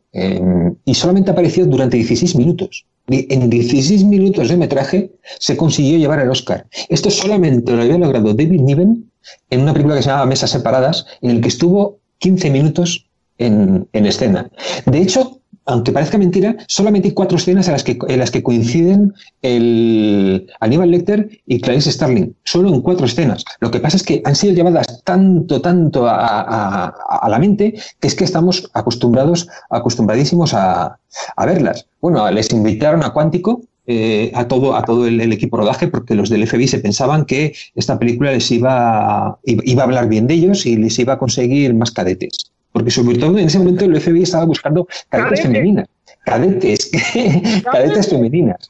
y 0.86 0.93
solamente 0.93 1.32
apareció 1.32 1.65
durante 1.65 1.97
16 1.97 2.36
minutos. 2.36 2.86
En 3.08 3.49
16 3.49 4.04
minutos 4.06 4.47
de 4.47 4.58
metraje 4.58 5.12
se 5.39 5.58
consiguió 5.58 5.97
llevar 5.97 6.19
el 6.19 6.30
Oscar. 6.30 6.67
Esto 6.89 7.10
solamente 7.10 7.71
lo 7.71 7.82
había 7.82 7.97
logrado 7.97 8.34
David 8.34 8.62
Niven 8.62 9.10
en 9.49 9.62
una 9.62 9.73
película 9.73 9.95
que 9.95 10.04
se 10.04 10.10
llamaba 10.10 10.28
Mesas 10.28 10.52
Separadas, 10.52 11.06
en 11.21 11.32
el 11.32 11.41
que 11.41 11.47
estuvo 11.47 11.99
15 12.19 12.49
minutos 12.52 13.08
en, 13.39 13.88
en 13.91 14.06
escena. 14.06 14.52
De 14.86 15.02
hecho, 15.02 15.41
aunque 15.65 15.91
parezca 15.91 16.17
mentira, 16.17 16.56
solamente 16.67 17.08
hay 17.08 17.13
cuatro 17.13 17.38
escenas 17.38 17.67
en 17.67 17.73
las 17.73 17.84
que, 17.84 17.97
en 18.08 18.19
las 18.19 18.32
que 18.32 18.43
coinciden 18.43 19.13
el 19.41 20.47
Aníbal 20.60 20.91
Lecter 20.91 21.41
y 21.45 21.62
Clarice 21.62 21.91
Starling. 21.91 22.36
Solo 22.43 22.73
en 22.73 22.82
cuatro 22.82 23.06
escenas. 23.06 23.45
Lo 23.60 23.71
que 23.71 23.80
pasa 23.80 23.97
es 23.97 24.04
que 24.04 24.21
han 24.26 24.36
sido 24.36 24.54
llevadas 24.54 25.04
tanto, 25.04 25.62
tanto 25.62 26.06
a, 26.08 26.93
la 27.28 27.39
mente 27.39 27.73
que 27.99 28.08
es 28.08 28.15
que 28.15 28.23
estamos 28.23 28.69
acostumbrados, 28.73 29.47
acostumbradísimos 29.69 30.54
a, 30.54 30.99
verlas. 31.38 31.86
Bueno, 32.02 32.30
les 32.32 32.52
invitaron 32.52 33.04
a 33.04 33.12
Cuántico. 33.12 33.62
eh, 33.86 34.32
a 34.34 34.47
todo, 34.47 34.78
a 34.78 34.86
todo 34.86 35.08
el, 35.08 35.19
el 35.19 35.34
equipo 35.34 35.58
rodaje, 35.58 35.89
porque 35.89 36.15
los 36.15 36.30
del 36.30 36.47
FBI 36.47 36.69
se 36.69 36.80
pensaban 36.80 37.26
que 37.26 37.54
esta 37.76 37.99
película 37.99 38.32
les 38.32 38.49
iba, 38.49 39.38
iba 39.43 39.82
a 39.82 39.86
hablar 39.86 40.08
bien 40.08 40.26
de 40.26 40.36
ellos 40.36 40.65
y 40.65 40.78
les 40.78 40.97
iba 40.99 41.13
a 41.13 41.19
conseguir 41.19 41.73
más 41.73 41.91
cadetes. 41.91 42.53
Porque 42.73 42.91
sobre 42.91 43.17
todo 43.17 43.38
en 43.38 43.45
ese 43.47 43.59
momento 43.59 43.86
el 43.86 43.99
FBI 44.01 44.23
estaba 44.23 44.43
buscando 44.45 44.86
cadetes 45.09 45.41
femeninas. 45.43 45.88
Cadetes, 46.25 46.91
cadetes 47.71 48.09
femeninas. 48.09 48.69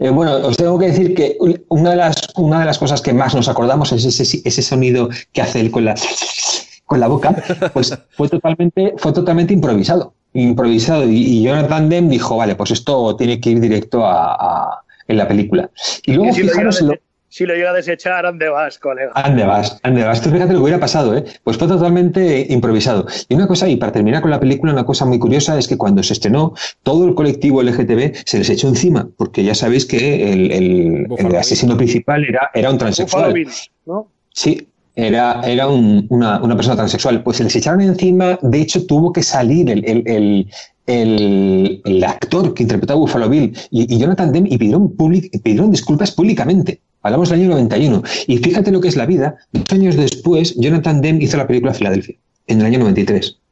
Eh, 0.00 0.10
bueno, 0.10 0.36
os 0.38 0.56
tengo 0.56 0.76
que 0.78 0.86
decir 0.86 1.14
que 1.14 1.36
una 1.68 1.90
de 1.90 1.96
las, 1.96 2.16
una 2.36 2.60
de 2.60 2.66
las 2.66 2.78
cosas 2.78 3.00
que 3.00 3.12
más 3.12 3.34
nos 3.34 3.48
acordamos 3.48 3.92
es 3.92 4.04
ese, 4.04 4.40
ese 4.44 4.62
sonido 4.62 5.08
que 5.32 5.40
hace 5.42 5.60
él 5.60 5.70
con 5.70 5.84
la, 5.84 5.94
con 6.86 6.98
la 7.00 7.06
boca, 7.06 7.36
pues 7.72 7.96
fue 8.16 8.28
totalmente, 8.28 8.94
fue 8.96 9.12
totalmente 9.12 9.54
improvisado. 9.54 10.14
Improvisado. 10.34 11.04
Y, 11.08 11.16
y 11.18 11.42
Jonathan 11.42 11.88
Demme 11.88 12.08
dijo, 12.10 12.36
vale, 12.38 12.54
pues 12.56 12.70
esto 12.72 13.14
tiene 13.16 13.40
que 13.40 13.50
ir 13.50 13.60
directo 13.60 14.04
a, 14.04 14.34
a- 14.34 14.82
en 15.06 15.16
la 15.18 15.28
película. 15.28 15.70
Y 16.06 16.14
luego, 16.14 16.30
Y 16.30 16.34
si, 16.34 16.42
fijaros 16.42 16.80
en 16.80 16.88
lo- 16.88 16.94
si 17.32 17.46
lo 17.46 17.54
llega 17.54 17.70
a 17.70 17.72
desechar, 17.72 18.24
¿dónde 18.26 18.50
vas, 18.50 18.78
colega? 18.78 19.10
¿Ande 19.14 19.44
vas? 19.44 19.78
¿Ande 19.82 20.04
vas? 20.04 20.20
Tú 20.20 20.28
fíjate 20.28 20.52
lo 20.52 20.58
que 20.58 20.62
hubiera 20.64 20.78
pasado, 20.78 21.16
¿eh? 21.16 21.24
Pues 21.42 21.56
fue 21.56 21.66
totalmente 21.66 22.46
improvisado. 22.50 23.06
Y 23.26 23.34
una 23.34 23.46
cosa, 23.46 23.66
y 23.70 23.76
para 23.76 23.90
terminar 23.90 24.20
con 24.20 24.30
la 24.30 24.38
película, 24.38 24.70
una 24.72 24.84
cosa 24.84 25.06
muy 25.06 25.18
curiosa 25.18 25.58
es 25.58 25.66
que 25.66 25.78
cuando 25.78 26.02
se 26.02 26.12
estrenó, 26.12 26.52
todo 26.82 27.08
el 27.08 27.14
colectivo 27.14 27.62
LGTB 27.62 28.16
se 28.26 28.36
les 28.38 28.50
echó 28.50 28.68
encima, 28.68 29.08
porque 29.16 29.42
ya 29.44 29.54
sabéis 29.54 29.86
que 29.86 30.30
el, 30.30 30.52
el- 30.52 31.36
asesino 31.38 31.74
principal 31.76 32.22
era, 32.24 32.50
era 32.52 32.68
un 32.68 32.74
Buffalo 32.76 32.78
transexual. 32.78 33.32
Bill, 33.32 33.48
¿no? 33.86 34.08
Sí, 34.34 34.68
era, 34.94 35.40
era 35.46 35.68
un- 35.68 36.04
una, 36.10 36.38
una 36.42 36.54
persona 36.54 36.76
transexual. 36.76 37.22
Pues 37.22 37.38
se 37.38 37.44
les 37.44 37.56
echaron 37.56 37.80
encima, 37.80 38.38
de 38.42 38.60
hecho 38.60 38.84
tuvo 38.84 39.10
que 39.10 39.22
salir 39.22 39.70
el, 39.70 39.82
el- 39.86 40.02
el- 40.06 40.48
el- 40.86 41.80
el 41.84 42.04
actor 42.04 42.52
que 42.52 42.64
interpretaba 42.64 42.98
a 42.98 43.00
Buffalo 43.00 43.28
Bill 43.30 43.56
y, 43.70 43.94
y 43.94 43.98
Jonathan 43.98 44.32
Demme 44.32 44.48
y 44.50 44.58
pidieron, 44.58 44.94
public- 44.96 45.30
pidieron 45.42 45.70
disculpas 45.70 46.10
públicamente. 46.12 46.80
Hablamos 47.02 47.30
del 47.30 47.40
año 47.40 47.50
91. 47.50 48.02
Y 48.26 48.38
fíjate 48.38 48.70
lo 48.70 48.80
que 48.80 48.88
es 48.88 48.96
la 48.96 49.06
vida. 49.06 49.36
Dos 49.52 49.64
años 49.70 49.96
después, 49.96 50.54
Jonathan 50.56 51.00
Demme 51.00 51.22
hizo 51.22 51.36
la 51.36 51.46
película 51.46 51.74
Filadelfia, 51.74 52.16
en 52.46 52.60
el 52.60 52.66
año 52.66 52.78
93. 52.80 53.38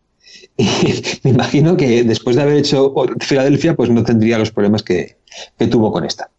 Y 0.56 0.66
me 1.24 1.30
imagino 1.30 1.76
que 1.76 2.04
después 2.04 2.36
de 2.36 2.42
haber 2.42 2.56
hecho 2.58 2.94
Filadelfia, 3.20 3.74
pues 3.74 3.88
no 3.88 4.04
tendría 4.04 4.38
los 4.38 4.50
problemas 4.50 4.82
que, 4.82 5.16
que 5.58 5.66
tuvo 5.66 5.90
con 5.90 6.04
esta. 6.04 6.30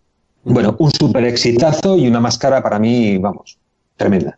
Bueno, 0.44 0.76
un 0.80 0.92
súper 0.92 1.26
exitazo 1.26 1.98
y 1.98 2.08
una 2.08 2.20
máscara 2.20 2.62
para 2.62 2.78
mí, 2.80 3.18
vamos, 3.18 3.58
tremenda. 3.98 4.38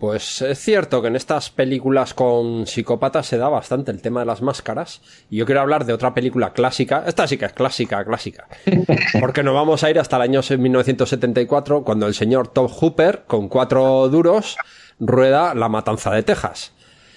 Pues 0.00 0.40
es 0.40 0.58
cierto 0.58 1.02
que 1.02 1.08
en 1.08 1.16
estas 1.16 1.50
películas 1.50 2.14
con 2.14 2.66
psicópatas 2.66 3.26
se 3.26 3.36
da 3.36 3.50
bastante 3.50 3.90
el 3.90 4.00
tema 4.00 4.20
de 4.20 4.26
las 4.26 4.40
máscaras. 4.40 5.02
Y 5.28 5.36
yo 5.36 5.44
quiero 5.44 5.60
hablar 5.60 5.84
de 5.84 5.92
otra 5.92 6.14
película 6.14 6.54
clásica. 6.54 7.04
Esta 7.06 7.28
sí 7.28 7.36
que 7.36 7.44
es 7.44 7.52
clásica, 7.52 8.02
clásica. 8.02 8.48
Porque 9.20 9.42
nos 9.42 9.52
vamos 9.52 9.84
a 9.84 9.90
ir 9.90 9.98
hasta 9.98 10.16
el 10.16 10.22
año 10.22 10.40
1974, 10.40 11.84
cuando 11.84 12.06
el 12.06 12.14
señor 12.14 12.48
Tom 12.48 12.68
Hooper, 12.68 13.24
con 13.26 13.48
cuatro 13.50 14.08
duros, 14.08 14.56
rueda 14.98 15.54
La 15.54 15.68
Matanza 15.68 16.10
de 16.12 16.22
Texas. 16.22 16.72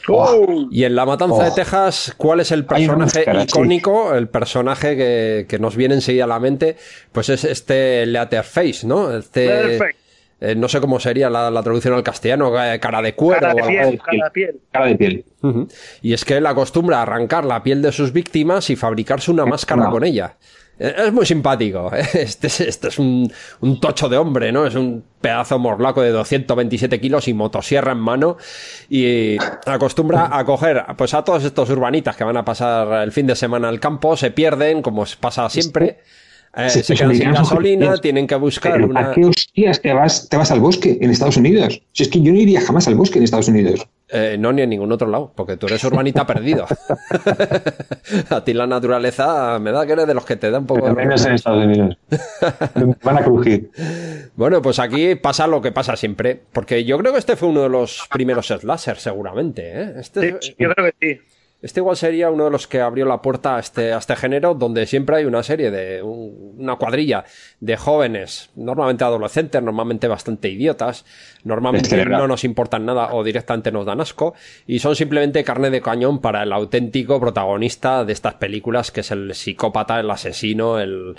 ¡Oh! 0.10 0.68
Y 0.70 0.84
en 0.84 0.96
La 0.96 1.06
Matanza 1.06 1.36
Oh. 1.36 1.44
de 1.44 1.52
Texas, 1.52 2.14
¿cuál 2.18 2.42
es 2.42 2.52
el 2.52 2.66
personaje 2.66 3.24
sí. 3.24 3.44
icónico? 3.44 4.14
El 4.14 4.28
personaje 4.28 4.98
que, 4.98 5.46
que 5.48 5.58
nos 5.58 5.78
viene 5.78 5.96
enseguida 5.96 6.26
a 6.26 6.28
la 6.28 6.42
mente, 6.42 6.76
pues 7.14 7.30
es 7.30 7.46
este 7.46 8.06
Leatherface, 8.08 8.86
¿no? 8.86 9.16
Este. 9.16 9.80
Eh, 10.42 10.56
no 10.56 10.68
sé 10.68 10.82
cómo 10.82 11.00
sería 11.00 11.30
la, 11.30 11.50
la 11.50 11.64
traducción 11.64 11.94
al 11.94 12.04
castellano, 12.04 12.52
eh, 12.64 12.80
cara 12.80 13.02
de 13.02 13.16
cuero 13.16 13.42
Cara 13.42 13.54
o 13.54 13.56
de 13.56 13.64
piel, 13.64 13.88
así. 13.88 13.98
cara 13.98 14.24
de 14.26 14.32
piel. 14.32 14.60
Cara 14.72 14.86
de 14.88 14.96
piel. 14.96 15.26
Y 16.02 16.14
es 16.14 16.26
que 16.26 16.36
él 16.38 16.46
acostumbra 16.46 17.00
a 17.00 17.02
arrancar 17.04 17.46
la 17.46 17.64
piel 17.64 17.82
de 17.82 17.92
sus 17.92 18.12
víctimas 18.14 18.70
y 18.70 18.76
fabricarse 18.76 19.32
una 19.32 19.46
máscara 19.46 19.84
no. 19.86 19.92
con 19.92 20.04
ella. 20.04 20.38
Eh, 20.80 20.94
Es 20.98 21.14
muy 21.14 21.26
simpático. 21.26 21.92
¿eh? 21.96 22.04
Este 22.14 22.48
es, 22.48 22.60
este 22.62 22.88
es 22.88 23.00
un, 23.00 23.32
un 23.62 23.80
tocho 23.80 24.10
de 24.10 24.18
hombre, 24.18 24.52
¿no? 24.52 24.66
Es 24.66 24.76
un 24.76 25.04
pedazo 25.22 25.60
morlaco 25.60 26.02
de 26.02 26.10
227 26.10 27.00
kilos 27.00 27.28
y 27.28 27.34
motosierra 27.34 27.92
en 27.92 28.00
mano. 28.00 28.38
Y 28.90 29.38
acostumbra 29.66 30.30
a 30.36 30.44
coger 30.46 30.84
pues 30.98 31.14
a 31.14 31.24
todos 31.24 31.44
estos 31.44 31.70
urbanitas 31.70 32.16
que 32.16 32.24
van 32.24 32.38
a 32.38 32.44
pasar 32.44 33.04
el 33.04 33.12
fin 33.12 33.28
de 33.28 33.36
semana 33.36 33.70
al 33.70 33.80
campo, 33.80 34.18
se 34.18 34.32
pierden, 34.32 34.82
como 34.82 35.06
pasa 35.20 35.50
siempre. 35.50 36.00
Eh, 36.56 36.70
Sí, 36.70 36.84
se 36.84 36.94
sí, 36.94 36.96
quedan 36.96 37.16
sin 37.16 37.32
gasolina, 37.32 37.98
tienen 37.98 38.28
que 38.28 38.36
buscar 38.36 38.74
Pero 38.74 38.88
una. 38.88 39.10
¿A 39.10 39.12
qué 39.12 39.26
hostias 39.26 39.82
te 39.82 39.94
vas, 39.94 40.30
te 40.30 40.38
vas 40.38 40.52
al 40.52 40.60
bosque 40.60 40.98
en 41.02 41.10
Estados 41.10 41.38
Unidos? 41.38 41.82
Si 41.92 42.04
es 42.04 42.10
que 42.10 42.22
yo 42.22 42.32
no 42.32 42.40
iría 42.40 42.62
jamás 42.62 42.88
al 42.88 42.96
bosque 42.96 43.18
en 43.18 43.24
Estados 43.24 43.48
Unidos. 43.48 43.88
Eh, 44.10 44.38
no, 44.40 44.54
ni 44.54 44.62
en 44.62 44.70
ningún 44.70 44.92
otro 44.92 45.08
lado, 45.08 45.32
porque 45.36 45.58
tú 45.58 45.66
eres 45.66 45.84
urbanita 45.84 46.28
perdido. 46.28 46.68
a 48.30 48.44
ti 48.44 48.54
la 48.54 48.68
naturaleza 48.68 49.58
me 49.60 49.72
da 49.72 49.86
que 49.86 49.94
eres 49.94 50.08
de 50.08 50.14
los 50.14 50.26
que 50.26 50.36
te 50.36 50.52
da 50.52 50.60
un 50.60 50.68
poco 50.68 50.86
de... 50.86 50.94
Menos 50.94 51.26
en 51.26 51.34
Estados 51.34 51.66
Unidos. 51.66 51.98
Van 53.04 53.18
a 53.18 53.24
crujir. 53.24 53.72
Bueno, 54.36 54.62
pues 54.62 54.80
aquí 54.80 55.16
pasa 55.16 55.48
lo 55.48 55.62
que 55.62 55.72
pasa 55.72 55.96
siempre, 55.96 56.40
porque 56.52 56.84
yo 56.84 56.98
creo 57.00 57.12
que 57.14 57.20
este 57.20 57.36
fue 57.36 57.50
uno 57.50 57.64
de 57.64 57.70
los 57.70 58.08
primeros 58.12 58.48
slasher, 58.48 58.98
seguramente. 58.98 59.82
¿eh? 59.82 59.94
Este, 59.98 60.38
Sí, 60.42 60.56
yo 60.60 60.70
creo 60.74 60.92
que 60.92 60.96
sí. 61.00 61.22
Este 61.64 61.80
igual 61.80 61.98
sería 61.98 62.30
uno 62.30 62.46
de 62.46 62.52
los 62.52 62.68
que 62.68 62.82
abrió 62.82 63.06
la 63.06 63.22
puerta 63.22 63.56
a 63.56 63.60
este, 63.60 63.94
a 63.94 63.98
este 63.98 64.16
género, 64.16 64.54
donde 64.54 64.86
siempre 64.86 65.16
hay 65.16 65.26
una 65.26 65.42
serie 65.42 65.72
de 65.72 66.04
un- 66.04 66.54
una 66.60 66.76
cuadrilla 66.76 67.24
de 67.60 67.76
jóvenes, 67.78 68.52
normalmente 68.56 69.04
adolescentes, 69.04 69.64
normalmente 69.64 70.08
bastante 70.08 70.50
idiotas, 70.50 71.06
normalmente 71.44 71.88
Descerebrado. 71.90 72.24
no 72.24 72.28
nos 72.28 72.44
importan 72.44 72.86
nada 72.86 73.14
o 73.14 73.24
directamente 73.24 73.72
nos 73.72 73.86
dan 73.86 74.02
asco, 74.02 74.36
y 74.68 74.78
son 74.80 74.96
simplemente 74.96 75.44
carne 75.44 75.70
de 75.72 75.82
cañón 75.82 76.20
para 76.20 76.44
el 76.44 76.54
auténtico 76.54 77.20
protagonista 77.20 78.06
de 78.06 78.14
estas 78.14 78.36
películas, 78.36 78.92
que 78.92 79.00
es 79.00 79.10
el 79.12 79.34
psicópata, 79.34 80.00
el 80.00 80.12
asesino, 80.12 80.80
el 80.80 81.16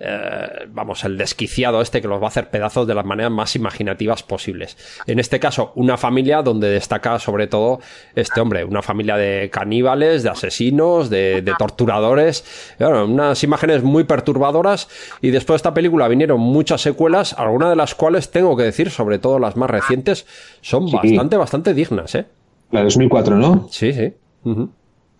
eh, 0.00 0.66
vamos, 0.68 1.04
el 1.04 1.18
desquiciado 1.18 1.80
este 1.80 2.00
que 2.00 2.08
los 2.08 2.20
va 2.20 2.26
a 2.26 2.28
hacer 2.28 2.50
pedazos 2.50 2.86
de 2.86 2.94
las 2.94 3.04
maneras 3.04 3.32
más 3.32 3.56
imaginativas 3.56 4.22
posibles. 4.22 4.76
En 5.06 5.18
este 5.18 5.40
caso, 5.40 5.72
una 5.74 5.96
familia 5.96 6.42
donde 6.42 6.68
destaca 6.70 7.18
sobre 7.18 7.46
todo 7.48 7.80
este 8.14 8.40
hombre, 8.40 8.64
una 8.64 8.82
familia 8.82 9.16
de 9.16 9.50
caníbales, 9.50 10.22
de 10.22 10.30
asesinos, 10.30 11.10
de, 11.10 11.42
de 11.42 11.52
torturadores, 11.58 12.44
unas 12.78 13.42
imágenes 13.42 13.82
muy 13.82 14.04
perturbadoras 14.04 14.88
y 15.20 15.30
después 15.30 15.54
de 15.54 15.56
esta 15.56 15.74
película 15.74 16.06
vinieron 16.08 16.40
muchas 16.40 16.80
secuelas, 16.80 17.32
algunas 17.38 17.70
de 17.70 17.76
las 17.76 17.94
cuales 17.94 18.30
tengo 18.30 18.56
que 18.56 18.62
decir, 18.64 18.90
sobre 18.90 19.18
todo 19.18 19.38
las 19.38 19.56
más 19.56 19.68
recientes, 19.70 20.26
son 20.60 20.88
Sí. 20.88 20.96
bastante, 20.96 21.36
bastante 21.36 21.74
dignas, 21.74 22.14
¿eh? 22.14 22.26
La 22.70 22.80
de 22.80 22.84
2004, 22.84 23.36
¿no? 23.36 23.66
Sí, 23.70 23.92
sí. 23.92 24.12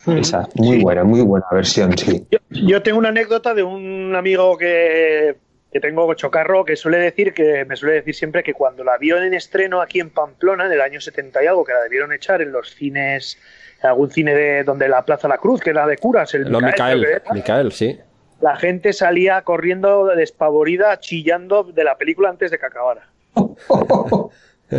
Esa, 0.07 0.49
muy 0.55 0.83
buena, 0.83 1.05
muy 1.05 1.21
buena 1.21 1.47
versión, 1.51 1.97
sí. 1.99 2.25
Yo, 2.31 2.39
yo 2.51 2.83
tengo 2.83 2.99
una 2.99 3.09
anécdota 3.09 3.53
de 3.53 3.63
un 3.63 4.15
amigo 4.15 4.57
que, 4.57 5.37
que 5.73 5.81
tengo 5.81 6.13
chocarro 6.15 6.65
que 6.65 6.77
suele 6.77 6.99
decir 6.99 7.35
que 7.35 7.65
me 7.65 7.77
suele 7.77 7.97
decir 7.97 8.15
siempre 8.15 8.43
que 8.43 8.55
cuando 8.55 8.85
la 8.85 8.97
vio 8.97 9.23
en 9.23 9.35
estreno 9.35 9.81
aquí 9.81 10.01
en 10.01 10.11
Pamplona 10.11 10.67
en 10.67 10.73
el 10.73 10.81
año 10.81 11.01
70 11.01 11.43
y 11.43 11.47
algo 11.47 11.65
que 11.65 11.73
la 11.73 11.83
debieron 11.83 12.13
echar 12.13 12.41
en 12.41 12.53
los 12.53 12.75
cines 12.75 13.39
en 13.83 13.89
algún 13.91 14.11
cine 14.11 14.35
de 14.35 14.65
donde 14.65 14.89
la 14.89 15.05
Plaza 15.05 15.29
La 15.29 15.39
Cruz 15.39 15.61
que 15.61 15.71
era 15.71 15.87
de 15.87 15.99
curas 15.99 16.33
el 16.35 16.51
Lo 16.51 16.61
Micael, 16.61 17.07
Micael, 17.33 17.73
sí. 17.73 17.99
la 18.41 18.57
gente 18.57 18.93
salía 18.93 19.43
corriendo 19.43 20.07
despavorida 20.07 20.99
chillando 21.01 21.65
de 21.65 21.85
la 21.85 21.99
película 21.99 22.31
antes 22.31 22.51
de 22.51 22.59
que 22.59 22.67
acabara. 22.67 23.09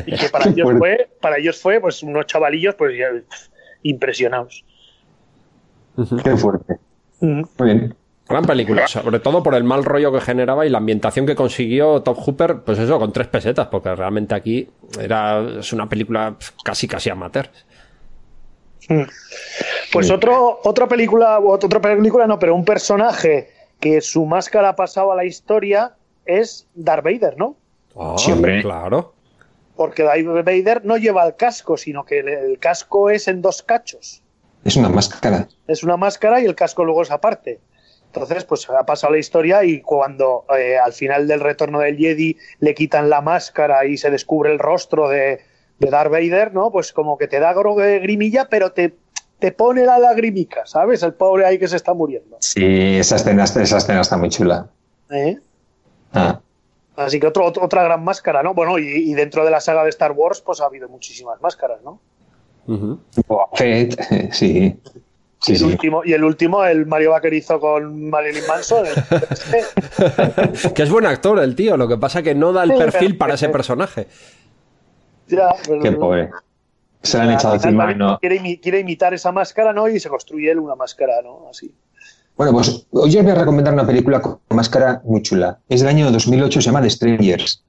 Y 0.06 0.16
que 0.18 0.30
para 0.30 0.48
ellos 0.52 0.70
fue 0.78 1.10
para 1.20 1.40
ellos 1.40 1.60
fue 1.60 1.82
pues 1.82 2.04
unos 2.04 2.28
chavalillos 2.28 2.76
pues 2.76 2.94
Qué 6.24 6.38
fuerte. 6.38 6.78
Muy 7.22 7.44
bien. 7.60 7.96
Gran 8.28 8.46
película, 8.46 8.88
sobre 8.88 9.20
todo 9.20 9.42
por 9.42 9.56
el 9.56 9.64
mal 9.64 9.84
rollo 9.84 10.12
que 10.12 10.22
generaba 10.22 10.64
y 10.66 10.70
la 10.70 10.78
ambientación 10.78 11.26
que 11.26 11.34
consiguió 11.36 12.04
Top 12.04 12.16
Hooper, 12.20 12.60
pues 12.62 12.78
eso, 12.78 13.00
con 13.00 13.12
tres 13.12 13.28
pesetas, 13.28 13.68
porque 13.68 13.96
realmente 13.96 14.36
aquí 14.36 14.70
era, 15.00 15.60
es 15.60 15.74
una 15.74 15.90
película 15.90 16.36
casi 16.64 16.88
casi 16.88 17.10
amateur. 17.10 17.50
Pues 19.92 20.08
Sí. 20.08 20.14
otro, 20.14 20.60
otra 20.64 20.88
película, 20.88 21.40
o 21.40 21.52
otra 21.52 21.80
película 21.82 22.28
no, 22.28 22.38
pero 22.40 22.56
un 22.56 22.66
personaje 22.66 23.50
que 23.80 24.02
su 24.02 24.26
máscara 24.26 24.70
ha 24.70 24.76
pasado 24.76 25.12
a 25.12 25.16
la 25.16 25.26
historia 25.26 25.94
es 26.26 26.68
Darth 26.76 27.04
Vader, 27.04 27.36
¿no? 27.38 27.56
Ah, 27.96 28.16
Sí, 28.18 28.32
hombre. 28.32 28.62
Claro. 28.62 29.14
Porque 29.76 30.04
Darth 30.04 30.46
Vader 30.46 30.86
no 30.86 30.98
lleva 30.98 31.26
el 31.26 31.36
casco, 31.36 31.78
sino 31.78 32.04
que 32.06 32.20
el, 32.20 32.30
el 32.30 32.60
casco 32.60 33.10
es 33.10 33.28
en 33.28 33.42
dos 33.42 33.64
cachos. 33.64 34.22
Es 34.64 34.76
una 34.76 34.90
máscara. 34.90 35.48
Es 35.68 35.84
una 35.84 35.98
máscara 35.98 36.42
y 36.42 36.46
el 36.46 36.56
casco 36.56 36.84
luego 36.86 37.02
es 37.02 37.12
aparte. 37.12 37.60
Entonces, 38.08 38.44
pues 38.44 38.68
ha 38.70 38.86
pasado 38.86 39.14
la 39.14 39.20
historia 39.20 39.64
y 39.64 39.82
cuando 39.82 40.46
eh, 40.58 40.78
al 40.78 40.94
final 40.94 41.28
del 41.28 41.40
retorno 41.42 41.80
del 41.80 41.96
Jedi 41.98 42.38
le 42.60 42.74
quitan 42.74 43.10
la 43.10 43.22
máscara 43.22 43.86
y 43.86 43.98
se 43.98 44.10
descubre 44.10 44.52
el 44.52 44.58
rostro 44.60 45.08
de, 45.10 45.42
de 45.78 45.90
Darth 45.90 46.12
Vader, 46.12 46.54
¿no? 46.54 46.72
Pues 46.72 46.92
como 46.92 47.18
que 47.18 47.28
te 47.28 47.40
da 47.40 47.52
eh, 47.54 48.00
grimilla, 48.00 48.48
pero 48.50 48.72
te, 48.72 48.96
te 49.38 49.52
pone 49.52 49.86
la 49.86 50.00
lagrimica, 50.00 50.66
¿sabes? 50.66 51.04
El 51.04 51.14
pobre 51.14 51.46
ahí 51.46 51.60
que 51.60 51.68
se 51.68 51.76
está 51.76 51.94
muriendo. 51.94 52.38
Sí, 52.40 52.98
esa 52.98 53.16
escena, 53.18 53.44
esa 53.44 53.78
escena 53.78 54.02
está 54.02 54.18
muy 54.18 54.30
chula. 54.30 54.70
¿eh? 55.12 55.38
Ah, 56.14 56.40
Así 56.96 57.20
que 57.20 57.28
otro, 57.28 57.46
otro- 57.46 57.64
otra 57.64 57.84
gran 57.84 58.04
máscara, 58.04 58.42
¿no? 58.44 58.54
Bueno, 58.56 58.78
y, 58.80 58.88
y 58.88 59.14
dentro 59.14 59.46
de 59.46 59.52
la 59.52 59.62
saga 59.62 59.84
de 59.84 59.90
Star 59.90 60.12
Wars, 60.12 60.42
pues 60.42 60.60
ha 60.62 60.66
habido 60.66 60.90
muchísimas 60.90 61.40
máscaras, 61.42 61.82
¿no? 61.84 62.02
Fett, 63.56 64.32
sí. 64.34 64.76
Sí, 65.42 65.54
y, 65.54 65.56
el 65.56 65.60
sí. 65.60 65.64
último, 65.66 66.02
y 66.04 66.12
el 66.12 66.24
último, 66.26 66.66
el 66.66 66.86
Mario 66.86 67.12
Baker 67.12 67.34
hizo 67.34 67.62
con 67.62 68.10
Marilyn 68.10 68.44
Manson. 68.46 68.86
el- 68.88 70.74
que 70.74 70.84
es 70.84 70.90
buen 70.90 71.06
actor 71.06 71.40
el 71.40 71.56
tío, 71.56 71.78
lo 71.78 71.88
que 71.88 71.96
pasa 71.98 72.22
que 72.22 72.36
no 72.36 72.52
da 72.52 72.64
el 72.64 72.74
perfil 72.74 73.18
para 73.18 73.36
ese 73.36 73.48
personaje. 73.48 74.08
ya, 75.30 75.50
pero- 75.66 75.82
Qué 75.82 75.92
pobre. 75.94 76.30
Se 77.02 77.18
la 77.18 77.24
han 77.24 77.32
echado 77.32 77.54
encima, 77.56 77.94
¿no? 77.94 78.20
quiere, 78.20 78.42
imi- 78.42 78.60
quiere 78.62 78.80
imitar 78.82 79.14
esa 79.14 79.32
máscara, 79.32 79.72
¿no? 79.72 79.88
Y 79.88 80.02
se 80.02 80.10
construye 80.10 80.52
él 80.52 80.60
una 80.60 80.76
máscara, 80.76 81.22
¿no? 81.24 81.48
Así. 81.50 81.74
Bueno, 82.36 82.52
pues 82.52 82.86
hoy 82.92 83.16
os 83.18 83.24
voy 83.24 83.32
a 83.32 83.36
recomendar 83.36 83.74
una 83.74 83.88
película 83.88 84.20
con 84.22 84.40
máscara 84.50 85.02
muy 85.06 85.22
chula. 85.22 85.60
Es 85.70 85.80
del 85.80 85.88
año 85.90 86.12
2008, 86.12 86.60
se 86.62 86.66
llama 86.66 86.82
The 86.82 86.90
Strangers. 86.90 87.64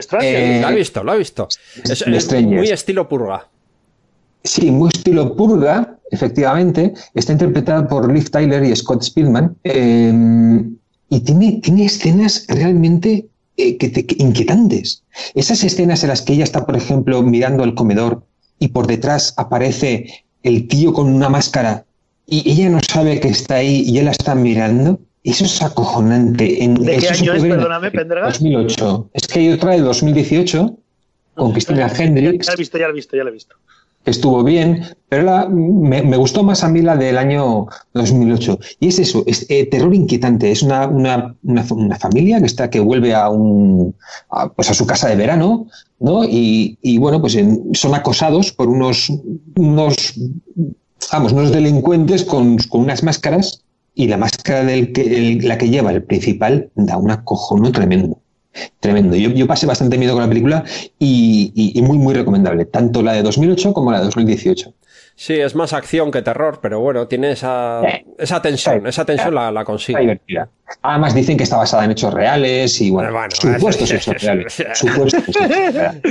Stranger. 0.00 0.62
Lo 0.62 0.68
he 0.70 0.74
visto, 0.74 1.04
lo 1.04 1.12
he 1.14 1.18
visto. 1.18 1.48
Es, 1.84 2.02
The 2.02 2.16
es 2.16 2.24
Strangers. 2.24 2.62
muy 2.62 2.70
estilo 2.70 3.06
purga. 3.06 3.46
Sí, 4.44 4.70
muy 4.70 4.88
estilo 4.92 5.36
purga, 5.36 5.98
efectivamente. 6.10 6.94
Está 7.14 7.32
interpretada 7.32 7.86
por 7.86 8.10
Liv 8.12 8.30
Tyler 8.30 8.62
y 8.64 8.74
Scott 8.74 9.02
Spielman. 9.02 9.56
eh, 9.64 10.62
y 11.12 11.20
tiene, 11.20 11.60
tiene 11.62 11.86
escenas 11.86 12.44
realmente 12.48 13.26
eh, 13.56 13.76
que 13.76 13.88
te- 13.88 14.06
que 14.06 14.22
inquietantes. 14.22 15.02
Esas 15.34 15.64
escenas 15.64 16.02
en 16.04 16.10
las 16.10 16.22
que 16.22 16.34
ella 16.34 16.44
está, 16.44 16.64
por 16.64 16.76
ejemplo, 16.76 17.20
mirando 17.22 17.64
el 17.64 17.74
comedor 17.74 18.22
y 18.60 18.68
por 18.68 18.86
detrás 18.86 19.34
aparece 19.36 20.06
el 20.44 20.68
tío 20.68 20.92
con 20.92 21.08
una 21.12 21.28
máscara 21.28 21.84
y 22.26 22.48
ella 22.48 22.68
no 22.70 22.78
sabe 22.88 23.18
que 23.18 23.28
está 23.28 23.56
ahí 23.56 23.82
y 23.86 23.98
él 23.98 24.04
la 24.04 24.12
está 24.12 24.34
mirando. 24.36 25.00
Eso 25.24 25.44
es 25.44 25.60
acojonante. 25.60 26.62
En, 26.62 26.74
¿De 26.74 26.96
qué 26.98 27.08
año 27.08 27.34
es, 27.34 27.42
perdóname, 27.42 27.90
Pendergast? 27.90 28.40
2008. 28.40 29.10
Es 29.12 29.26
que 29.26 29.40
hay 29.40 29.48
otra 29.52 29.72
de 29.72 29.80
2018 29.80 30.78
con 31.34 31.52
Christina 31.52 31.88
Hendricks 31.98 32.46
Ya 32.46 32.52
lo 32.52 32.56
he 32.56 32.58
visto, 32.58 32.78
ya 32.78 32.84
lo 32.86 32.92
he 32.92 32.94
visto, 32.94 33.16
ya 33.16 33.24
lo 33.24 33.30
he 33.30 33.32
visto. 33.32 33.56
Estuvo 34.04 34.42
bien, 34.42 34.84
pero 35.08 35.24
la- 35.24 35.48
me, 35.48 36.16
gustó 36.16 36.42
más 36.42 36.64
a 36.64 36.68
mí 36.68 36.82
la 36.82 36.96
del 36.96 37.18
año 37.18 37.66
2008. 37.94 38.58
Y 38.80 38.88
es 38.88 38.98
eso, 38.98 39.24
es 39.26 39.46
eh, 39.48 39.66
terror 39.66 39.94
inquietante. 39.94 40.50
Es 40.50 40.62
una, 40.62 40.86
una, 40.86 41.36
una, 41.42 41.96
familia 41.96 42.40
que 42.40 42.46
está 42.46 42.70
que 42.70 42.80
vuelve 42.80 43.14
a 43.14 43.28
un 43.28 43.94
a, 44.30 44.48
pues 44.48 44.70
a 44.70 44.74
su 44.74 44.86
casa 44.86 45.08
de 45.08 45.16
verano, 45.16 45.66
¿no? 45.98 46.24
Y, 46.24 46.78
y, 46.82 46.98
bueno, 46.98 47.20
pues 47.20 47.38
son 47.74 47.94
acosados 47.94 48.52
por 48.52 48.68
unos 48.68 49.12
unos 49.56 50.14
vamos, 51.12 51.32
unos 51.32 51.52
delincuentes 51.52 52.24
con, 52.24 52.58
con 52.58 52.82
unas 52.82 53.02
máscaras 53.02 53.64
y 53.94 54.06
la 54.06 54.16
máscara 54.16 54.64
del 54.64 54.92
que 54.92 55.38
la 55.42 55.58
que 55.58 55.68
lleva 55.68 55.90
el 55.90 56.02
principal 56.02 56.70
da 56.74 56.96
un 56.96 57.10
acojono 57.10 57.72
tremendo. 57.72 58.19
Tremendo. 58.80 59.16
Yo, 59.16 59.30
yo 59.30 59.46
pasé 59.46 59.66
bastante 59.66 59.96
miedo 59.98 60.12
con 60.14 60.22
la 60.22 60.28
película 60.28 60.64
y, 60.98 61.52
y- 61.54 61.78
y 61.78 61.82
muy, 61.82 61.98
muy 61.98 62.14
recomendable. 62.14 62.64
Tanto 62.64 63.02
la 63.02 63.12
de 63.12 63.22
2008 63.22 63.72
como 63.72 63.92
la 63.92 63.98
de 63.98 64.04
2018. 64.06 64.72
Sí, 65.14 65.34
es 65.34 65.54
más 65.54 65.74
acción 65.74 66.10
que 66.10 66.22
terror, 66.22 66.60
pero 66.62 66.80
bueno, 66.80 67.06
tiene 67.06 67.32
esa, 67.32 67.82
Eh, 67.86 68.06
esa 68.18 68.40
tensión, 68.40 68.86
eh, 68.86 68.88
esa 68.88 69.04
tensión 69.04 69.34
la, 69.34 69.52
la 69.52 69.60
Está 69.60 69.64
consigue. 69.66 70.00
divertida. 70.00 70.48
Además 70.80 71.14
dicen 71.14 71.36
que 71.36 71.44
está 71.44 71.58
basada 71.58 71.84
en 71.84 71.90
hechos 71.90 72.14
reales 72.14 72.80
y 72.80 72.90
bueno, 72.90 73.12
Bueno, 73.12 73.28
supuestos 73.34 73.90
hechos 73.92 74.22
reales. 74.22 74.62
Supuestos 74.74 75.28
hechos 75.28 75.48
reales. 75.48 76.02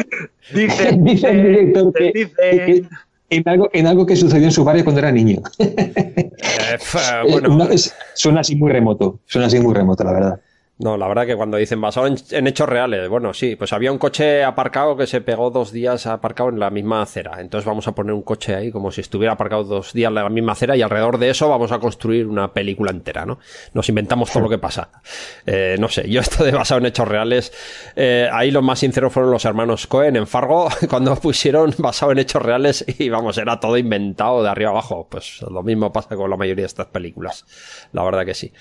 Dice 0.53 0.89
el 0.89 1.03
director 1.43 1.93
que, 1.93 2.11
dicen, 2.13 2.33
que- 2.39 2.83
en, 3.31 3.43
algo, 3.49 3.69
en 3.73 3.87
algo 3.87 4.05
que 4.05 4.15
sucedió 4.15 4.45
en 4.45 4.51
su 4.51 4.63
barrio 4.63 4.83
cuando 4.83 4.99
era 4.99 5.11
niño. 5.11 5.41
Eh, 6.41 6.77
Eh, 6.77 7.31
bueno, 7.31 7.49
no, 7.49 7.69
es- 7.69 7.93
suena 8.13 8.41
así 8.41 8.55
muy 8.55 8.71
remoto. 8.71 9.19
Suena 9.25 9.47
así 9.47 9.59
muy 9.59 9.73
remoto, 9.73 10.03
la 10.03 10.13
verdad. 10.13 10.39
No, 10.79 10.95
la 10.95 11.09
verdad 11.09 11.25
que 11.25 11.35
cuando 11.35 11.57
dicen 11.57 11.81
basado 11.81 12.07
en, 12.07 12.47
hechos 12.47 12.69
reales, 12.69 13.09
bueno, 13.09 13.33
sí, 13.33 13.57
pues 13.57 13.73
había 13.73 13.91
un 13.91 13.97
coche 13.97 14.45
aparcado 14.45 14.95
que 14.95 15.07
se 15.07 15.19
pegó 15.19 15.51
dos 15.51 15.73
días 15.73 16.07
aparcado 16.07 16.47
en 16.47 16.57
la 16.57 16.69
misma 16.69 17.01
acera. 17.01 17.41
Entonces 17.41 17.65
vamos 17.65 17.85
a 17.89 17.91
poner 17.93 18.13
un 18.13 18.21
coche 18.21 18.55
ahí 18.55 18.71
como 18.71 18.89
si 18.89 19.01
estuviera 19.01 19.33
aparcado 19.33 19.65
dos 19.65 19.91
días 19.91 20.07
en 20.07 20.15
la 20.15 20.29
misma 20.29 20.53
acera 20.53 20.77
y 20.77 20.81
alrededor 20.81 21.17
de 21.17 21.31
eso 21.31 21.49
vamos 21.49 21.73
a 21.73 21.79
construir 21.79 22.27
una 22.27 22.53
película 22.53 22.91
entera, 22.91 23.25
¿no? 23.25 23.39
Nos 23.73 23.89
inventamos 23.89 24.31
todo 24.31 24.43
lo 24.43 24.49
que 24.49 24.57
pasa. 24.57 24.89
Eh, 25.45 25.75
no 25.77 25.89
sé, 25.89 26.09
yo 26.09 26.21
esto 26.21 26.45
de 26.45 26.51
basado 26.51 26.79
en 26.79 26.85
hechos 26.85 27.09
reales, 27.09 27.51
eh, 27.97 28.29
ahí 28.31 28.49
los 28.49 28.63
más 28.63 28.79
sinceros 28.79 29.11
fueron 29.11 29.33
los 29.33 29.43
hermanos 29.43 29.85
Cohen 29.85 30.15
en 30.15 30.27
Fargo, 30.27 30.69
cuando 30.89 31.13
pusieron 31.17 31.75
basado 31.77 32.13
en 32.13 32.19
hechos 32.19 32.41
reales 32.41 32.85
y 32.87 33.09
vamos, 33.09 33.37
era 33.37 33.59
todo 33.59 33.75
inventado 33.77 34.43
de 34.43 34.49
arriba 34.49 34.69
abajo. 34.69 35.09
Pues 35.11 35.41
lo 35.41 35.61
mismo 35.61 35.91
pasa 35.91 36.15
con 36.15 36.29
la 36.29 36.37
mayoría 36.37 36.63
de 36.63 36.67
estas 36.67 36.87
películas. 36.87 37.45
La 37.91 38.01
verdad 38.05 38.25
que 38.25 38.33
sí. 38.33 38.53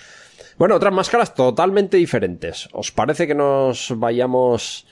Bueno, 0.58 0.74
otras 0.74 0.92
máscaras 0.92 1.34
totalmente 1.34 1.96
diferentes. 1.96 2.68
¿Os 2.72 2.90
parece 2.92 3.26
que 3.26 3.34
nos 3.34 3.92
vayamos 3.96 4.86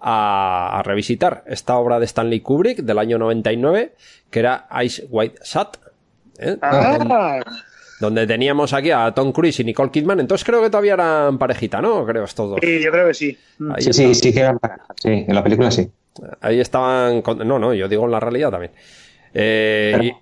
a, 0.00 0.78
a 0.78 0.82
revisitar 0.84 1.42
esta 1.46 1.76
obra 1.76 1.98
de 1.98 2.04
Stanley 2.06 2.40
Kubrick 2.40 2.78
del 2.78 2.98
año 2.98 3.18
99, 3.18 3.94
que 4.30 4.38
era 4.38 4.68
Ice 4.84 5.06
White 5.10 5.40
Sat? 5.42 5.76
¿eh? 6.38 6.56
Ah, 6.62 7.40
Donde 8.00 8.26
teníamos 8.28 8.72
aquí 8.72 8.92
a 8.92 9.10
Tom 9.12 9.32
Cruise 9.32 9.58
y 9.58 9.64
Nicole 9.64 9.90
Kidman. 9.90 10.20
Entonces 10.20 10.44
creo 10.44 10.62
que 10.62 10.70
todavía 10.70 10.94
eran 10.94 11.36
parejita, 11.36 11.80
¿no? 11.82 12.06
Creo 12.06 12.22
estos 12.24 12.50
dos. 12.50 12.60
sí, 12.62 12.80
yo 12.80 12.92
creo 12.92 13.08
que 13.08 13.14
sí. 13.14 13.36
Ahí, 13.74 13.82
Sí, 13.82 13.90
estaban, 13.90 14.14
sí, 14.14 14.20
sí 14.22 14.32
que 14.32 14.40
eran 14.40 14.58
pareja. 14.60 14.84
Sí, 15.02 15.24
en 15.26 15.34
la 15.34 15.42
película 15.42 15.70
sí. 15.72 15.90
ahí 16.40 16.60
estaban. 16.60 17.22
con- 17.22 17.38
No, 17.46 17.58
no, 17.58 17.74
yo 17.74 17.88
digo 17.88 18.04
en 18.04 18.12
la 18.12 18.20
realidad 18.20 18.50
también. 18.52 18.70
Eh, 19.34 20.12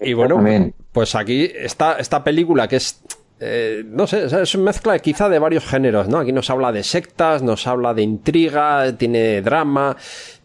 y, 0.00 0.10
y 0.10 0.12
bueno, 0.12 0.36
También. 0.36 0.74
pues 0.92 1.14
aquí 1.14 1.50
está 1.54 1.94
esta 1.98 2.22
película 2.22 2.68
que 2.68 2.76
es. 2.76 3.02
Eh, 3.44 3.82
no 3.84 4.06
sé, 4.06 4.24
es 4.24 4.54
una 4.54 4.64
mezcla 4.64 4.96
quizá 5.00 5.28
de 5.28 5.40
varios 5.40 5.64
géneros, 5.66 6.08
¿no? 6.08 6.18
Aquí 6.18 6.30
nos 6.30 6.48
habla 6.48 6.70
de 6.70 6.84
sectas, 6.84 7.42
nos 7.42 7.66
habla 7.66 7.92
de 7.92 8.02
intriga, 8.02 8.96
tiene 8.96 9.42
drama, 9.42 9.96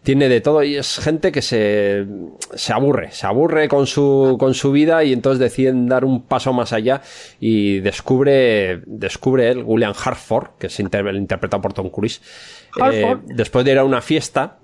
tiene 0.02 0.28
de 0.28 0.40
todo 0.40 0.64
y 0.64 0.76
es 0.76 0.98
gente 0.98 1.30
que 1.30 1.40
se, 1.40 2.06
se 2.54 2.72
aburre, 2.72 3.12
se 3.12 3.26
aburre 3.26 3.68
con 3.68 3.86
su, 3.86 4.36
con 4.40 4.52
su 4.54 4.72
vida 4.72 5.04
y 5.04 5.12
entonces 5.12 5.38
deciden 5.38 5.86
dar 5.86 6.04
un 6.04 6.22
paso 6.22 6.52
más 6.52 6.72
allá 6.72 7.02
y 7.38 7.78
descubre, 7.80 8.82
descubre 8.86 9.48
él, 9.50 9.62
William 9.64 9.94
Hartford, 10.02 10.56
que 10.58 10.66
es 10.66 10.80
inter- 10.80 11.14
interpretado 11.14 11.60
por 11.62 11.72
Tom 11.74 11.90
Cruise, 11.90 12.20
eh, 12.92 13.16
después 13.26 13.64
de 13.64 13.72
ir 13.72 13.78
a 13.78 13.84
una 13.84 14.00
fiesta, 14.00 14.58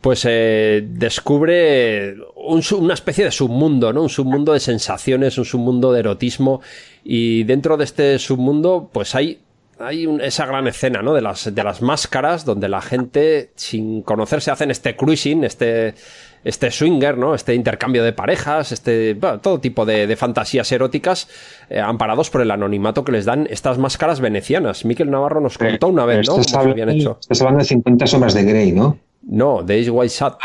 pues 0.00 0.24
eh, 0.28 0.84
descubre 0.86 2.14
un 2.36 2.62
una 2.78 2.94
especie 2.94 3.24
de 3.24 3.30
submundo, 3.30 3.92
¿no? 3.92 4.02
Un 4.02 4.08
submundo 4.08 4.52
de 4.52 4.60
sensaciones, 4.60 5.38
un 5.38 5.44
submundo 5.44 5.92
de 5.92 6.00
erotismo. 6.00 6.60
Y 7.04 7.44
dentro 7.44 7.76
de 7.76 7.84
este 7.84 8.18
submundo, 8.18 8.90
pues 8.92 9.14
hay, 9.14 9.40
hay 9.78 10.06
un- 10.06 10.20
esa 10.20 10.46
gran 10.46 10.66
escena, 10.68 11.02
¿no? 11.02 11.14
De 11.14 11.20
las, 11.22 11.52
de 11.54 11.64
las 11.64 11.82
máscaras, 11.82 12.44
donde 12.44 12.68
la 12.68 12.80
gente, 12.80 13.50
sin 13.56 14.02
conocerse, 14.02 14.50
hacen 14.50 14.70
este 14.70 14.94
cruising, 14.96 15.42
este, 15.44 15.94
este 16.44 16.70
swinger, 16.70 17.18
¿no? 17.18 17.34
Este 17.34 17.54
intercambio 17.54 18.04
de 18.04 18.12
parejas, 18.12 18.70
este, 18.72 19.14
bueno, 19.14 19.40
todo 19.40 19.58
tipo 19.58 19.84
de, 19.84 20.06
de 20.06 20.16
fantasías 20.16 20.70
eróticas, 20.70 21.28
eh, 21.70 21.80
amparados 21.80 22.30
por 22.30 22.40
el 22.42 22.50
anonimato 22.52 23.04
que 23.04 23.12
les 23.12 23.24
dan 23.24 23.48
estas 23.50 23.78
máscaras 23.78 24.20
venecianas. 24.20 24.84
Miquel 24.84 25.10
Navarro 25.10 25.40
nos 25.40 25.58
contó 25.70 25.88
una 25.88 26.04
vez, 26.04 26.18
¿no? 26.28 26.34
Habían 26.72 26.88
hecho. 26.90 27.18
estás 27.20 27.40
hablando 27.40 27.58
de 27.60 27.64
50 27.64 28.06
sombras 28.06 28.34
de 28.34 28.44
Grey, 28.44 28.72
¿no? 28.72 28.98
No, 29.30 29.62
de 29.62 29.80
Ace 29.80 29.90
White 29.90 30.08
Sat. 30.08 30.38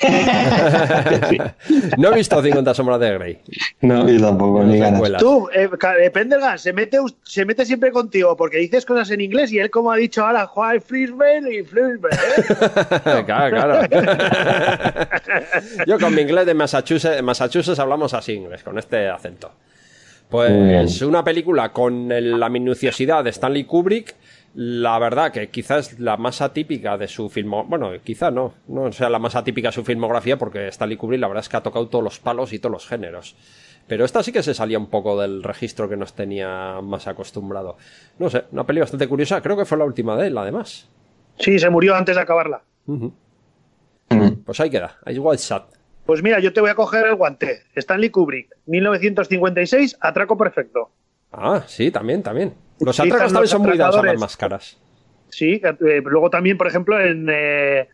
no 1.96 2.12
he 2.12 2.14
visto 2.16 2.42
50 2.42 2.74
sombras 2.74 2.98
de 2.98 3.14
Grey. 3.14 3.38
No, 3.80 4.08
yo 4.08 4.20
tampoco, 4.20 4.64
ni 4.64 4.78
ganas. 4.78 5.18
Tú, 5.18 5.48
eh, 5.54 5.68
Pendergast, 6.10 6.64
se 6.64 6.72
mete, 6.72 6.98
se 7.22 7.44
mete 7.44 7.64
siempre 7.64 7.92
contigo 7.92 8.36
porque 8.36 8.58
dices 8.58 8.84
cosas 8.84 9.08
en 9.10 9.20
inglés 9.20 9.52
y 9.52 9.60
él, 9.60 9.70
como 9.70 9.92
ha 9.92 9.96
dicho 9.96 10.26
ahora, 10.26 10.46
Juan 10.46 10.80
Frisbee 10.80 11.60
y 11.60 11.62
Frisbee. 11.62 12.10
¿eh? 12.10 13.22
claro, 13.26 13.56
claro. 13.56 13.88
Yo 15.86 15.98
con 16.00 16.12
mi 16.14 16.22
inglés 16.22 16.46
de 16.46 16.54
Massachusetts, 16.54 17.22
Massachusetts 17.22 17.78
hablamos 17.78 18.14
así 18.14 18.32
inglés, 18.32 18.64
con 18.64 18.78
este 18.78 19.08
acento. 19.08 19.52
Pues 20.28 21.00
una 21.02 21.24
película 21.24 21.72
con 21.72 22.10
el- 22.12 22.38
la 22.38 22.48
minuciosidad 22.48 23.24
de 23.24 23.30
Stanley 23.30 23.64
Kubrick, 23.64 24.14
la 24.54 24.98
verdad 24.98 25.32
que 25.32 25.50
quizás 25.50 25.98
la 26.00 26.16
más 26.16 26.40
atípica 26.40 26.96
de 26.96 27.08
su 27.08 27.28
filmo, 27.28 27.64
bueno, 27.64 27.92
quizá 28.02 28.30
no, 28.30 28.54
no 28.66 28.90
sea 28.92 29.10
la 29.10 29.18
más 29.18 29.36
atípica 29.36 29.68
de 29.68 29.72
su 29.72 29.84
filmografía 29.84 30.38
porque 30.38 30.68
Stanley 30.68 30.96
Kubrick 30.96 31.20
la 31.20 31.28
verdad 31.28 31.42
es 31.44 31.48
que 31.48 31.56
ha 31.56 31.62
tocado 31.62 31.88
todos 31.88 32.02
los 32.02 32.18
palos 32.18 32.52
y 32.52 32.58
todos 32.58 32.72
los 32.72 32.86
géneros. 32.86 33.36
Pero 33.86 34.04
esta 34.04 34.22
sí 34.22 34.32
que 34.32 34.42
se 34.42 34.54
salía 34.54 34.78
un 34.78 34.90
poco 34.90 35.20
del 35.20 35.42
registro 35.42 35.88
que 35.88 35.96
nos 35.96 36.12
tenía 36.14 36.80
más 36.82 37.06
acostumbrado. 37.06 37.76
No 38.18 38.28
sé, 38.28 38.44
una 38.52 38.64
peli 38.64 38.80
bastante 38.80 39.08
curiosa, 39.08 39.40
creo 39.40 39.56
que 39.56 39.64
fue 39.64 39.78
la 39.78 39.84
última 39.84 40.16
de 40.16 40.26
él, 40.26 40.36
además. 40.36 40.88
Sí, 41.38 41.58
se 41.58 41.70
murió 41.70 41.94
antes 41.94 42.16
de 42.16 42.22
acabarla. 42.22 42.62
Pues 44.44 44.60
ahí 44.60 44.70
queda, 44.70 44.98
Ice 45.06 45.18
White 45.18 45.42
Sat. 45.42 45.64
Pues 46.04 46.22
mira, 46.22 46.38
yo 46.38 46.52
te 46.52 46.60
voy 46.60 46.70
a 46.70 46.74
coger 46.74 47.06
el 47.06 47.14
guante. 47.14 47.64
Stanley 47.74 48.10
Kubrick, 48.10 48.48
1956, 48.66 49.98
Atraco 50.00 50.36
Perfecto. 50.36 50.90
Ah, 51.32 51.62
sí, 51.66 51.90
también, 51.90 52.22
también. 52.22 52.54
Los 52.80 53.00
atracos 53.00 53.32
también 53.32 53.48
son 53.48 53.62
muy 53.62 53.76
dados 53.76 53.96
a 53.96 54.02
las 54.02 54.18
máscaras. 54.18 54.78
Sí, 55.28 55.60
eh, 55.62 56.02
luego 56.04 56.30
también, 56.30 56.56
por 56.56 56.66
ejemplo, 56.66 56.98
en 57.00 57.28
eh, 57.30 57.88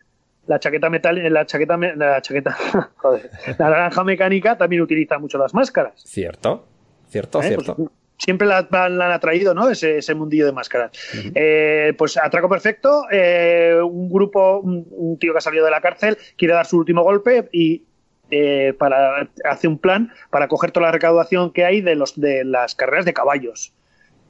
la 0.47 0.59
chaqueta 0.59 0.89
metal, 0.89 1.17
en 1.17 1.33
la 1.33 1.45
chaqueta, 1.45 1.77
la 1.77 2.21
chaqueta, 2.21 2.55
joder, 2.97 3.29
la 3.57 3.69
naranja 3.69 4.03
mecánica 4.03 4.57
también 4.57 4.81
utiliza 4.81 5.19
mucho 5.19 5.37
las 5.37 5.53
máscaras. 5.53 5.93
Cierto, 6.05 6.65
cierto, 7.09 7.41
¿eh? 7.41 7.47
cierto. 7.47 7.75
Pues, 7.75 7.89
siempre 8.17 8.47
la, 8.47 8.67
la 8.71 9.05
han 9.05 9.11
atraído, 9.11 9.53
¿no? 9.53 9.69
Ese, 9.69 9.97
ese 9.97 10.15
mundillo 10.15 10.45
de 10.45 10.51
máscaras. 10.51 10.91
Eh, 11.33 11.93
pues 11.97 12.17
Atraco 12.17 12.49
Perfecto, 12.49 13.05
eh, 13.11 13.77
un 13.83 14.09
grupo, 14.09 14.59
un, 14.59 14.87
un 14.91 15.19
tío 15.19 15.33
que 15.33 15.39
ha 15.39 15.41
salido 15.41 15.65
de 15.65 15.71
la 15.71 15.81
cárcel, 15.81 16.17
quiere 16.37 16.53
dar 16.53 16.65
su 16.65 16.77
último 16.77 17.03
golpe 17.03 17.49
y 17.51 17.83
eh, 18.31 18.73
para, 18.79 19.29
hace 19.43 19.67
un 19.67 19.77
plan 19.77 20.11
para 20.31 20.47
coger 20.47 20.71
toda 20.71 20.87
la 20.87 20.91
recaudación 20.91 21.51
que 21.51 21.63
hay 21.63 21.81
de, 21.81 21.95
los, 21.95 22.19
de 22.19 22.43
las 22.43 22.73
carreras 22.73 23.05
de 23.05 23.13
caballos. 23.13 23.73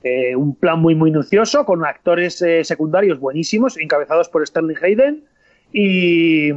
Eh, 0.08 0.36
un 0.36 0.53
plan 0.53 0.80
muy 0.80 0.93
minucioso 0.93 1.66
con 1.66 1.84
actores 1.84 2.39
eh, 2.43 2.64
secundarios 2.64 3.20
buenísimos, 3.20 3.76
encabezados 3.80 4.30
por 4.30 4.45
Sterling 4.45 4.76
Hayden 4.80 5.24
y 5.74 6.51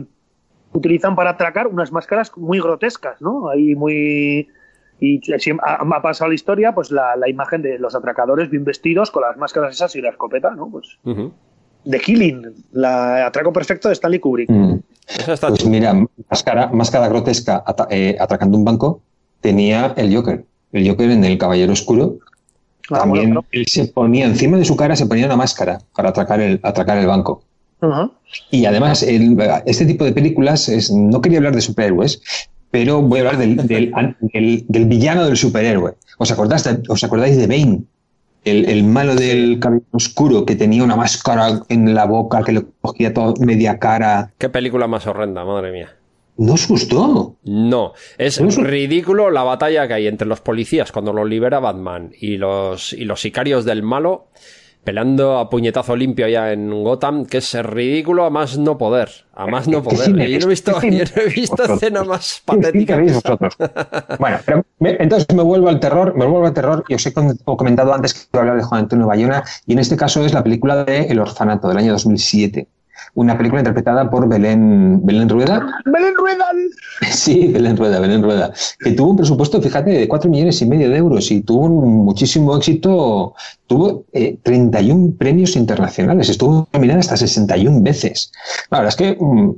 utilizan 0.74 1.16
para 1.16 1.30
atracar 1.30 1.66
unas 1.66 1.90
máscaras 1.90 2.30
muy 2.36 2.60
grotescas, 2.60 3.22
¿no? 3.22 3.48
Ahí 3.48 3.74
muy 3.74 4.48
Y 5.00 5.20
si 5.38 5.50
ha, 5.52 5.74
ha 5.76 6.02
pasado 6.02 6.28
la 6.28 6.34
historia, 6.34 6.74
pues 6.74 6.90
la, 6.90 7.16
la 7.16 7.26
imagen 7.28 7.62
de 7.62 7.78
los 7.78 7.94
atracadores 7.94 8.50
bien 8.50 8.64
vestidos 8.64 9.10
con 9.10 9.22
las 9.22 9.38
máscaras 9.38 9.72
esas 9.74 9.96
y 9.96 10.02
la 10.02 10.10
escopeta, 10.10 10.50
¿no? 10.54 10.68
Pues 10.70 10.98
Ujú. 11.04 11.32
The 11.90 12.00
Killing, 12.00 12.42
la 12.72 13.26
atraco 13.28 13.50
perfecto 13.50 13.88
de 13.88 13.94
Stanley 13.94 14.20
Kubrick. 14.20 14.50
Mm. 14.50 14.74
Esa 15.06 15.32
está 15.32 15.48
Pues 15.48 15.64
mira, 15.64 15.94
máscara, 16.28 16.66
máscara 16.66 17.08
grotesca 17.08 17.62
ata- 17.64 17.88
eh, 17.90 18.14
atracando 18.20 18.58
un 18.58 18.64
banco 18.66 19.00
tenía 19.40 19.94
el 19.96 20.14
Joker. 20.14 20.44
El 20.72 20.86
Joker 20.86 21.10
en 21.10 21.24
El 21.24 21.38
Caballero 21.38 21.72
Oscuro. 21.72 22.18
Ah, 22.90 23.00
También 23.00 23.26
bueno, 23.34 23.44
él 23.52 23.66
se 23.66 23.84
ponía 23.86 24.24
encima 24.26 24.56
de 24.56 24.64
su 24.64 24.74
cara, 24.76 24.96
se 24.96 25.06
ponía 25.06 25.26
una 25.26 25.36
máscara 25.36 25.78
para 25.94 26.08
atracar 26.10 26.40
el, 26.40 26.58
atracar 26.62 26.98
el 26.98 27.06
banco. 27.06 27.42
Y 28.50 28.64
además, 28.64 29.02
el- 29.02 29.36
este 29.66 29.86
tipo 29.86 30.04
de 30.04 30.12
películas, 30.12 30.68
es, 30.68 30.90
no 30.90 31.20
quería 31.20 31.38
hablar 31.38 31.54
de 31.54 31.60
superhéroes, 31.60 32.20
pero 32.70 33.00
voy 33.02 33.18
a 33.20 33.22
hablar 33.22 33.38
del, 33.38 33.56
del, 33.66 33.92
del- 34.20 34.64
del 34.68 34.84
villano 34.86 35.24
del 35.26 35.36
superhéroe. 35.36 35.94
¿Os 36.18 36.30
acordáis 36.30 36.64
de, 36.64 36.82
os 36.88 37.04
acordáis 37.04 37.36
de 37.36 37.46
Bane? 37.46 37.82
El, 38.44 38.68
el 38.70 38.84
malo 38.84 39.14
del 39.14 39.58
cabello 39.60 39.82
oscuro 39.90 40.46
que 40.46 40.54
tenía 40.56 40.82
una 40.82 40.96
máscara 40.96 41.60
en 41.68 41.94
la 41.94 42.06
boca 42.06 42.42
que 42.42 42.52
le 42.52 42.64
cogía 42.80 43.12
toda 43.12 43.34
media 43.44 43.78
cara. 43.78 44.30
Qué 44.38 44.48
película 44.48 44.86
más 44.86 45.06
horrenda, 45.06 45.44
madre 45.44 45.72
mía. 45.72 45.88
¿No 46.38 46.54
os 46.54 46.68
gustó? 46.68 47.36
No, 47.44 47.92
es 48.16 48.40
ridículo 48.56 49.30
la 49.30 49.42
batalla 49.42 49.86
que 49.88 49.94
hay 49.94 50.06
entre 50.06 50.26
los 50.28 50.40
policías 50.40 50.92
cuando 50.92 51.12
los 51.12 51.28
libera 51.28 51.58
Batman 51.60 52.12
y 52.18 52.36
los, 52.36 52.92
y 52.92 53.04
los 53.04 53.20
sicarios 53.20 53.64
del 53.64 53.82
malo 53.82 54.28
peleando 54.84 55.36
a 55.38 55.50
puñetazo 55.50 55.96
limpio 55.96 56.24
allá 56.24 56.52
en 56.52 56.70
Gotham, 56.82 57.26
que 57.26 57.38
es 57.38 57.52
ridículo 57.62 58.24
a 58.24 58.30
más 58.30 58.56
no 58.56 58.78
poder, 58.78 59.10
a 59.34 59.46
más 59.46 59.68
no 59.68 59.82
¿Qué 59.82 59.90
poder. 59.90 60.06
cine 60.06 60.30
Yo 60.30 60.38
no 60.38 60.44
he 60.46 60.48
visto, 60.48 60.72
¿Qué 60.74 60.80
cine 60.80 60.96
yo 60.98 61.04
no 61.16 61.22
he 61.22 61.26
visto 61.28 61.56
vosotros? 61.56 61.82
escena 61.82 62.04
más 62.04 62.42
¿Qué 62.46 62.56
patética. 62.56 62.96
vosotros? 62.98 63.54
Bueno, 64.18 64.38
pero 64.46 64.64
me- 64.78 64.96
entonces 64.98 65.26
me 65.34 65.42
vuelvo 65.42 65.68
al 65.68 65.80
terror, 65.80 66.14
me 66.16 66.24
vuelvo 66.24 66.46
al 66.46 66.54
terror 66.54 66.84
y 66.88 66.94
os 66.94 67.04
he 67.04 67.12
comentado 67.12 67.92
antes 67.92 68.14
que 68.14 68.20
iba 68.32 68.38
a 68.38 68.42
hablar 68.42 68.56
de 68.56 68.62
Juan 68.62 68.82
Antonio 68.82 69.06
Bayona 69.06 69.44
y 69.66 69.72
en 69.72 69.80
este 69.80 69.96
caso 69.96 70.24
es 70.24 70.32
la 70.32 70.42
película 70.42 70.84
de 70.84 71.00
El 71.02 71.18
Orfanato 71.18 71.68
del 71.68 71.76
año 71.78 71.92
2007. 71.92 72.66
Una 73.14 73.36
película 73.36 73.60
interpretada 73.60 74.10
por 74.10 74.28
Belén, 74.28 75.04
Belén 75.04 75.28
Rueda. 75.28 75.66
Belén 75.84 76.14
Rueda. 76.16 76.46
Sí, 77.10 77.48
Belén 77.48 77.76
Rueda, 77.76 78.00
Belén 78.00 78.22
Rueda. 78.22 78.52
Que 78.78 78.92
tuvo 78.92 79.10
un 79.10 79.16
presupuesto, 79.16 79.60
fíjate, 79.60 79.90
de 79.90 80.08
4 80.08 80.30
millones 80.30 80.60
y 80.62 80.66
medio 80.66 80.90
de 80.90 80.96
euros 80.96 81.30
y 81.30 81.42
tuvo 81.42 81.66
un 81.66 82.04
muchísimo 82.04 82.56
éxito. 82.56 83.34
Tuvo 83.66 84.04
eh, 84.12 84.38
31 84.42 85.14
premios 85.18 85.56
internacionales. 85.56 86.28
Estuvo 86.28 86.68
nominada 86.72 87.00
hasta 87.00 87.16
61 87.16 87.82
veces. 87.82 88.32
La 88.70 88.78
verdad 88.78 88.88
es 88.88 88.96
que 88.96 89.16
mm, 89.22 89.50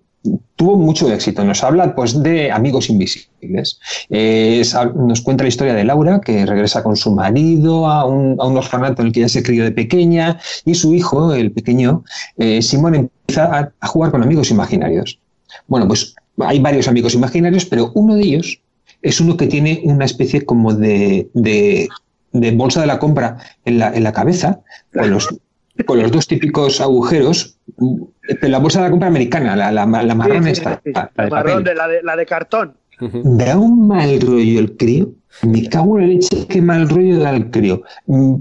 tuvo 0.57 0.77
mucho 0.77 1.11
éxito. 1.13 1.45
Nos 1.45 1.65
habla 1.65 1.95
pues 1.95 2.23
de 2.23 2.51
amigos 2.53 2.91
invisibles. 2.91 3.79
Es- 4.11 4.77
nos 4.95 5.21
cuenta 5.23 5.45
la 5.45 5.49
historia 5.49 5.75
de 5.75 5.85
Laura, 5.85 6.21
que 6.21 6.45
regresa 6.47 6.83
con 6.83 6.97
su 6.97 7.11
marido 7.13 7.87
a 7.89 8.05
un, 8.05 8.37
a 8.39 8.47
un 8.47 8.57
orfanato 8.57 9.03
en 9.03 9.09
el 9.09 9.13
que 9.13 9.21
ella 9.21 9.29
se 9.29 9.43
crió 9.43 9.65
de 9.65 9.73
pequeña, 9.73 10.39
y 10.65 10.75
su 10.75 10.95
hijo, 10.95 11.33
el 11.33 11.53
pequeño, 11.53 12.05
eh, 12.37 12.61
Simón, 12.63 12.95
empieza 12.95 13.73
a, 13.81 13.87
jugar 13.89 14.11
con 14.11 14.23
amigos 14.23 14.51
imaginarios. 14.51 15.19
Bueno, 15.67 15.89
pues 15.89 16.15
hay 16.39 16.59
varios 16.59 16.89
amigos 16.89 17.15
imaginarios, 17.15 17.65
pero 17.65 17.91
uno 17.95 18.15
de 18.15 18.23
ellos 18.23 18.61
es 19.03 19.21
uno 19.21 19.37
que 19.37 19.47
tiene 19.47 19.81
una 19.85 20.05
especie 20.05 20.45
como 20.45 20.75
de, 20.75 21.31
de- 21.33 21.89
bolsa 22.53 22.81
de 22.83 22.87
la 22.87 22.99
compra 22.99 23.39
en 23.65 23.79
la, 23.79 23.93
en 23.95 24.05
la 24.05 24.13
cabeza, 24.13 24.61
con 25.85 26.01
los 26.01 26.11
dos 26.11 26.27
típicos 26.27 26.81
agujeros, 26.81 27.59
de 27.77 28.49
la 28.49 28.59
bolsa 28.59 28.81
de 28.81 28.85
la 28.87 28.91
compra 28.91 29.09
americana, 29.09 29.57
la, 29.57 29.71
la, 29.73 29.87
la 29.87 30.15
marrón 30.15 30.45
Sí, 30.45 30.55
sí, 30.55 30.61
esta, 30.61 30.81
sí. 30.85 30.93
la- 30.93 31.11
la 31.17 31.25
de 31.25 31.31
Marrón 31.31 31.65
de 31.65 31.75
la, 31.75 31.89
de, 31.89 32.03
la 32.03 32.17
de 32.17 32.27
cartón. 32.27 32.75
Da 33.01 33.59
un 33.59 33.89
mal 33.89 34.21
rollo 34.21 34.61
el 34.61 34.77
crío. 34.77 35.11
Me 35.43 35.67
cago 35.69 35.99
en 35.99 36.03
la 36.09 36.13
leche, 36.15 36.47
qué 36.49 36.61
mal 36.61 36.89
rollo 36.89 37.19
da 37.19 37.31
el 37.35 37.51
crío. 37.51 37.83
Mm, 38.07 38.35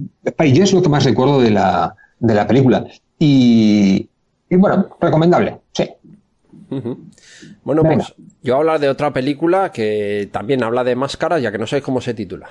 y 0.43 0.51
yo 0.53 0.63
es 0.63 0.73
lo 0.73 0.81
que 0.81 0.89
más 0.89 1.05
recuerdo 1.05 1.39
de 1.39 1.51
la, 1.51 1.95
de 2.19 2.33
la 2.33 2.45
película. 2.45 2.85
Y, 3.17 4.09
y 4.49 4.55
bueno, 4.57 4.89
recomendable, 4.99 5.59
sí. 5.71 5.89
Bueno, 7.63 7.83
Venga. 7.83 7.95
pues 7.95 8.13
yo 8.43 8.53
voy 8.53 8.57
a 8.57 8.57
hablar 8.57 8.79
de 8.79 8.89
otra 8.89 9.11
película 9.13 9.71
que 9.71 10.29
también 10.31 10.63
habla 10.63 10.83
de 10.83 10.95
máscaras, 10.95 11.41
ya 11.41 11.51
que 11.51 11.57
no 11.57 11.67
sé 11.67 11.81
cómo 11.81 12.01
se 12.01 12.13
titula. 12.13 12.49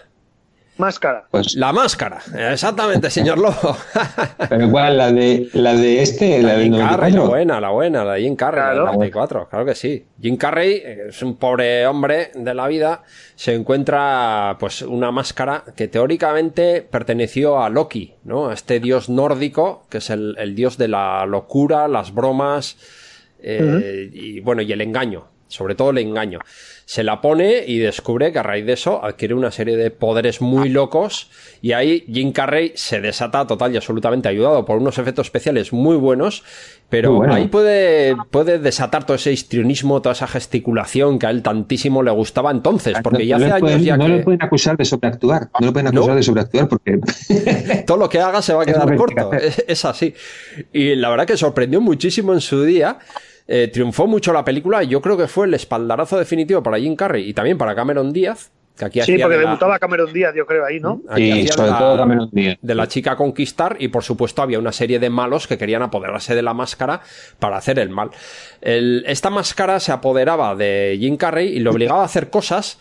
Máscara. 0.79 1.27
Pues, 1.31 1.55
La 1.57 1.73
máscara, 1.73 2.21
exactamente, 2.51 3.11
señor 3.11 3.39
Lobo. 3.39 3.77
pero 4.49 4.65
igual 4.65 4.97
la 4.97 5.13
de, 5.13 5.49
la 5.53 5.75
de 5.75 6.03
este, 6.03 6.41
la, 6.41 6.53
La 6.53 6.55
del 6.59 6.63
Jim 6.65 6.73
Carrey, 6.79 7.13
la 7.13 7.19
94. 7.19 7.29
buena, 7.29 7.61
la 7.61 7.69
buena, 7.71 8.05
la 8.05 8.13
de 8.15 8.21
Jim 8.23 8.37
Carrey, 8.37 8.61
la 8.61 8.71
Claro. 8.71 8.85
del 8.87 8.95
94, 8.95 9.49
claro 9.49 9.65
que 9.67 9.75
sí. 9.75 10.07
Jim 10.21 10.37
Carrey 10.37 10.83
es 11.09 11.21
un 11.23 11.37
pobre 11.37 11.87
hombre 11.87 12.31
de 12.35 12.55
la 12.55 12.67
vida, 12.69 13.03
se 13.35 13.55
encuentra 13.55 14.57
pues 14.61 14.83
una 14.83 15.11
máscara 15.11 15.65
que 15.77 15.89
teóricamente 15.89 16.83
perteneció 16.83 17.61
a 17.63 17.69
Loki, 17.69 18.15
¿no? 18.25 18.49
A 18.51 18.55
este 18.55 18.81
dios 18.81 19.09
nórdico, 19.09 19.85
que 19.91 19.99
es 19.99 20.11
el, 20.11 20.37
el 20.39 20.55
dios 20.55 20.79
de 20.79 20.89
la 20.89 21.27
locura, 21.27 21.89
las 21.89 22.15
bromas 22.15 22.77
eh, 23.41 24.11
y 24.13 24.41
bueno, 24.41 24.63
y 24.63 24.73
el 24.73 24.81
engaño, 24.81 25.27
sobre 25.49 25.75
todo 25.75 25.91
el 25.91 25.99
engaño. 25.99 26.41
Se 26.91 27.05
la 27.05 27.21
pone 27.21 27.65
y 27.67 27.77
descubre 27.81 28.33
que 28.33 28.39
a 28.39 28.43
raíz 28.43 28.65
de 28.65 28.73
eso 28.73 29.05
adquiere 29.05 29.35
una 29.35 29.51
serie 29.51 29.77
de 29.77 29.91
poderes 29.91 30.41
muy 30.41 30.71
locos 30.71 31.29
y 31.61 31.73
ahí 31.73 32.03
Jim 32.11 32.33
Carrey 32.33 32.73
se 32.77 33.03
desata 33.03 33.47
total 33.47 33.75
y 33.75 33.77
absolutamente 33.77 34.27
ayudado 34.31 34.65
por 34.65 34.79
unos 34.79 34.97
efectos 34.97 35.27
especiales 35.27 35.75
muy 35.75 35.97
buenos, 35.97 36.45
pero 36.89 37.11
Muy 37.11 37.19
bueno. 37.19 37.35
ahí 37.35 37.49
puede, 37.49 38.17
puede 38.31 38.59
desatar 38.59 39.05
todo 39.05 39.17
ese 39.17 39.31
histrionismo, 39.33 40.01
toda 40.01 40.15
esa 40.15 40.27
gesticulación 40.27 41.19
que 41.19 41.27
a 41.27 41.31
él 41.31 41.43
tantísimo 41.43 42.03
le 42.03 42.11
gustaba 42.11 42.51
entonces, 42.51 42.97
porque 43.03 43.27
ya 43.27 43.37
no, 43.37 43.45
hace 43.45 43.53
años 43.53 43.61
pueden, 43.61 43.85
ya 43.85 43.97
no 43.99 44.05
que 44.07 44.11
le 44.11 44.23
pueden 44.23 44.43
acusar 44.43 44.79
de 44.79 44.87
sobreactuar. 44.87 45.51
No 45.61 45.67
le 45.67 45.73
pueden 45.73 45.89
acusar 45.89 46.09
No. 46.09 46.17
de 46.17 46.23
sobreactuar 46.23 46.69
porque 46.69 46.99
todo 47.87 47.99
lo 47.99 48.09
que 48.09 48.19
haga 48.19 48.41
se 48.41 48.55
va 48.55 48.63
a 48.63 48.65
lo 48.67 48.73
quedar 48.73 48.97
corto. 48.97 49.29
que 49.29 49.37
hacer. 49.37 49.45
Es, 49.51 49.65
es 49.69 49.85
así. 49.85 50.15
Y 50.73 50.95
la 50.95 51.11
verdad 51.11 51.27
que 51.27 51.37
sorprendió 51.37 51.83
muchísimo 51.83 52.33
en 52.33 52.41
su 52.41 52.63
día. 52.65 52.97
Eh, 53.51 53.69
triunfó 53.73 54.07
mucho 54.07 54.31
la 54.35 54.45
película 54.45 54.85
y 54.85 54.89
yo 54.89 55.01
creo 55.01 55.17
que 55.17 55.27
fue 55.27 55.47
el 55.47 55.55
espaldarazo 55.55 56.19
definitivo 56.19 56.63
para 56.63 56.79
Jim 56.79 56.95
Carrey 56.95 57.29
y 57.31 57.33
también 57.33 57.57
para 57.57 57.75
Cameron 57.75 58.13
Díaz, 58.13 58.51
que 58.77 58.85
aquí 58.85 58.99
Sí, 59.01 59.13
hacía 59.15 59.25
porque 59.25 59.39
de 59.39 59.43
la- 59.45 59.49
debutaba 59.51 59.79
Cameron 59.79 60.13
Díaz, 60.13 60.35
yo 60.37 60.45
creo, 60.45 60.67
ahí, 60.67 60.79
¿no? 60.81 61.01
aquí 61.09 61.31
hacía 61.33 61.43
de 61.45 61.53
sobre 61.53 61.71
la- 61.71 61.79
todo 61.79 61.97
Cameron 61.97 62.29
Díaz. 62.31 62.59
de 62.61 62.75
la 62.75 62.87
chica 62.89 63.13
a 63.13 63.17
conquistar 63.17 63.77
y 63.81 63.89
por 63.89 64.05
supuesto 64.05 64.43
había 64.43 64.59
una 64.59 64.71
serie 64.73 64.99
de 64.99 65.09
malos 65.09 65.47
que 65.47 65.57
querían 65.57 65.81
apoderarse 65.83 66.35
de 66.35 66.43
la 66.43 66.53
máscara 66.53 67.01
para 67.39 67.57
hacer 67.57 67.79
el 67.79 67.89
mal. 67.89 68.11
El- 68.61 69.03
esta 69.07 69.31
máscara 69.31 69.81
se 69.81 69.93
apoderaba 69.93 70.55
de 70.55 70.99
Jim 71.01 71.17
Carrey 71.17 71.49
y 71.49 71.61
le 71.61 71.71
obligaba 71.71 72.03
a 72.03 72.05
hacer 72.05 72.29
cosas, 72.29 72.79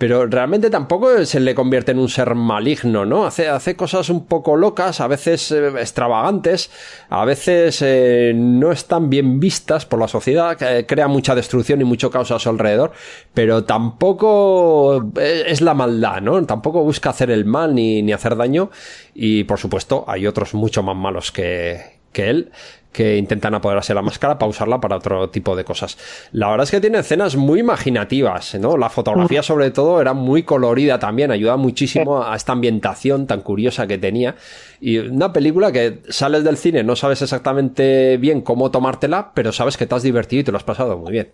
pero 0.00 0.26
realmente 0.26 0.70
tampoco 0.70 1.26
se 1.26 1.40
le 1.40 1.54
convierte 1.54 1.92
en 1.92 1.98
un 1.98 2.08
ser 2.08 2.34
maligno, 2.34 3.04
¿no? 3.04 3.26
Hace, 3.26 3.50
hace 3.50 3.76
cosas 3.76 4.08
un 4.08 4.24
poco 4.24 4.56
locas, 4.56 4.98
a 5.02 5.06
veces 5.06 5.52
eh, 5.52 5.68
extravagantes, 5.78 6.70
a 7.10 7.26
veces 7.26 7.82
eh, 7.82 8.32
no 8.34 8.72
están 8.72 9.10
bien 9.10 9.38
vistas 9.38 9.84
por 9.84 10.00
la 10.00 10.08
sociedad, 10.08 10.56
que 10.56 10.86
crea 10.86 11.06
mucha 11.06 11.34
destrucción 11.34 11.82
y 11.82 11.84
mucho 11.84 12.10
caos 12.10 12.30
a 12.30 12.38
su 12.38 12.48
alrededor, 12.48 12.92
pero 13.34 13.64
tampoco 13.64 15.12
eh, 15.20 15.44
es 15.46 15.60
la 15.60 15.74
maldad, 15.74 16.22
¿no? 16.22 16.46
Tampoco 16.46 16.82
busca 16.82 17.10
hacer 17.10 17.30
el 17.30 17.44
mal 17.44 17.74
ni, 17.74 18.00
ni 18.00 18.14
hacer 18.14 18.36
daño 18.36 18.70
y 19.14 19.44
por 19.44 19.58
supuesto 19.58 20.06
hay 20.08 20.26
otros 20.26 20.54
mucho 20.54 20.82
más 20.82 20.96
malos 20.96 21.30
que, 21.30 22.00
que 22.10 22.30
él 22.30 22.52
que 22.92 23.16
intentan 23.16 23.54
apoderarse 23.54 23.92
de 23.92 23.96
la 23.96 24.02
máscara 24.02 24.38
para 24.38 24.50
usarla 24.50 24.80
para 24.80 24.96
otro 24.96 25.30
tipo 25.30 25.54
de 25.54 25.64
cosas. 25.64 25.96
La 26.32 26.48
verdad 26.50 26.64
es 26.64 26.70
que 26.70 26.80
tiene 26.80 26.98
escenas 26.98 27.36
muy 27.36 27.60
imaginativas, 27.60 28.54
¿no? 28.56 28.76
La 28.76 28.90
fotografía 28.90 29.42
sobre 29.42 29.70
todo 29.70 30.00
era 30.00 30.12
muy 30.12 30.42
colorida 30.42 30.98
también, 30.98 31.30
ayuda 31.30 31.56
muchísimo 31.56 32.22
a 32.22 32.34
esta 32.34 32.52
ambientación 32.52 33.26
tan 33.26 33.42
curiosa 33.42 33.86
que 33.86 33.98
tenía. 33.98 34.34
Y 34.80 34.98
una 34.98 35.32
película 35.32 35.70
que 35.70 36.00
sales 36.08 36.42
del 36.42 36.56
cine, 36.56 36.82
no 36.82 36.96
sabes 36.96 37.22
exactamente 37.22 38.16
bien 38.16 38.40
cómo 38.40 38.70
tomártela, 38.70 39.32
pero 39.34 39.52
sabes 39.52 39.76
que 39.76 39.86
te 39.86 39.94
has 39.94 40.02
divertido 40.02 40.40
y 40.40 40.44
te 40.44 40.50
lo 40.50 40.56
has 40.56 40.64
pasado 40.64 40.98
muy 40.98 41.12
bien. 41.12 41.30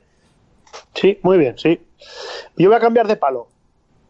Sí, 0.94 1.18
muy 1.22 1.38
bien, 1.38 1.57
sí. 1.57 1.80
Yo 2.57 2.68
voy 2.68 2.76
a 2.76 2.80
cambiar 2.80 3.07
de 3.07 3.16
palo. 3.16 3.48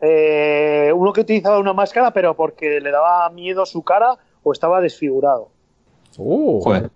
Eh, 0.00 0.92
uno 0.94 1.12
que 1.12 1.22
utilizaba 1.22 1.58
una 1.58 1.72
máscara, 1.72 2.12
pero 2.12 2.34
porque 2.34 2.80
le 2.80 2.90
daba 2.90 3.30
miedo 3.30 3.64
su 3.66 3.82
cara 3.82 4.16
o 4.42 4.52
estaba 4.52 4.80
desfigurado. 4.80 5.48
¡Uh! 6.18 6.60
Joder. 6.60 6.90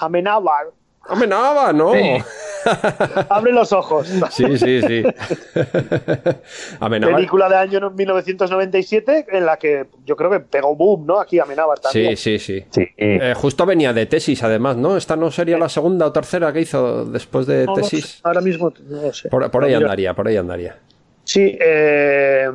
Amenábar. 0.00 0.66
¡Amenaba, 1.08 1.72
no! 1.72 1.92
Sí. 1.94 2.18
Abre 3.30 3.52
los 3.52 3.72
ojos. 3.72 4.06
Sí, 4.30 4.58
sí, 4.58 4.82
sí. 4.82 5.02
Amenábar. 6.80 7.16
Película 7.16 7.48
de 7.48 7.56
año 7.56 7.90
1997 7.90 9.26
en 9.30 9.46
la 9.46 9.56
que 9.56 9.86
yo 10.04 10.14
creo 10.16 10.30
que 10.30 10.40
pegó 10.40 10.76
boom, 10.76 11.06
¿no? 11.06 11.20
Aquí 11.20 11.38
Amenábar 11.38 11.78
también. 11.78 12.16
Sí, 12.16 12.38
sí, 12.38 12.60
sí. 12.60 12.66
Sí, 12.70 12.82
eh, 12.96 13.18
Eh, 13.30 13.34
justo 13.34 13.64
venía 13.66 13.92
de 13.92 14.06
tesis, 14.06 14.42
además, 14.42 14.76
¿no? 14.76 14.96
Esta 14.96 15.16
no 15.16 15.30
sería 15.30 15.58
la 15.58 15.68
segunda 15.68 16.06
o 16.06 16.12
tercera 16.12 16.52
que 16.52 16.60
hizo 16.60 17.04
después 17.06 17.46
de 17.46 17.64
No, 17.66 17.76
no 17.76 17.82
sé, 17.84 17.96
tesis. 17.96 18.20
ahora 18.22 18.40
mismo 18.40 18.72
no 18.88 19.02
lo 19.02 19.12
sé. 19.12 19.28
Por, 19.30 19.50
por 19.50 19.64
ahí 19.64 19.74
andaría, 19.74 20.14
por 20.14 20.28
ahí 20.28 20.36
andaría. 20.36 20.76
Sí, 21.24 21.56
eh, 21.60 22.48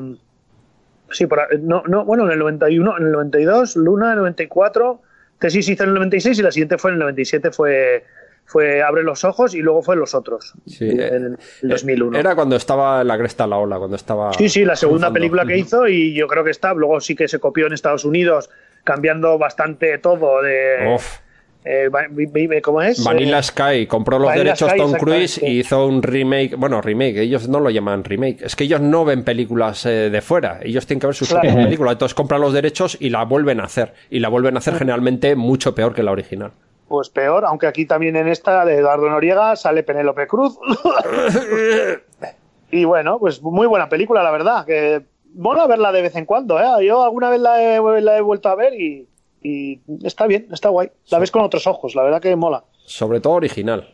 sí, 1.10 1.26
por, 1.28 1.40
ahí- 1.40 1.58
no, 1.62 1.84
no, 1.88 2.06
bueno, 2.06 2.26
en 2.26 2.32
el 2.32 2.40
91, 2.40 2.98
en 3.00 3.06
el 3.06 3.12
92, 3.12 3.76
Luna 3.76 4.08
en 4.08 4.12
el 4.14 4.18
94, 4.20 5.02
tesis 5.40 5.70
hizo 5.70 5.84
en 5.84 5.90
el 5.90 5.96
96 5.96 6.40
y 6.40 6.42
la 6.42 6.52
siguiente 6.52 6.78
fue 6.78 6.92
en 6.92 6.96
el 6.96 7.00
97, 7.00 7.52
fue 7.52 8.04
fue 8.46 8.84
Abre 8.84 9.04
los 9.04 9.24
ojos 9.24 9.56
y 9.56 9.60
luego 9.60 9.82
fue 9.82 9.96
Los 9.96 10.14
Otros, 10.14 10.54
Sí, 10.68 10.88
en 10.88 11.00
eh, 11.00 11.38
el 11.64 11.70
2001. 11.70 12.18
Era 12.20 12.36
cuando 12.36 12.56
estaba 12.56 13.04
la 13.04 13.18
cresta 13.18 13.48
la 13.48 13.58
ola, 13.58 13.78
cuando 13.78 13.96
estaba. 13.96 14.34
Sí, 14.34 14.50
sí, 14.50 14.64
la 14.64 14.76
segunda 14.76 15.08
triunfando. 15.08 15.14
película 15.16 15.46
que 15.46 15.58
hizo 15.58 15.88
y 15.88 16.14
yo 16.14 16.28
creo 16.28 16.44
que 16.44 16.52
está. 16.52 16.74
Luego 16.74 17.02
sí 17.02 17.16
que 17.16 17.28
se 17.28 17.40
copió 17.40 17.66
en 17.66 17.74
Estados 17.74 18.06
Unidos, 18.06 18.52
cambiando 18.84 19.38
bastante 19.38 19.98
todo 19.98 20.42
de. 20.44 20.94
Uf. 20.96 21.25
Eh, 21.66 22.62
¿Cómo 22.62 22.82
es? 22.82 23.04
Vanilla 23.04 23.40
Eh, 23.40 23.44
Sky 23.44 23.88
compró 23.88 24.20
los 24.20 24.28
Vanilla 24.28 24.44
derechos 24.44 24.70
Sky, 24.70 24.80
Tom 24.80 24.94
Cruise 24.94 25.42
y 25.42 25.60
hizo 25.60 25.88
un 25.88 26.04
remake, 26.04 26.56
bueno, 26.56 26.82
remake, 26.82 27.18
ellos 27.18 27.50
no 27.50 27.60
lo 27.60 27.70
llaman 27.70 28.04
remake, 28.04 28.44
es 28.44 28.56
que 28.56 28.66
ellos 28.66 28.82
no 28.82 29.04
ven 29.04 29.24
películas 29.24 29.86
eh, 29.86 30.10
de 30.10 30.22
fuera, 30.22 30.60
ellos 30.62 30.86
tienen 30.86 31.02
que 31.02 31.08
ver 31.08 31.16
sus 31.16 31.30
Claro. 31.30 31.42
propias 31.42 31.66
películas, 31.66 31.94
entonces 31.94 32.14
compran 32.14 32.42
los 32.42 32.54
derechos 32.54 32.98
y 33.00 33.10
la 33.10 33.26
vuelven 33.26 33.60
a 33.60 33.64
hacer, 33.64 33.94
y 34.10 34.20
la 34.20 34.30
vuelven 34.30 34.56
a 34.56 34.60
hacer 34.60 34.76
generalmente 34.76 35.36
mucho 35.36 35.74
peor 35.74 35.94
que 35.94 36.04
la 36.04 36.12
original. 36.12 36.52
Pues 36.88 37.10
peor, 37.10 37.46
aunque 37.46 37.66
aquí 37.66 37.88
también 37.88 38.16
en 38.16 38.28
esta 38.28 38.64
de 38.64 38.76
Eduardo 38.76 39.10
Noriega 39.10 39.56
sale 39.56 39.82
Penélope 39.82 40.28
Cruz. 40.28 40.56
y 42.72 42.86
bueno, 42.86 43.18
pues 43.20 43.42
muy 43.42 43.66
buena 43.66 43.90
película, 43.90 44.22
la 44.22 44.30
verdad. 44.30 44.66
Que 44.66 45.02
mola 45.34 45.66
verla 45.66 45.92
de 45.92 46.04
vez 46.04 46.16
en 46.16 46.26
cuando. 46.26 46.60
¿eh? 46.60 46.86
Yo 46.86 47.04
alguna 47.04 47.32
vez 47.32 47.40
la 47.40 47.62
he, 47.62 48.02
la 48.02 48.18
he 48.18 48.22
vuelto 48.22 48.50
a 48.50 48.56
ver 48.56 48.80
y, 48.80 49.08
y 49.46 49.82
está 50.04 50.26
bien, 50.28 50.48
está 50.52 50.70
guay. 50.70 50.90
La 51.10 51.20
ves 51.20 51.32
con 51.32 51.44
otros 51.44 51.68
ojos, 51.68 51.96
la 51.96 52.04
verdad 52.04 52.22
que 52.22 52.36
mola. 52.36 52.64
Sobre 52.86 53.20
todo 53.20 53.34
original. 53.34 53.88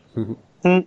Mm. 0.64 0.80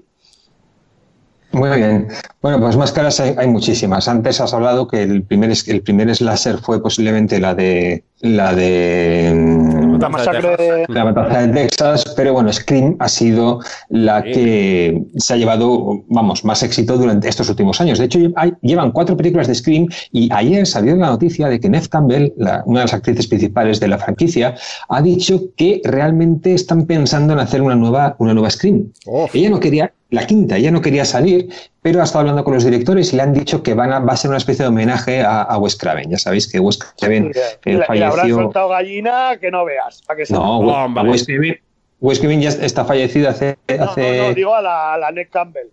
Muy 1.53 1.71
bien. 1.77 2.09
Bueno, 2.43 2.59
pues 2.61 2.77
máscaras 2.77 3.21
hay, 3.21 3.35
hay 3.39 3.47
muchísimas. 3.47 4.09
Antes 4.09 4.41
has 4.41 4.53
hablado 4.53 4.89
que 4.89 5.03
el 5.03 5.23
primer, 5.23 5.51
es- 5.51 5.69
el 5.69 5.83
primer 5.83 6.13
slasher 6.15 6.59
fue 6.59 6.83
posiblemente 6.83 7.39
la 7.39 7.55
de 7.55 8.03
la 8.21 8.53
de 8.55 9.31
mm, 9.33 9.84
La 10.05 10.09
masacre 10.11 10.57
de... 10.57 10.85
la 10.89 11.05
matanza 11.05 11.47
de 11.47 11.49
Texas, 11.53 12.05
pero 12.17 12.33
bueno, 12.33 12.53
Scream 12.53 12.97
ha 12.99 13.09
sido 13.09 13.61
la 13.89 14.23
Sí. 14.23 14.33
que 14.33 15.03
se 15.17 15.35
ha 15.35 15.37
llevado, 15.37 16.03
vamos, 16.09 16.45
más 16.45 16.63
éxito 16.63 16.97
durante 16.97 17.29
estos 17.29 17.49
últimos 17.49 17.81
años. 17.81 17.99
De 17.99 18.05
hecho, 18.07 18.19
hay- 18.37 18.53
llevan 18.63 18.93
cuatro 18.93 19.17
películas 19.17 19.47
de 19.49 19.55
Scream 19.55 19.87
y 20.13 20.29
ayer 20.33 20.67
salió 20.67 20.95
la 20.97 21.09
noticia 21.09 21.49
de 21.49 21.61
que 21.61 21.69
Neve 21.69 21.89
Campbell, 21.89 22.33
la- 22.37 22.63
una 22.67 22.81
de 22.81 22.85
las 22.87 22.95
actrices 22.95 23.27
principales 23.27 23.81
de 23.81 23.89
la 23.89 23.99
franquicia, 23.99 24.55
ha 24.89 25.03
dicho 25.03 25.41
que 25.57 25.81
realmente 25.85 26.55
están 26.55 26.87
pensando 26.87 27.33
en 27.33 27.39
hacer 27.41 27.63
una 27.63 27.75
nueva, 27.75 28.17
una 28.19 28.35
nueva 28.35 28.51
Scream. 28.51 28.93
Uf. 29.07 29.35
Ella 29.35 29.51
no 29.51 29.61
quería, 29.61 29.93
la 30.15 30.27
quinta, 30.27 30.57
ella 30.57 30.71
no 30.71 30.81
quería 30.81 31.05
salir, 31.05 31.49
pero 31.83 32.01
ha 32.01 32.05
estado 32.05 32.21
hablando 32.21 32.45
con 32.45 32.55
los 32.55 32.65
directores 32.65 33.13
y 33.13 33.17
le 33.17 33.23
han 33.23 33.33
dicho 33.35 33.63
que 33.63 33.75
van 33.75 33.93
a, 33.93 33.99
va 33.99 34.13
a 34.15 34.17
ser 34.17 34.29
una 34.31 34.39
especie 34.39 34.65
de 34.65 34.69
homenaje 34.69 35.21
a, 35.23 35.43
a 35.43 35.59
Wes 35.59 35.77
Craven. 35.77 36.11
Ya 36.11 36.19
sabéis 36.19 36.51
que 36.51 36.59
Wes 36.61 36.79
Craven 36.99 37.33
Y 37.35 37.39
eh, 37.39 37.43
y 37.67 37.71
le 37.73 37.85
habrán 37.85 38.13
falleció. 38.15 38.35
soltado 38.37 38.69
gallina 38.71 39.37
que 39.41 39.51
no 39.51 39.65
veas. 39.65 40.03
para 40.07 40.17
que 40.25 40.33
No, 40.33 40.39
No, 40.41 40.61
Wes- 40.61 40.75
hombre. 40.85 41.11
Wes 41.11 41.25
Craven, 41.27 41.61
Wes 42.01 42.19
Craven 42.21 42.41
ya 42.43 42.49
está 42.51 42.85
fallecido 42.85 43.29
hace. 43.31 43.57
no, 43.77 43.85
hace... 43.85 44.19
no, 44.19 44.29
no, 44.29 44.35
digo 44.35 44.55
a 44.55 44.63
la, 44.63 44.95
a 44.95 44.99
la 44.99 45.11
Nick 45.11 45.31
Campbell. 45.31 45.69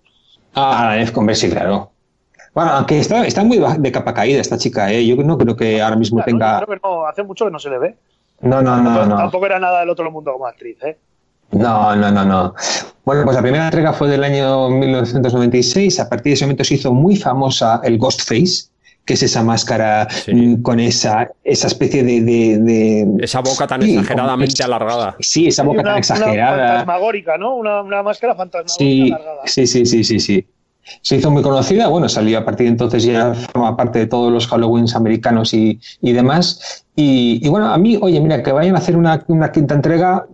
Ah, 0.53 0.87
la 0.91 0.95
Nef 0.97 1.11
Converse, 1.11 1.47
sí, 1.47 1.53
claro. 1.53 1.91
Bueno, 2.53 2.71
aunque 2.71 2.99
está, 2.99 3.25
está 3.25 3.43
muy 3.45 3.57
de 3.77 3.91
capa 3.93 4.13
caída 4.13 4.41
esta 4.41 4.57
chica, 4.57 4.91
¿eh? 4.91 5.05
Yo 5.07 5.15
no 5.15 5.37
creo 5.37 5.55
que 5.55 5.81
ahora 5.81 5.95
mismo 5.95 6.17
Claro, 6.17 6.31
tenga. 6.31 6.59
yo 6.59 6.65
creo 6.65 6.79
que 6.81 6.87
no, 6.87 7.05
hace 7.07 7.23
mucho 7.23 7.45
que 7.45 7.51
no 7.51 7.59
se 7.59 7.69
le 7.69 7.77
ve. 7.79 7.95
No, 8.41 8.61
no, 8.61 8.75
no, 8.81 9.05
no. 9.05 9.15
Tampoco 9.15 9.45
era 9.45 9.59
nada 9.59 9.79
del 9.81 9.89
otro 9.89 10.11
mundo 10.11 10.33
como 10.33 10.47
actriz, 10.47 10.77
¿eh? 10.83 10.97
No, 11.51 11.95
no, 11.95 12.11
no, 12.11 12.25
no. 12.25 12.53
Bueno, 13.03 13.23
pues 13.23 13.35
la 13.35 13.41
primera 13.41 13.65
entrega 13.65 13.93
fue 13.93 14.07
del 14.09 14.23
año 14.23 14.69
1996. 14.69 15.99
A 15.99 16.09
partir 16.09 16.31
de 16.31 16.33
ese 16.35 16.45
momento 16.45 16.63
se 16.63 16.75
hizo 16.75 16.93
muy 16.93 17.15
famosa 17.15 17.81
el 17.83 17.97
Ghostface, 17.97 18.69
que 19.05 19.15
es 19.15 19.23
esa 19.23 19.43
máscara 19.43 20.07
Sí. 20.09 20.33
mm, 20.33 20.61
con 20.61 20.79
esa, 20.79 21.29
esa 21.43 21.67
especie 21.67 22.03
de. 22.03 22.21
de- 22.21 22.57
de- 22.59 23.07
Esa 23.23 23.41
boca 23.41 23.67
tan 23.67 23.81
Sí, 23.81 23.95
exageradamente 23.97 24.63
como- 24.63 24.75
alargada. 24.75 25.15
Sí, 25.19 25.47
esa 25.47 25.63
boca 25.63 25.81
una, 25.81 25.83
tan 25.83 25.91
una 25.93 25.99
exagerada. 25.99 26.67
fantasmagórica, 26.67 27.37
¿no? 27.37 27.55
Una, 27.55 27.81
una 27.81 28.03
máscara 28.03 28.35
fantasmagórica 28.35 28.77
Sí, 28.77 29.11
alargada. 29.11 29.41
sí, 29.45 29.67
sí, 29.67 29.85
sí, 29.85 30.03
sí, 30.03 30.19
sí. 30.19 30.47
Se 31.03 31.15
hizo 31.15 31.29
muy 31.29 31.43
conocida, 31.43 31.87
bueno, 31.87 32.09
salió 32.09 32.39
a 32.39 32.43
partir 32.45 32.65
de 32.65 32.71
entonces 32.71 33.03
ya 33.03 33.33
forma 33.33 33.77
parte 33.77 33.99
de 33.99 34.07
todos 34.07 34.31
los 34.31 34.47
Halloweens 34.51 34.95
americanos 34.95 35.53
y, 35.53 35.79
y 36.01 36.11
demás. 36.11 36.85
Y, 36.95 37.39
y 37.45 37.49
bueno, 37.49 37.71
a 37.71 37.77
mí, 37.77 37.97
oye, 38.01 38.19
mira, 38.19 38.41
que 38.43 38.51
vayan 38.51 38.75
a 38.75 38.79
hacer 38.79 38.97
una, 38.97 39.23
una 39.27 39.51
quinta 39.51 39.75
entrega, 39.75 40.25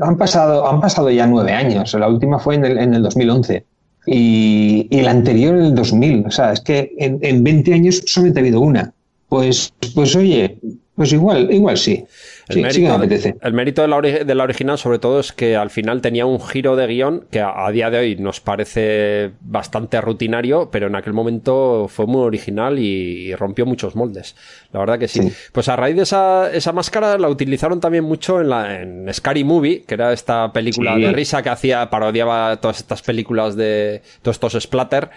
han 0.00 0.16
pasado, 0.16 0.68
han 0.68 0.80
pasado 0.80 1.10
ya 1.10 1.26
nueve 1.26 1.52
años. 1.52 1.94
La 1.94 2.08
última 2.08 2.38
fue 2.38 2.54
en 2.56 2.64
el, 2.64 2.78
en 2.78 2.94
el 2.94 3.02
2011 3.02 3.64
y, 4.06 4.88
y 4.90 5.00
la 5.02 5.10
anterior 5.10 5.54
en 5.54 5.62
el 5.66 5.74
2000. 5.74 6.26
O 6.26 6.30
sea, 6.30 6.52
es 6.52 6.60
que 6.60 6.92
en, 6.98 7.18
en 7.22 7.42
20 7.44 7.74
años 7.74 8.02
solamente 8.06 8.40
ha 8.40 8.42
habido 8.42 8.60
una. 8.60 8.92
Pues, 9.28 9.72
pues 9.94 10.16
oye, 10.16 10.58
pues 11.00 11.14
igual, 11.14 11.50
igual 11.50 11.78
sí. 11.78 12.04
Sí, 12.50 12.62
sí 12.68 12.82
que 12.82 12.88
me 12.88 12.94
apetece. 12.94 13.36
el 13.40 13.52
mérito 13.54 13.80
de 13.80 13.88
la, 13.88 13.96
ori- 13.96 14.22
de 14.24 14.34
la 14.34 14.44
original, 14.44 14.76
sobre 14.76 14.98
todo, 14.98 15.20
es 15.20 15.32
que 15.32 15.56
al 15.56 15.70
final 15.70 16.02
tenía 16.02 16.26
un 16.26 16.38
giro 16.46 16.76
de 16.76 16.86
guion 16.88 17.24
que 17.30 17.40
a, 17.40 17.64
a 17.66 17.70
día 17.70 17.88
de 17.88 17.98
hoy 17.98 18.16
nos 18.16 18.40
parece 18.40 19.30
bastante 19.40 19.98
rutinario, 20.02 20.68
pero 20.70 20.88
en 20.88 20.96
aquel 20.96 21.14
momento 21.14 21.86
fue 21.88 22.04
muy 22.06 22.20
original 22.22 22.78
y, 22.78 23.28
y 23.28 23.34
rompió 23.34 23.64
muchos 23.64 23.96
moldes. 23.96 24.36
La 24.72 24.80
verdad 24.80 24.98
que 24.98 25.08
sí. 25.08 25.22
Sí. 25.22 25.32
Pues 25.52 25.68
a 25.70 25.76
raíz 25.76 25.96
de 25.96 26.02
esa, 26.02 26.52
esa 26.52 26.72
máscara 26.72 27.16
la 27.16 27.30
utilizaron 27.30 27.80
también 27.80 28.04
mucho 28.04 28.38
en, 28.40 28.50
la, 28.50 28.82
en 28.82 29.06
Scary 29.14 29.42
Movie, 29.44 29.84
que 29.86 29.94
era 29.94 30.12
esta 30.12 30.52
película 30.52 30.96
de 30.98 31.12
risa 31.12 31.42
que 31.42 31.48
hacía, 31.48 31.88
parodiaba 31.88 32.56
todas 32.60 32.78
estas 32.78 33.00
películas 33.00 33.56
de 33.56 34.02
todos 34.20 34.36
estos 34.36 34.60
splatter 34.62 35.08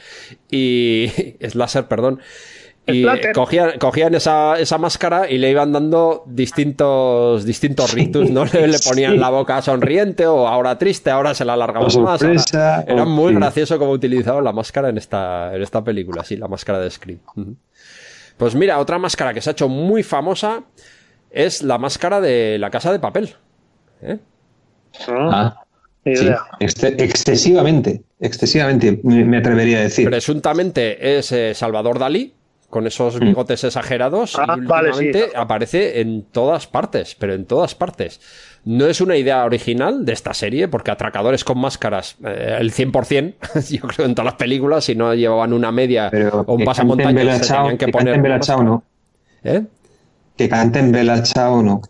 y 0.49 1.07
slasher, 1.49 1.85
perdón. 1.87 2.19
Y 2.85 3.05
cogían, 3.33 3.79
cogían 3.79 4.13
esa, 4.13 4.59
esa 4.59 4.77
máscara 4.77 5.29
y 5.29 5.37
le 5.37 5.49
iban 5.51 5.71
dando 5.71 6.23
distintos, 6.27 7.45
distintos 7.45 7.93
ritus, 7.93 8.29
¿no? 8.29 8.43
Le, 8.45 8.67
le 8.67 8.79
ponían 8.79 9.13
Sí. 9.13 9.17
la 9.19 9.29
boca 9.29 9.61
sonriente 9.61 10.27
o 10.27 10.47
ahora 10.47 10.77
triste, 10.77 11.09
ahora 11.09 11.33
se 11.33 11.45
la 11.45 11.53
alargamos 11.53 11.95
O 11.95 12.01
más. 12.01 12.21
ahora- 12.21 12.83
Era 12.85 13.05
muy 13.05 13.33
gracioso 13.35 13.79
como 13.79 13.91
utilizaban 13.91 14.43
la 14.43 14.51
máscara 14.51 14.89
en 14.89 14.97
esta, 14.97 15.55
en 15.55 15.61
esta 15.61 15.81
película, 15.83 16.25
sí, 16.25 16.35
la 16.35 16.49
máscara 16.49 16.79
de 16.79 16.89
Scream. 16.91 17.19
Pues 18.37 18.53
mira, 18.55 18.77
otra 18.79 18.97
máscara 18.97 19.33
que 19.33 19.39
se 19.41 19.49
ha 19.49 19.53
hecho 19.53 19.69
muy 19.69 20.03
famosa 20.03 20.63
es 21.31 21.63
la 21.63 21.77
máscara 21.77 22.19
de 22.19 22.57
la 22.59 22.69
casa 22.69 22.91
de 22.91 22.99
papel. 22.99 23.33
¿eh? 24.01 24.17
Ah, 25.07 25.55
Ni 26.03 26.15
sí, 26.17 26.27
excesivamente, 26.59 28.01
excesivamente, 28.19 28.99
me, 29.03 29.23
me 29.23 29.37
atrevería 29.37 29.77
a 29.77 29.81
decir. 29.83 30.09
Presuntamente 30.09 31.17
es 31.17 31.31
eh, 31.31 31.53
Salvador 31.53 31.97
Dalí, 31.99 32.33
con 32.73 32.87
esos 32.87 33.19
bigotes 33.19 33.63
exagerados, 33.63 34.35
Ah, 34.37 34.55
y 34.57 34.65
vale, 34.65 34.91
sí. 34.93 35.05
últimamente 35.05 35.37
aparece 35.37 36.01
en 36.01 36.23
todas 36.23 36.65
partes, 36.65 37.15
pero 37.19 37.35
en 37.35 37.45
todas 37.45 37.75
partes. 37.75 38.19
No 38.65 38.87
es 38.87 38.99
una 39.01 39.15
idea 39.15 39.45
original 39.45 40.03
de 40.05 40.13
esta 40.13 40.33
serie, 40.33 40.67
porque 40.67 40.89
atracadores 40.89 41.43
con 41.43 41.59
máscaras, 41.59 42.15
eh, 42.25 42.57
el 42.59 42.71
100%, 42.73 43.35
yo 43.69 43.87
creo 43.87 44.07
en 44.07 44.15
todas 44.15 44.25
las 44.25 44.35
películas, 44.35 44.85
si 44.85 44.95
no 44.95 45.13
llevaban 45.13 45.53
una 45.53 45.71
media 45.71 46.09
Pero 46.09 46.43
o 46.47 46.55
un 46.55 46.65
pasamontañas, 46.65 47.45
se 47.45 47.53
tenían 47.53 47.77
que 47.77 47.85
que 47.85 47.91
poner. 47.91 48.19
no. 48.63 48.83
¿Eh? 49.43 49.61
Que 50.37 50.49
canten 50.49 50.91
Bella 50.91 51.21
Ciao, 51.23 51.61
no. 51.61 51.81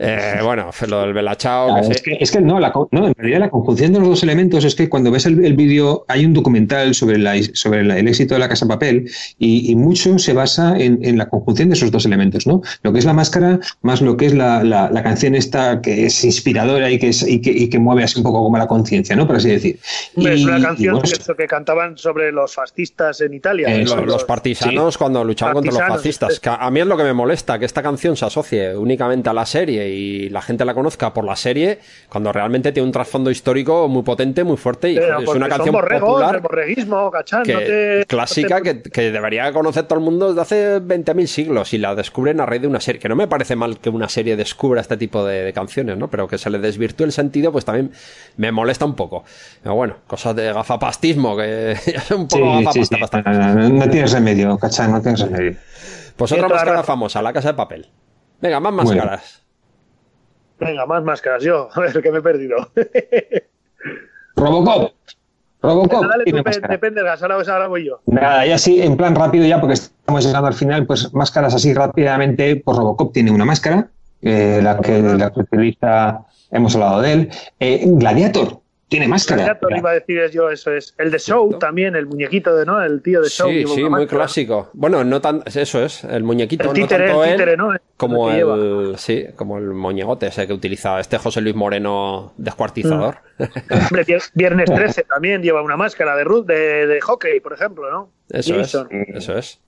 Eh, 0.00 0.40
bueno, 0.42 0.70
lo 0.88 1.00
del 1.02 1.12
Belachao, 1.14 1.76
Ah, 1.76 1.80
que 1.80 1.92
es, 1.92 2.02
que, 2.02 2.16
es 2.20 2.30
que 2.32 2.40
no, 2.40 2.58
la, 2.58 2.72
no, 2.90 3.06
en 3.06 3.14
realidad 3.16 3.38
la 3.38 3.50
conjunción 3.50 3.92
de 3.92 4.00
los 4.00 4.08
dos 4.08 4.22
elementos 4.24 4.64
es 4.64 4.74
que 4.74 4.88
cuando 4.88 5.12
ves 5.12 5.24
el, 5.26 5.42
el 5.44 5.54
vídeo 5.54 6.04
hay 6.08 6.26
un 6.26 6.34
documental 6.34 6.94
sobre, 6.94 7.16
la, 7.18 7.34
sobre 7.54 7.84
la- 7.84 7.96
el 7.96 8.08
éxito 8.08 8.34
de 8.34 8.40
la 8.40 8.48
Casa 8.48 8.66
Papel 8.66 9.08
y, 9.38 9.70
y 9.70 9.76
mucho 9.76 10.18
se 10.18 10.32
basa 10.32 10.76
en, 10.76 10.98
en 11.02 11.16
la 11.16 11.28
conjunción 11.28 11.68
de 11.68 11.74
esos 11.76 11.92
dos 11.92 12.04
elementos, 12.04 12.46
¿no? 12.48 12.60
Lo 12.82 12.92
que 12.92 12.98
es 12.98 13.04
la 13.04 13.12
máscara 13.12 13.60
más 13.82 14.00
lo 14.02 14.16
que 14.16 14.26
es 14.26 14.34
la, 14.34 14.64
la- 14.64 14.90
la 14.90 15.02
canción 15.04 15.36
esta 15.36 15.80
que 15.80 16.06
es 16.06 16.24
inspiradora 16.24 16.90
y 16.90 16.98
que, 16.98 17.10
es, 17.10 17.22
y 17.26 17.40
que, 17.40 17.52
y 17.52 17.68
que 17.70 17.78
mueve 17.78 18.02
así 18.02 18.18
un 18.18 18.24
poco 18.24 18.42
como 18.42 18.58
la 18.58 18.66
conciencia, 18.66 19.14
¿no? 19.14 19.26
Por 19.28 19.36
así 19.36 19.48
decir. 19.50 19.78
Es 20.16 20.42
una 20.44 20.58
y 20.58 20.62
canción 20.62 20.94
bueno, 20.94 21.08
que, 21.08 21.14
eso 21.14 21.36
que 21.36 21.46
cantaban 21.46 21.96
sobre 21.96 22.32
los 22.32 22.52
fascistas 22.52 23.20
en 23.20 23.32
Italia. 23.34 23.68
Eh, 23.72 23.84
Los, 23.84 24.24
partisanos 24.24 24.98
cuando 24.98 25.22
luchaban 25.24 25.54
contra 25.54 25.70
los 25.70 25.78
Partisanos, 25.78 26.02
fascistas. 26.02 26.32
es- 26.34 26.40
Que 26.40 26.50
a 26.50 26.70
mí 26.72 26.80
es 26.80 26.86
lo 26.86 26.96
que 26.96 27.04
me 27.04 27.12
molesta, 27.14 27.58
que 27.60 27.64
esta 27.64 27.83
canción 27.84 28.16
se 28.16 28.24
asocie 28.24 28.76
únicamente 28.76 29.30
a 29.30 29.32
la 29.32 29.46
serie 29.46 29.88
y 29.90 30.28
la 30.30 30.42
gente 30.42 30.64
la 30.64 30.74
conozca 30.74 31.14
por 31.14 31.24
la 31.24 31.36
serie, 31.36 31.78
cuando 32.08 32.32
realmente 32.32 32.72
tiene 32.72 32.86
un 32.86 32.92
trasfondo 32.92 33.30
histórico 33.30 33.86
muy 33.86 34.02
potente, 34.02 34.42
muy 34.42 34.56
fuerte 34.56 34.90
y 34.90 34.96
Pero 34.96 35.20
es 35.20 35.28
una 35.28 35.48
canción 35.48 35.72
borregos, 35.72 36.08
popular 36.10 36.40
borreguismo, 36.40 37.10
cachán, 37.12 37.44
que, 37.44 37.52
no 37.54 37.58
te- 37.60 38.04
clásica 38.08 38.58
no 38.58 38.62
te- 38.64 38.82
que, 38.82 38.90
que 38.90 39.12
debería 39.12 39.52
conocer 39.52 39.84
todo 39.84 40.00
el 40.00 40.04
mundo 40.04 40.30
desde 40.34 40.40
hace 40.40 40.80
20.000 40.80 41.26
siglos 41.26 41.72
y 41.72 41.78
la 41.78 41.94
descubren 41.94 42.40
a 42.40 42.46
raíz 42.46 42.62
de 42.62 42.68
una 42.68 42.80
serie. 42.80 43.00
Que 43.00 43.08
no 43.08 43.14
me 43.14 43.28
parece 43.28 43.54
mal 43.54 43.78
que 43.78 43.90
una 43.90 44.08
serie 44.08 44.34
descubra 44.34 44.80
este 44.80 44.96
tipo 44.96 45.24
de, 45.24 45.42
de 45.44 45.52
canciones, 45.52 45.96
¿no? 45.98 46.08
Pero 46.08 46.26
que 46.26 46.38
se 46.38 46.50
le 46.50 46.58
desvirtúe 46.58 47.04
el 47.04 47.12
sentido, 47.12 47.52
pues 47.52 47.64
también 47.64 47.92
me 48.38 48.50
molesta 48.50 48.84
un 48.86 48.96
poco. 48.96 49.24
Pero 49.62 49.74
bueno, 49.74 49.96
cosas 50.06 50.34
de 50.34 50.52
gafapastismo, 50.52 51.36
que 51.36 51.72
es 51.86 52.10
un 52.10 52.26
poco 52.26 52.58
sí, 52.58 52.64
gafapasta 52.64 52.96
sí, 52.96 53.00
bastante. 53.00 53.30
no, 53.30 53.54
no, 53.54 53.68
no 53.68 53.90
tienes 53.90 54.12
remedio, 54.12 54.56
¿cachai? 54.58 54.88
No 54.90 55.02
tienes 55.02 55.20
remedio. 55.20 55.56
Pues 56.16 56.32
otra 56.32 56.48
máscara 56.48 56.82
famosa, 56.82 57.22
la 57.22 57.32
casa 57.32 57.48
de 57.48 57.54
papel. 57.54 57.88
Venga, 58.40 58.60
más 58.60 58.72
máscaras. 58.72 59.42
Venga, 60.58 60.86
más 60.86 61.02
máscaras 61.02 61.42
yo. 61.42 61.68
A 61.74 61.80
ver, 61.80 62.02
que 62.02 62.10
me 62.10 62.18
he 62.18 62.22
perdido. 62.22 62.56
Robocop. 64.36 64.92
Robocop. 65.62 66.04
Dale, 66.06 66.24
tú, 66.24 66.36
depende, 66.68 67.00
ahora, 67.00 67.36
ahora 67.48 67.68
voy 67.68 67.86
yo. 67.86 68.00
Nada, 68.06 68.44
ya 68.44 68.58
sí, 68.58 68.82
en 68.82 68.96
plan 68.96 69.14
rápido 69.14 69.46
ya, 69.46 69.60
porque 69.60 69.74
estamos 69.74 70.24
llegando 70.24 70.48
al 70.48 70.54
final, 70.54 70.86
pues 70.86 71.12
máscaras 71.14 71.54
así 71.54 71.72
rápidamente, 71.72 72.56
pues 72.56 72.76
Robocop 72.76 73.14
tiene 73.14 73.30
una 73.30 73.46
máscara, 73.46 73.88
eh, 74.20 74.60
la, 74.62 74.78
que, 74.78 75.00
la 75.00 75.32
que 75.32 75.40
utiliza, 75.40 76.20
hemos 76.50 76.74
hablado 76.74 77.00
de 77.00 77.12
él. 77.12 77.30
Eh, 77.60 77.82
Gladiator, 77.86 78.60
tiene 78.88 79.08
máscara. 79.08 79.58
Iba 79.76 79.90
a 79.90 79.94
decir 79.94 80.18
es 80.20 80.32
yo, 80.32 80.50
eso 80.50 80.70
es. 80.72 80.94
El 80.98 81.10
de 81.10 81.18
Show 81.18 81.58
también, 81.58 81.96
el 81.96 82.06
muñequito 82.06 82.54
de, 82.54 82.64
¿no? 82.66 82.80
El 82.82 83.02
tío 83.02 83.22
de 83.22 83.28
Show. 83.28 83.48
Sí, 83.50 83.64
sí, 83.66 83.80
muy 83.82 83.90
máscara. 83.90 84.06
clásico. 84.18 84.70
Bueno, 84.72 85.02
no 85.04 85.20
tan, 85.20 85.42
eso 85.46 85.82
es, 85.82 86.04
el 86.04 86.22
muñequito, 86.22 86.64
El 86.68 86.72
títere, 86.74 87.06
no 87.06 87.10
tanto 87.12 87.24
el 87.24 87.30
él, 87.30 87.36
títere, 87.36 87.56
¿no? 87.56 87.72
El 87.72 87.80
como 87.96 88.30
lleva. 88.30 88.54
el, 88.54 88.94
sí, 88.98 89.26
como 89.36 89.58
el 89.58 89.64
moñegote 89.72 90.26
ese 90.26 90.46
que 90.46 90.52
utiliza 90.52 91.00
este 91.00 91.18
José 91.18 91.40
Luis 91.40 91.54
Moreno 91.56 92.32
descuartizador. 92.36 93.16
Hombre, 93.38 94.04
vier- 94.04 94.30
Viernes 94.34 94.70
13 94.72 95.04
también 95.04 95.42
lleva 95.42 95.62
una 95.62 95.76
máscara 95.76 96.14
de, 96.16 96.24
ru- 96.24 96.44
de, 96.44 96.86
de 96.86 97.00
hockey, 97.00 97.40
por 97.40 97.52
ejemplo, 97.52 97.90
¿no? 97.90 98.10
Eso 98.30 98.54
Jason. 98.54 98.88
es, 98.90 99.16
eso 99.16 99.38
es. 99.38 99.60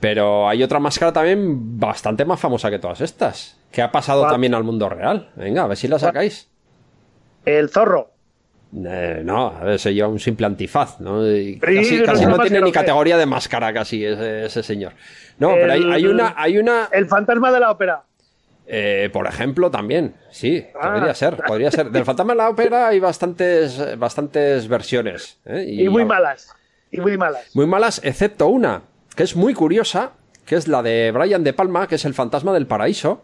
Pero 0.00 0.48
hay 0.48 0.62
otra 0.62 0.78
máscara 0.78 1.12
también 1.12 1.78
bastante 1.78 2.24
más 2.24 2.40
famosa 2.40 2.70
que 2.70 2.78
todas 2.78 3.00
estas, 3.00 3.58
que 3.70 3.82
ha 3.82 3.92
pasado 3.92 4.22
¿Cuál? 4.22 4.32
también 4.32 4.54
al 4.54 4.64
mundo 4.64 4.88
real. 4.88 5.30
Venga, 5.36 5.64
a 5.64 5.66
ver 5.66 5.76
si 5.76 5.88
la 5.88 5.98
sacáis. 5.98 6.48
El 7.44 7.68
zorro. 7.70 8.10
Eh, 8.72 9.22
no, 9.24 9.48
a 9.48 9.64
ver, 9.64 9.78
se 9.80 9.92
lleva 9.92 10.06
un 10.08 10.20
simple 10.20 10.46
antifaz, 10.46 11.00
¿no? 11.00 11.28
Y 11.28 11.58
casi 11.58 11.98
no 11.98 12.04
casi 12.04 12.26
no 12.26 12.38
tiene 12.38 12.60
ni 12.60 12.70
categoría 12.70 13.16
de 13.18 13.26
máscara 13.26 13.72
casi 13.72 14.04
ese, 14.04 14.46
ese 14.46 14.62
señor. 14.62 14.92
No, 15.38 15.50
pero 15.54 15.72
hay, 15.72 16.06
una, 16.06 16.34
hay 16.36 16.58
una, 16.58 16.88
El 16.92 17.06
fantasma 17.06 17.50
de 17.50 17.60
la 17.60 17.70
ópera. 17.72 18.02
eh, 18.66 19.10
por 19.12 19.26
ejemplo, 19.26 19.70
también, 19.72 20.14
sí, 20.30 20.64
Ah. 20.80 20.92
podría 20.94 21.14
ser, 21.14 21.36
podría 21.36 21.70
ser. 21.72 21.90
Del 21.90 22.04
fantasma 22.04 22.34
de 22.34 22.36
la 22.38 22.48
ópera 22.50 22.86
hay 22.88 23.00
bastantes, 23.00 23.98
bastantes 23.98 24.68
versiones. 24.68 25.40
¿eh? 25.46 25.64
Y, 25.66 25.88
muy 25.88 26.04
malas. 26.04 26.54
Y 26.92 27.00
muy 27.00 27.16
malas. 27.18 27.50
Muy 27.56 27.66
malas, 27.66 28.00
excepto 28.04 28.46
una, 28.46 28.82
que 29.16 29.24
es 29.24 29.34
muy 29.34 29.54
curiosa, 29.54 30.12
que 30.46 30.54
es 30.54 30.68
la 30.68 30.82
de 30.82 31.10
Brian 31.12 31.42
De 31.42 31.52
Palma, 31.52 31.88
que 31.88 31.96
es 31.96 32.04
el 32.04 32.14
fantasma 32.14 32.52
del 32.52 32.66
paraíso. 32.68 33.22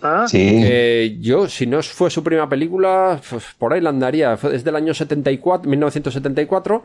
Ah, 0.00 0.26
Sí. 0.28 0.38
Eh, 0.62 1.16
yo, 1.20 1.48
si 1.48 1.66
no 1.66 1.82
fue 1.82 2.10
su 2.10 2.22
primera 2.22 2.48
película, 2.48 3.20
pues, 3.28 3.44
por 3.58 3.72
ahí 3.72 3.80
la 3.80 3.90
andaría. 3.90 4.36
Fue- 4.36 4.54
Es 4.54 4.62
del 4.64 4.76
año 4.76 4.94
74, 4.94 5.68
1974 5.68 6.84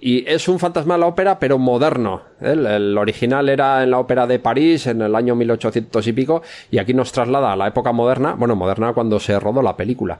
y 0.00 0.28
es 0.28 0.46
un 0.48 0.58
fantasma 0.58 0.94
de 0.94 1.00
la 1.00 1.06
ópera, 1.06 1.38
pero 1.38 1.58
moderno. 1.58 2.22
¿eh? 2.40 2.52
El, 2.52 2.66
el 2.66 2.98
original 2.98 3.48
era 3.48 3.82
en 3.82 3.90
la 3.90 3.98
ópera 3.98 4.26
de 4.26 4.38
París 4.38 4.86
en 4.86 5.00
el 5.02 5.14
año 5.14 5.34
1800 5.34 6.06
y 6.06 6.12
pico 6.12 6.42
y 6.70 6.78
aquí 6.78 6.92
nos 6.94 7.12
traslada 7.12 7.52
a 7.52 7.56
la 7.56 7.68
época 7.68 7.92
moderna, 7.92 8.34
bueno, 8.34 8.56
moderna 8.56 8.92
cuando 8.92 9.18
se 9.20 9.38
rodó 9.40 9.62
la 9.62 9.76
película. 9.76 10.18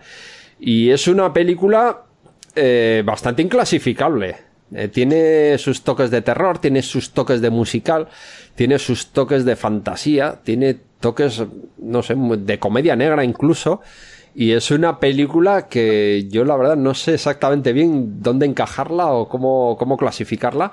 Y 0.59 0.91
es 0.91 1.09
una 1.09 1.33
película 1.33 2.03
eh, 2.55 3.03
bastante 3.05 3.43
inclasificable. 3.43 4.37
Eh, 4.75 4.89
tiene 4.89 5.59
sus 5.59 5.83
toques 5.83 6.11
de 6.11 6.23
terror, 6.23 6.59
tiene 6.59 6.81
sus 6.83 7.11
toques 7.11 7.41
de 7.41 7.51
musical, 7.51 8.09
tiene 8.55 8.79
sus 8.79 9.09
toques 9.09 9.45
de 9.45 9.57
fantasía, 9.57 10.39
tiene 10.45 10.77
toques, 11.01 11.43
no 11.79 12.03
sé, 12.03 12.15
de 12.17 12.59
comedia 12.59 12.97
negra 12.97 13.25
incluso. 13.25 13.81
Y 14.35 14.53
es 14.53 14.71
una 14.71 15.01
película 15.01 15.67
que 15.67 16.29
yo 16.29 16.45
la 16.45 16.57
verdad 16.57 16.77
no 16.77 16.95
sé 16.95 17.15
exactamente 17.15 17.73
bien 17.73 18.23
dónde 18.23 18.47
encajarla 18.47 19.07
o 19.07 19.29
cómo, 19.29 19.77
cómo 19.77 19.97
clasificarla. 19.97 20.73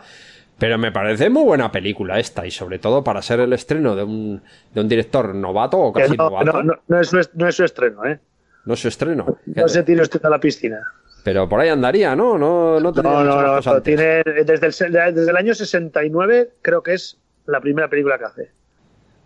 Pero 0.59 0.77
me 0.77 0.91
parece 0.91 1.29
muy 1.29 1.43
buena 1.43 1.71
película 1.71 2.19
esta 2.19 2.45
y 2.45 2.51
sobre 2.51 2.79
todo 2.79 3.03
para 3.03 3.21
ser 3.21 3.39
el 3.39 3.53
estreno 3.53 3.95
de 3.95 4.03
un, 4.03 4.41
de 4.73 4.81
un 4.81 4.87
director 4.87 5.33
novato 5.35 5.77
o 5.77 5.93
casi 5.93 6.17
no, 6.17 6.29
novato. 6.29 6.51
no, 6.51 6.63
no, 6.63 6.79
no 6.87 6.99
es 6.99 7.09
su, 7.09 7.21
no 7.33 7.47
es 7.47 7.55
su 7.55 7.63
estreno, 7.63 8.05
¿eh? 8.05 8.19
No 8.65 8.73
es 8.73 8.79
su 8.79 8.87
estreno. 8.87 9.37
No 9.45 9.67
se 9.67 9.83
tire 9.83 10.01
usted 10.01 10.23
a 10.25 10.29
la 10.29 10.39
piscina. 10.39 10.79
Pero 11.23 11.47
por 11.47 11.59
ahí 11.59 11.69
andaría, 11.69 12.15
¿no? 12.15 12.37
No, 12.37 12.79
no, 12.79 12.91
No, 12.91 13.23
no, 13.23 13.61
no. 13.61 13.81
Tiene, 13.81 14.23
desde, 14.23 14.67
el, 14.85 14.93
desde 15.13 15.29
el 15.29 15.37
año 15.37 15.53
69 15.53 16.53
creo 16.61 16.81
que 16.81 16.93
es 16.93 17.17
la 17.45 17.59
primera 17.61 17.89
película 17.89 18.17
que 18.17 18.25
hace. 18.25 18.51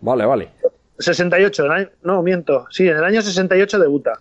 Vale, 0.00 0.26
vale. 0.26 0.50
68, 0.98 1.64
el 1.66 1.70
año- 1.72 1.90
no, 2.02 2.22
miento. 2.22 2.66
Sí, 2.70 2.88
en 2.88 2.96
el 2.96 3.04
año 3.04 3.22
68 3.22 3.78
debuta. 3.78 4.20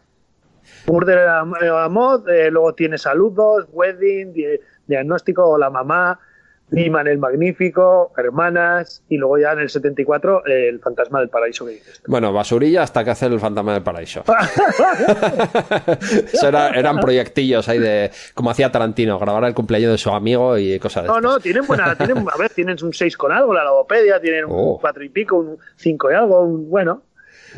Murder 0.88 1.20
a, 1.20 1.40
a 1.42 1.90
Mod, 1.90 2.28
eh, 2.30 2.50
luego 2.50 2.74
tiene 2.74 2.98
Saludos, 2.98 3.68
Wedding, 3.72 4.34
di- 4.34 4.60
Diagnóstico, 4.88 5.58
La 5.58 5.70
Mamá, 5.70 6.20
Niman 6.72 7.08
el 7.08 7.18
Magnífico, 7.20 8.12
Hermanas, 8.18 9.04
y 9.10 9.18
luego 9.18 9.38
ya 9.38 9.52
en 9.52 9.60
el 9.60 9.70
74 9.70 10.48
eh, 10.48 10.70
El 10.70 10.80
Fantasma 10.80 11.20
del 11.20 11.30
Paraíso 11.30 11.66
que 11.66 11.74
dices. 11.74 12.02
Bueno, 12.08 12.32
basurilla 12.34 12.82
hasta 12.84 13.04
que 13.04 13.12
hace 13.12 13.26
el 13.28 13.40
fantasma 13.40 13.74
del 13.74 13.84
paraíso. 13.84 14.24
Eso 16.34 16.48
era- 16.48 16.70
eran 16.70 17.00
proyectillos 17.00 17.68
ahí 17.68 17.80
de, 17.80 18.12
como 18.34 18.52
hacía 18.52 18.72
Tarantino, 18.72 19.20
grabar 19.20 19.44
el 19.46 19.54
cumpleaños 19.54 19.92
de 19.92 19.98
su 19.98 20.10
amigo 20.12 20.58
y 20.58 20.80
cosas 20.80 21.04
de 21.04 21.10
No, 21.10 21.18
estas. 21.18 21.32
no, 21.32 21.40
tienen 21.40 21.66
buena, 21.68 21.96
tienen, 21.96 22.26
a 22.34 22.38
ver, 22.38 22.50
tienen 22.52 22.78
un 22.84 22.94
6 22.94 23.18
con 23.18 23.32
algo, 23.32 23.54
la 23.54 23.64
logopedia, 23.64 24.20
tienen 24.20 24.46
un 24.46 24.52
Oh. 24.54 24.78
4 24.80 25.04
y 25.04 25.10
pico, 25.10 25.38
un 25.38 25.58
5 25.78 26.12
y 26.12 26.14
algo, 26.14 26.42
un, 26.42 26.70
bueno. 26.70 27.04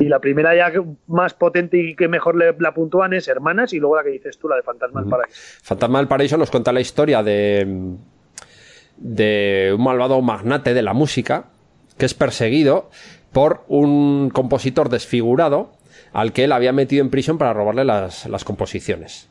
Y 0.00 0.04
la 0.06 0.18
primera 0.18 0.54
ya 0.56 0.72
más 1.06 1.34
potente 1.34 1.76
y 1.76 1.94
que 1.94 2.08
mejor 2.08 2.34
le, 2.34 2.52
la 2.58 2.74
puntúan 2.74 3.12
es 3.12 3.28
Hermanas 3.28 3.72
y 3.72 3.78
luego 3.78 3.96
la 3.96 4.02
que 4.02 4.10
dices 4.10 4.38
tú, 4.38 4.48
la 4.48 4.56
de 4.56 4.62
Fantasma 4.62 5.02
del 5.02 5.10
Paraíso. 5.10 5.36
Fantasma 5.62 5.98
del 5.98 6.08
Paraíso 6.08 6.36
nos 6.36 6.50
cuenta 6.50 6.72
la 6.72 6.80
historia 6.80 7.22
de, 7.22 7.94
de 8.96 9.74
un 9.76 9.82
malvado 9.82 10.20
magnate 10.22 10.74
de 10.74 10.82
la 10.82 10.92
música 10.92 11.46
que 11.98 12.06
es 12.06 12.14
perseguido 12.14 12.90
por 13.32 13.64
un 13.68 14.30
compositor 14.30 14.88
desfigurado 14.88 15.72
al 16.12 16.32
que 16.32 16.44
él 16.44 16.52
había 16.52 16.72
metido 16.72 17.02
en 17.02 17.10
prisión 17.10 17.38
para 17.38 17.52
robarle 17.52 17.84
las, 17.84 18.26
las 18.26 18.44
composiciones. 18.44 19.28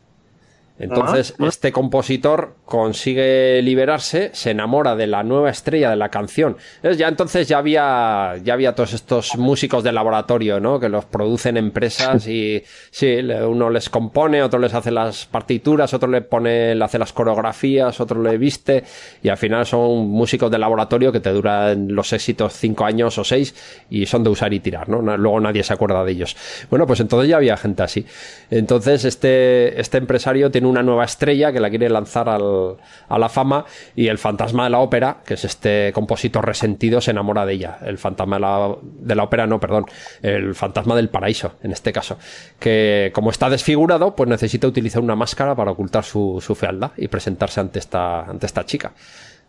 Entonces, 0.80 1.36
este 1.40 1.72
compositor 1.72 2.56
consigue 2.66 3.62
liberarse, 3.62 4.32
se 4.34 4.52
enamora 4.52 4.96
de 4.96 5.06
la 5.06 5.22
nueva 5.22 5.52
estrella 5.52 5.92
de 5.92 5.96
la 5.96 6.10
canción. 6.10 6.58
Es 6.82 6.98
Ya 6.98 7.08
entonces 7.08 7.48
ya 7.48 7.60
había, 7.60 8.38
ya 8.44 8.54
había 8.54 8.74
todos 8.74 8.94
estos 8.94 9.38
músicos 9.38 9.84
de 9.84 9.92
laboratorio, 9.92 10.60
¿no? 10.60 10.80
Que 10.80 10.90
los 10.90 11.06
producen 11.06 11.58
empresas 11.58 12.28
y 12.28 12.64
sí, 12.90 13.18
uno 13.18 13.70
les 13.70 13.90
compone, 13.90 14.42
otro 14.42 14.58
les 14.60 14.74
hace 14.74 14.90
las 14.90 15.28
partituras, 15.28 15.94
otro 15.94 16.10
le 16.10 16.22
pone, 16.22 16.74
le 16.74 16.84
hace 16.84 16.98
las 16.98 17.14
coreografías, 17.14 18.00
otro 18.00 18.22
le 18.24 18.38
viste 18.40 18.84
y 19.22 19.30
al 19.30 19.38
final 19.38 19.68
son 19.68 20.08
músicos 20.08 20.50
de 20.50 20.58
laboratorio 20.58 21.12
que 21.12 21.20
te 21.20 21.32
duran 21.32 21.94
los 21.94 22.12
éxitos 22.14 22.54
cinco 22.54 22.86
años 22.86 23.18
o 23.20 23.24
seis 23.24 23.54
y 23.92 24.08
son 24.08 24.24
de 24.24 24.32
usar 24.32 24.52
y 24.54 24.60
tirar, 24.60 24.90
¿no? 24.90 25.02
Luego 25.18 25.40
nadie 25.40 25.62
se 25.62 25.74
acuerda 25.74 26.04
de 26.04 26.12
ellos. 26.14 26.36
Bueno, 26.72 26.88
pues 26.88 27.00
entonces 27.00 27.30
ya 27.30 27.38
había 27.38 27.58
gente 27.58 27.84
así. 27.84 28.06
Entonces 28.50 29.06
este, 29.06 29.80
este 29.80 30.00
empresario 30.00 30.50
tiene 30.50 30.63
una 30.66 30.84
nueva 30.84 31.06
estrella 31.06 31.52
que 31.52 31.60
la 31.60 31.70
quiere 31.70 31.90
lanzar 31.90 32.30
al- 32.30 32.78
a 33.10 33.18
la 33.20 33.30
fama 33.30 33.66
y 33.96 34.08
el 34.08 34.18
fantasma 34.18 34.64
de 34.66 34.70
la 34.70 34.80
ópera, 34.80 35.18
que 35.26 35.36
es 35.36 35.46
este 35.46 35.92
compositor 35.94 36.46
resentido, 36.46 37.02
se 37.02 37.12
enamora 37.12 37.46
de 37.46 37.54
ella. 37.54 37.78
El 37.86 37.98
fantasma 37.98 38.36
de 38.38 38.42
la, 38.42 38.76
de 38.82 39.16
la 39.16 39.24
ópera, 39.24 39.48
no, 39.48 39.60
perdón, 39.60 39.86
el 40.22 40.56
fantasma 40.56 40.96
del 40.96 41.10
paraíso, 41.10 41.54
en 41.64 41.72
este 41.72 41.92
caso. 41.94 42.18
Que 42.60 43.12
como 43.14 43.30
está 43.32 43.50
desfigurado, 43.50 44.16
pues 44.16 44.30
necesita 44.30 44.68
utilizar 44.68 45.02
una 45.02 45.16
máscara 45.16 45.56
para 45.56 45.72
ocultar 45.72 46.04
su, 46.04 46.42
su 46.46 46.56
fealdad 46.56 46.92
y 46.98 47.08
presentarse 47.08 47.60
ante 47.60 47.80
esta, 47.80 48.22
ante 48.22 48.46
esta 48.46 48.66
chica. 48.66 48.92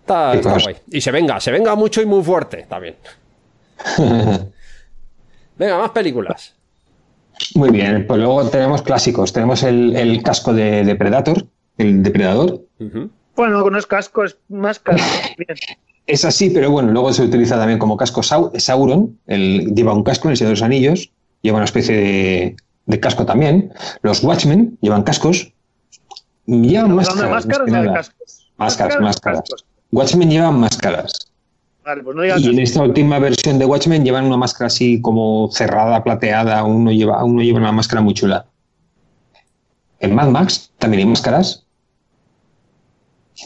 Está 0.00 0.32
pues. 0.42 0.62
guay. 0.62 0.76
Y 0.90 1.00
se 1.00 1.10
venga, 1.10 1.40
se 1.40 1.50
venga 1.50 1.74
mucho 1.74 2.02
y 2.02 2.06
muy 2.06 2.22
fuerte 2.22 2.66
también. 2.68 2.96
Venga, 5.56 5.78
más 5.78 5.90
películas. 5.90 6.54
Muy 7.54 7.70
bien, 7.70 8.06
pues 8.06 8.18
luego 8.20 8.48
tenemos 8.48 8.82
clásicos. 8.82 9.32
Tenemos 9.32 9.62
el, 9.62 9.94
el 9.96 10.22
casco 10.22 10.52
de 10.52 10.84
Depredator, 10.84 11.46
el 11.78 12.02
depredador. 12.02 12.62
Ujú. 12.80 13.10
Bueno, 13.36 13.68
no 13.68 13.78
es 13.78 13.86
casco, 13.86 14.24
es 14.24 14.36
máscara. 14.48 15.02
Bien. 15.38 15.56
Es 16.06 16.24
así, 16.24 16.50
pero 16.50 16.70
bueno, 16.70 16.92
luego 16.92 17.12
se 17.12 17.22
utiliza 17.22 17.56
también 17.56 17.78
como 17.78 17.96
casco 17.96 18.20
Sau- 18.22 18.52
Sauron. 18.58 19.18
El, 19.26 19.74
lleva 19.74 19.94
un 19.94 20.04
casco 20.04 20.28
en 20.28 20.32
el 20.32 20.36
Señor 20.36 20.50
de 20.50 20.54
los 20.56 20.62
Anillos, 20.62 21.10
lleva 21.42 21.56
una 21.56 21.64
especie 21.64 21.96
de, 21.96 22.56
de 22.86 23.00
casco 23.00 23.24
también. 23.24 23.72
Los 24.02 24.22
Watchmen 24.22 24.76
llevan 24.82 25.02
cascos. 25.02 25.52
Llevan 26.46 26.90
¿Hablando 26.92 26.94
máscaras. 27.30 27.46
máscaras 27.46 27.94
cascos? 27.94 28.50
Máscaras, 28.58 29.00
máscaras. 29.00 29.42
Watchmen 29.92 30.30
llevan 30.30 30.60
máscaras. 30.60 31.32
Vale, 31.84 32.02
pues 32.02 32.16
no 32.16 32.24
Y 32.24 32.30
en 32.30 32.58
esta 32.58 32.82
última 32.82 33.18
versión 33.18 33.58
de 33.58 33.66
Watchmen 33.66 34.04
llevan 34.04 34.24
una 34.24 34.38
máscara 34.38 34.68
así 34.68 35.00
como 35.02 35.50
cerrada, 35.52 36.02
plateada. 36.02 36.64
Uno 36.64 36.90
lleva, 36.90 37.22
uno 37.24 37.42
lleva 37.42 37.58
una 37.58 37.72
máscara 37.72 38.00
muy 38.00 38.14
chula. 38.14 38.46
En 40.00 40.14
Mad 40.14 40.28
Max 40.28 40.72
también 40.78 41.00
hay 41.00 41.06
máscaras. 41.06 41.66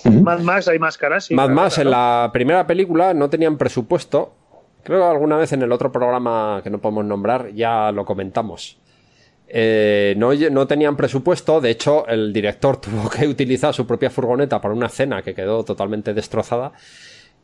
Mad 0.05 0.41
Max 0.41 0.69
hay 0.69 0.79
máscaras, 0.79 1.25
sí. 1.27 1.35
Mad 1.35 1.51
Max 1.51 1.75
claro. 1.75 1.89
en 1.89 1.91
la 1.91 2.31
primera 2.33 2.67
película 2.67 3.13
no 3.13 3.29
tenían 3.29 3.59
presupuesto. 3.59 4.35
Creo 4.85 5.01
que 5.01 5.07
alguna 5.07 5.37
vez 5.37 5.53
en 5.53 5.63
el 5.63 5.73
otro 5.73 5.91
programa 5.91 6.61
que 6.63 6.71
no 6.71 6.79
podemos 6.79 7.05
nombrar 7.05 7.53
ya 7.55 7.91
lo 7.91 8.05
comentamos. 8.05 8.79
Eh, 9.49 10.15
no, 10.17 10.33
no 10.35 10.67
tenían 10.67 10.95
presupuesto, 10.97 11.61
de 11.61 11.71
hecho 11.71 12.07
el 12.07 12.33
director 12.33 12.77
tuvo 12.81 13.09
que 13.09 13.27
utilizar 13.27 13.75
su 13.75 13.87
propia 13.87 14.11
furgoneta 14.11 14.61
para 14.61 14.75
una 14.75 14.89
cena 14.89 15.23
que 15.23 15.35
quedó 15.35 15.65
totalmente 15.65 16.15
destrozada. 16.15 16.73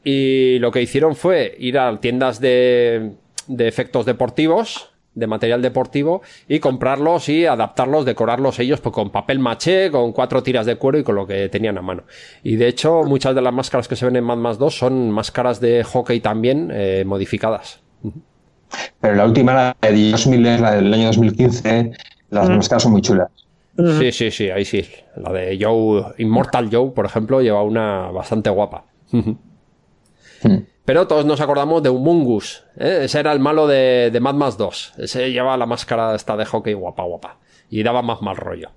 Y 0.05 0.59
lo 0.59 0.71
que 0.71 0.83
hicieron 0.83 1.17
fue 1.17 1.55
ir 1.59 1.79
a 1.79 1.99
tiendas 1.99 2.41
de, 2.41 3.13
de 3.47 3.69
efectos 3.69 4.05
deportivos, 4.07 4.91
de 5.15 5.27
material 5.27 5.63
deportivo, 5.63 6.23
y 6.49 6.59
comprarlos 6.59 7.29
y 7.29 7.47
adaptarlos, 7.47 8.05
decorarlos 8.05 8.59
ellos 8.59 8.81
pues, 8.81 8.93
con 8.93 9.11
papel 9.11 9.39
maché, 9.39 9.91
con 9.91 10.13
cuatro 10.13 10.43
tiras 10.43 10.67
de 10.67 10.77
cuero 10.77 10.99
y 10.99 11.05
con 11.05 11.15
lo 11.15 11.27
que 11.27 11.49
tenían 11.49 11.79
a 11.79 11.83
mano. 11.83 12.03
Y 12.43 12.57
de 12.57 12.69
hecho, 12.69 13.05
muchas 13.05 13.35
de 13.35 13.41
las 13.43 13.55
máscaras 13.55 13.89
que 13.89 13.97
se 13.97 14.05
ven 14.05 14.17
en 14.17 14.25
Mad 14.25 14.37
Max 14.39 14.59
2 14.59 14.77
son 14.77 15.11
máscaras 15.11 15.61
de 15.61 15.85
hockey 15.85 16.21
también 16.21 16.71
eh, 16.73 17.05
modificadas. 17.07 17.81
Pero 19.01 19.15
la 19.15 19.25
última, 19.25 19.55
la 19.55 19.77
de 19.89 20.11
Josh 20.11 20.27
Miller, 20.27 20.61
la 20.61 20.75
del 20.75 20.93
año 20.93 21.07
2015, 21.07 21.93
las 22.31 22.51
Mm. 22.51 22.57
máscaras 22.57 22.83
son 22.83 22.93
muy 22.93 23.03
chulas. 23.03 23.29
Sí, 23.99 24.13
sí, 24.13 24.31
sí, 24.31 24.51
ahí 24.51 24.65
sí. 24.65 24.85
La 25.17 25.33
de 25.33 25.57
Joe, 25.61 26.15
Immortal 26.19 26.69
Joe, 26.71 26.91
por 26.91 27.07
ejemplo, 27.07 27.41
lleva 27.41 27.63
una 27.63 28.11
bastante 28.11 28.51
guapa. 28.51 28.85
Pero 30.85 31.07
todos 31.07 31.25
nos 31.25 31.41
acordamos 31.41 31.83
de 31.83 31.89
Humungus. 31.89 32.65
¿eh? 32.79 33.01
Ese 33.05 33.21
era 33.21 33.33
el 33.33 33.41
malo 33.41 33.67
de, 33.67 34.11
de 34.13 34.21
Mad 34.21 34.35
Max 34.35 34.57
2. 34.59 34.95
Ese 34.99 35.33
llevaba 35.33 35.57
la 35.57 35.67
máscara 35.67 36.15
esta 36.15 36.37
de 36.37 36.45
hockey 36.45 36.75
guapa, 36.75 37.03
guapa. 37.05 37.39
Y 37.71 37.83
daba 37.83 38.03
más 38.03 38.21
mal 38.21 38.37
rollo. 38.37 38.71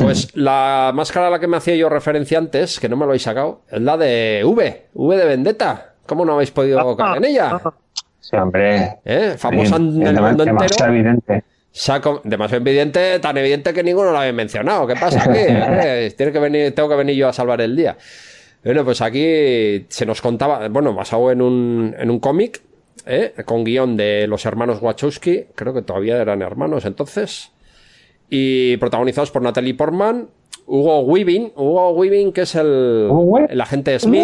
Pues 0.00 0.34
la 0.36 0.92
máscara 0.94 1.28
a 1.28 1.30
la 1.30 1.38
que 1.38 1.46
me 1.46 1.56
hacía 1.56 1.74
yo 1.76 1.88
referencia 1.88 2.38
antes, 2.38 2.78
que 2.80 2.88
no 2.88 2.96
me 2.96 3.04
lo 3.04 3.10
habéis 3.12 3.22
sacado, 3.22 3.62
es 3.70 3.80
la 3.80 3.96
de 3.96 4.42
V, 4.44 4.86
V 4.94 5.16
de 5.16 5.24
Vendetta. 5.24 5.94
¿Cómo 6.06 6.24
no 6.24 6.34
habéis 6.34 6.50
podido 6.50 6.96
caer 6.96 7.18
en 7.18 7.24
ella? 7.24 7.60
Sí, 8.20 8.36
hombre. 8.36 8.98
¿Eh? 9.04 9.34
Famosa 9.38 9.76
en 9.76 10.02
el 10.06 10.14
Es 10.16 10.20
mundo 10.20 10.44
demasiado 10.44 10.92
entero. 10.92 11.10
evidente. 11.10 11.44
Saco, 11.70 12.20
demasiado 12.24 12.62
evidente, 12.62 13.18
tan 13.20 13.36
evidente 13.36 13.72
que 13.72 13.82
ninguno 13.82 14.10
lo 14.10 14.18
había 14.18 14.32
mencionado. 14.32 14.86
¿Qué 14.86 14.94
pasa 14.96 15.22
aquí? 15.22 15.38
Eh, 15.48 16.12
tiene 16.16 16.32
que 16.32 16.38
venir, 16.38 16.74
tengo 16.74 16.88
que 16.88 16.96
venir 16.96 17.14
yo 17.16 17.28
a 17.28 17.32
salvar 17.32 17.60
el 17.60 17.76
día. 17.76 17.96
Bueno, 18.68 18.84
pues 18.84 19.00
aquí 19.00 19.86
se 19.88 20.04
nos 20.04 20.20
contaba, 20.20 20.68
bueno, 20.68 20.92
basado 20.92 21.30
en 21.32 21.40
un, 21.40 21.94
en 21.98 22.10
un 22.10 22.18
cómic, 22.18 22.60
¿eh? 23.06 23.32
con 23.46 23.64
guion 23.64 23.96
de 23.96 24.26
los 24.26 24.44
hermanos 24.44 24.82
Wachowski, 24.82 25.46
creo 25.54 25.72
que 25.72 25.80
todavía 25.80 26.20
eran 26.20 26.42
hermanos 26.42 26.84
entonces, 26.84 27.50
y 28.28 28.76
protagonizados 28.76 29.30
por 29.30 29.40
Natalie 29.40 29.72
Portman, 29.72 30.28
Hugo 30.66 31.00
Weaving, 31.00 31.52
Hugo 31.56 31.92
Weaving 31.92 32.30
que 32.34 32.42
es 32.42 32.54
el, 32.56 33.08
agente 33.58 33.98
Smith, 33.98 34.22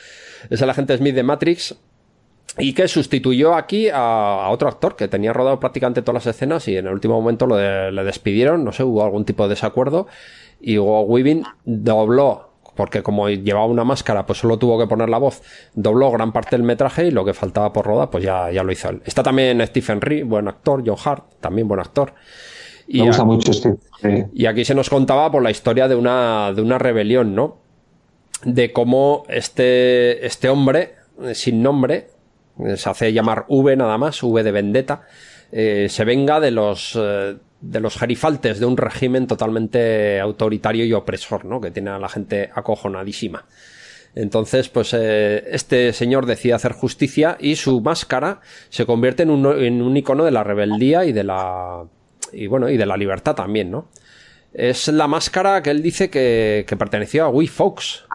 es 0.50 0.62
el 0.62 0.70
agente 0.70 0.96
Smith 0.96 1.16
de 1.16 1.24
Matrix, 1.24 1.74
y 2.58 2.74
que 2.74 2.86
sustituyó 2.86 3.54
aquí 3.56 3.88
a, 3.88 4.44
a 4.44 4.50
otro 4.50 4.68
actor 4.68 4.94
que 4.94 5.08
tenía 5.08 5.32
rodado 5.32 5.58
prácticamente 5.58 6.00
todas 6.02 6.24
las 6.24 6.32
escenas 6.36 6.68
y 6.68 6.76
en 6.76 6.86
el 6.86 6.92
último 6.92 7.20
momento 7.20 7.48
lo 7.48 7.56
de- 7.56 7.90
le 7.90 8.04
despidieron, 8.04 8.62
no 8.64 8.70
sé, 8.70 8.84
hubo 8.84 9.02
algún 9.04 9.24
tipo 9.24 9.42
de 9.42 9.48
desacuerdo 9.48 10.06
y 10.60 10.78
Hugo 10.78 11.02
Weaving 11.02 11.42
dobló, 11.64 12.50
porque 12.76 13.02
como 13.02 13.28
llevaba 13.28 13.66
una 13.66 13.82
máscara, 13.84 14.24
pues 14.26 14.38
solo 14.38 14.58
tuvo 14.58 14.78
que 14.78 14.86
poner 14.86 15.08
la 15.08 15.18
voz, 15.18 15.42
dobló 15.74 16.10
gran 16.12 16.30
parte 16.32 16.50
del 16.56 16.62
metraje 16.62 17.06
y 17.06 17.10
lo 17.10 17.24
que 17.24 17.34
faltaba 17.34 17.72
por 17.72 17.86
rodar, 17.86 18.10
pues 18.10 18.22
ya, 18.22 18.50
ya 18.52 18.62
lo 18.62 18.70
hizo 18.70 18.90
él. 18.90 19.02
Está 19.04 19.22
también 19.22 19.60
Stephen 19.66 20.00
Ree, 20.00 20.22
buen 20.22 20.46
actor, 20.46 20.82
John 20.86 20.96
Hart, 21.04 21.24
también 21.40 21.66
buen 21.66 21.80
actor. 21.80 22.12
Y 22.86 23.00
Me 23.00 23.06
gusta 23.08 23.22
a- 23.22 23.24
mucho 23.24 23.52
sí. 23.52 23.68
y 24.34 24.46
aquí 24.46 24.64
se 24.64 24.74
nos 24.74 24.88
contaba 24.88 25.30
por 25.32 25.42
la 25.42 25.50
historia 25.50 25.88
de 25.88 25.96
una, 25.96 26.52
de 26.54 26.62
una 26.62 26.78
rebelión, 26.78 27.34
¿no? 27.34 27.56
De 28.44 28.72
cómo 28.72 29.24
este, 29.28 30.24
este 30.24 30.48
hombre, 30.48 30.94
eh, 31.22 31.34
sin 31.34 31.62
nombre, 31.62 32.08
eh, 32.64 32.76
se 32.76 32.88
hace 32.88 33.12
llamar 33.12 33.44
V 33.48 33.74
nada 33.76 33.98
más, 33.98 34.22
V 34.22 34.42
de 34.42 34.52
vendetta, 34.52 35.02
eh, 35.50 35.86
se 35.90 36.04
venga 36.04 36.38
de 36.38 36.50
los, 36.52 36.96
eh, 37.00 37.36
de 37.60 37.80
los 37.80 37.96
gerifaltes 37.96 38.60
de 38.60 38.66
un 38.66 38.76
régimen 38.76 39.26
totalmente 39.26 40.20
autoritario 40.20 40.84
y 40.84 40.92
opresor, 40.92 41.44
¿no? 41.44 41.60
Que 41.60 41.70
tiene 41.70 41.90
a 41.90 41.98
la 41.98 42.08
gente 42.08 42.50
acojonadísima. 42.54 43.46
Entonces, 44.14 44.70
pues 44.70 44.94
eh, 44.94 45.44
este 45.50 45.92
señor 45.92 46.24
decide 46.24 46.54
hacer 46.54 46.72
justicia 46.72 47.36
y 47.38 47.56
su 47.56 47.82
máscara 47.82 48.40
se 48.70 48.86
convierte 48.86 49.24
en 49.24 49.30
un, 49.30 49.46
en 49.62 49.82
un 49.82 49.96
icono 49.96 50.24
de 50.24 50.30
la 50.30 50.42
rebeldía 50.42 51.04
y 51.04 51.12
de 51.12 51.22
la 51.22 51.84
y 52.32 52.46
bueno 52.46 52.68
y 52.70 52.78
de 52.78 52.86
la 52.86 52.96
libertad 52.96 53.34
también, 53.34 53.70
¿no? 53.70 53.88
Es 54.54 54.88
la 54.88 55.06
máscara 55.06 55.62
que 55.62 55.70
él 55.70 55.82
dice 55.82 56.08
que, 56.08 56.64
que 56.66 56.76
perteneció 56.78 57.26
a 57.26 57.28
Guy 57.28 57.46
Fawkes. 57.46 58.05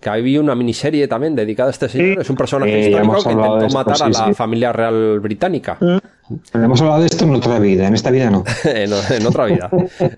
Que 0.00 0.08
había 0.08 0.40
una 0.40 0.54
miniserie 0.54 1.06
también 1.08 1.36
dedicada 1.36 1.68
a 1.68 1.72
este 1.72 1.88
señor. 1.88 2.20
Es 2.22 2.30
un 2.30 2.36
personaje 2.36 2.72
Sí, 2.84 2.88
histórico 2.88 3.22
que 3.22 3.32
intentó 3.32 3.58
esto, 3.66 3.78
matar 3.78 3.96
sí, 3.96 4.02
a 4.04 4.08
la 4.08 4.24
sí. 4.28 4.34
familia 4.34 4.72
real 4.72 5.20
británica. 5.20 5.76
Pero 6.52 6.64
hemos 6.64 6.80
hablado 6.80 7.00
de 7.00 7.06
esto 7.06 7.24
en 7.24 7.34
otra 7.34 7.58
vida, 7.58 7.86
en 7.88 7.94
esta 7.94 8.10
vida 8.10 8.30
no. 8.30 8.44
en, 8.64 8.90
en 9.10 9.26
otra 9.26 9.46
vida. 9.46 9.68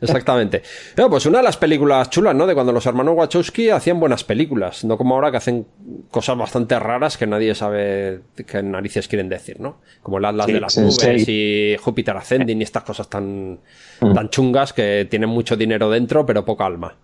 Exactamente. 0.01 0.63
Pero 0.95 1.09
pues 1.11 1.25
una 1.27 1.39
de 1.39 1.45
las 1.45 1.57
películas 1.57 2.11
chulas, 2.11 2.35
¿no? 2.35 2.47
De 2.47 2.55
cuando 2.55 2.71
los 2.71 2.85
hermanos 2.87 3.15
Wachowski 3.17 3.71
hacían 3.71 3.99
buenas 3.99 4.23
películas. 4.23 4.85
No 4.85 4.97
como 4.99 5.15
ahora 5.15 5.31
que 5.31 5.39
hacen 5.39 5.67
cosas 6.11 6.37
bastante 6.37 6.79
raras 6.79 7.17
que 7.17 7.27
nadie 7.27 7.55
sabe 7.55 8.21
qué 8.47 8.63
narices 8.63 9.09
quieren 9.09 9.29
decir, 9.31 9.59
¿no? 9.59 9.79
Como 10.03 10.19
el 10.19 10.25
Atlas 10.27 10.47
Sí, 10.47 10.53
de 10.53 10.61
las 10.61 10.77
nubes 10.79 11.29
y 11.29 11.77
Júpiter 11.81 12.17
Ascending 12.17 12.61
y 12.61 12.65
estas 12.65 12.85
cosas 12.85 13.09
tan, 13.09 13.59
Mm. 14.01 14.15
tan 14.15 14.29
chungas 14.31 14.73
que 14.73 15.07
tienen 15.11 15.29
mucho 15.31 15.57
dinero 15.57 15.89
dentro 15.89 16.27
pero 16.27 16.45
poca 16.45 16.67
alma. 16.67 16.95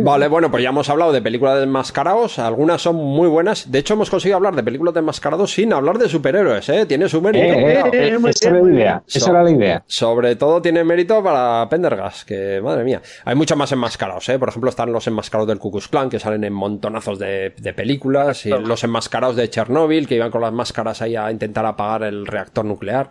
Vale, 0.00 0.28
bueno, 0.28 0.50
pues 0.50 0.62
ya 0.62 0.70
hemos 0.70 0.88
hablado 0.88 1.12
de 1.12 1.22
películas 1.22 1.56
de 1.56 1.64
enmascarados, 1.64 2.38
algunas 2.38 2.82
son 2.82 2.96
muy 2.96 3.28
buenas. 3.28 3.70
De 3.70 3.78
hecho, 3.78 3.94
hemos 3.94 4.10
conseguido 4.10 4.36
hablar 4.36 4.54
de 4.54 4.62
películas 4.62 4.94
de 4.94 5.00
enmascarados 5.00 5.52
sin 5.52 5.72
hablar 5.72 5.98
de 5.98 6.08
superhéroes, 6.08 6.68
¿eh? 6.68 6.86
Tiene 6.86 7.08
su 7.08 7.20
mérito. 7.20 7.44
Eh, 7.44 7.80
eh, 7.80 7.90
eh, 7.92 8.18
esa 8.28 8.48
era 8.48 8.60
la 8.60 8.70
idea. 8.72 9.02
Esa 9.06 9.30
era 9.30 9.42
la 9.42 9.50
idea. 9.50 9.82
Sobre 9.86 10.36
todo 10.36 10.62
tiene 10.62 10.84
mérito 10.84 11.22
para 11.22 11.68
Pendergast, 11.68 12.26
que 12.26 12.60
madre 12.62 12.84
mía. 12.84 13.02
Hay 13.24 13.34
muchos 13.34 13.56
más 13.56 13.72
enmascarados, 13.72 14.28
¿eh? 14.28 14.38
Por 14.38 14.48
ejemplo, 14.48 14.70
están 14.70 14.92
los 14.92 15.06
enmascarados 15.06 15.48
del 15.48 15.58
Ku 15.58 15.70
Klux 15.70 15.88
Klan, 15.88 16.10
que 16.10 16.18
salen 16.18 16.44
en 16.44 16.52
montonazos 16.52 17.18
de, 17.18 17.54
de 17.56 17.74
películas, 17.74 18.46
y 18.46 18.50
los 18.50 18.84
enmascarados 18.84 19.36
de 19.36 19.48
Chernóbil, 19.50 20.06
que 20.06 20.16
iban 20.16 20.30
con 20.30 20.40
las 20.40 20.52
máscaras 20.52 21.02
ahí 21.02 21.16
a 21.16 21.30
intentar 21.30 21.66
apagar 21.66 22.04
el 22.04 22.26
reactor 22.26 22.64
nuclear. 22.64 23.10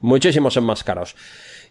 Muchísimos 0.00 0.56
enmascarados. 0.56 1.16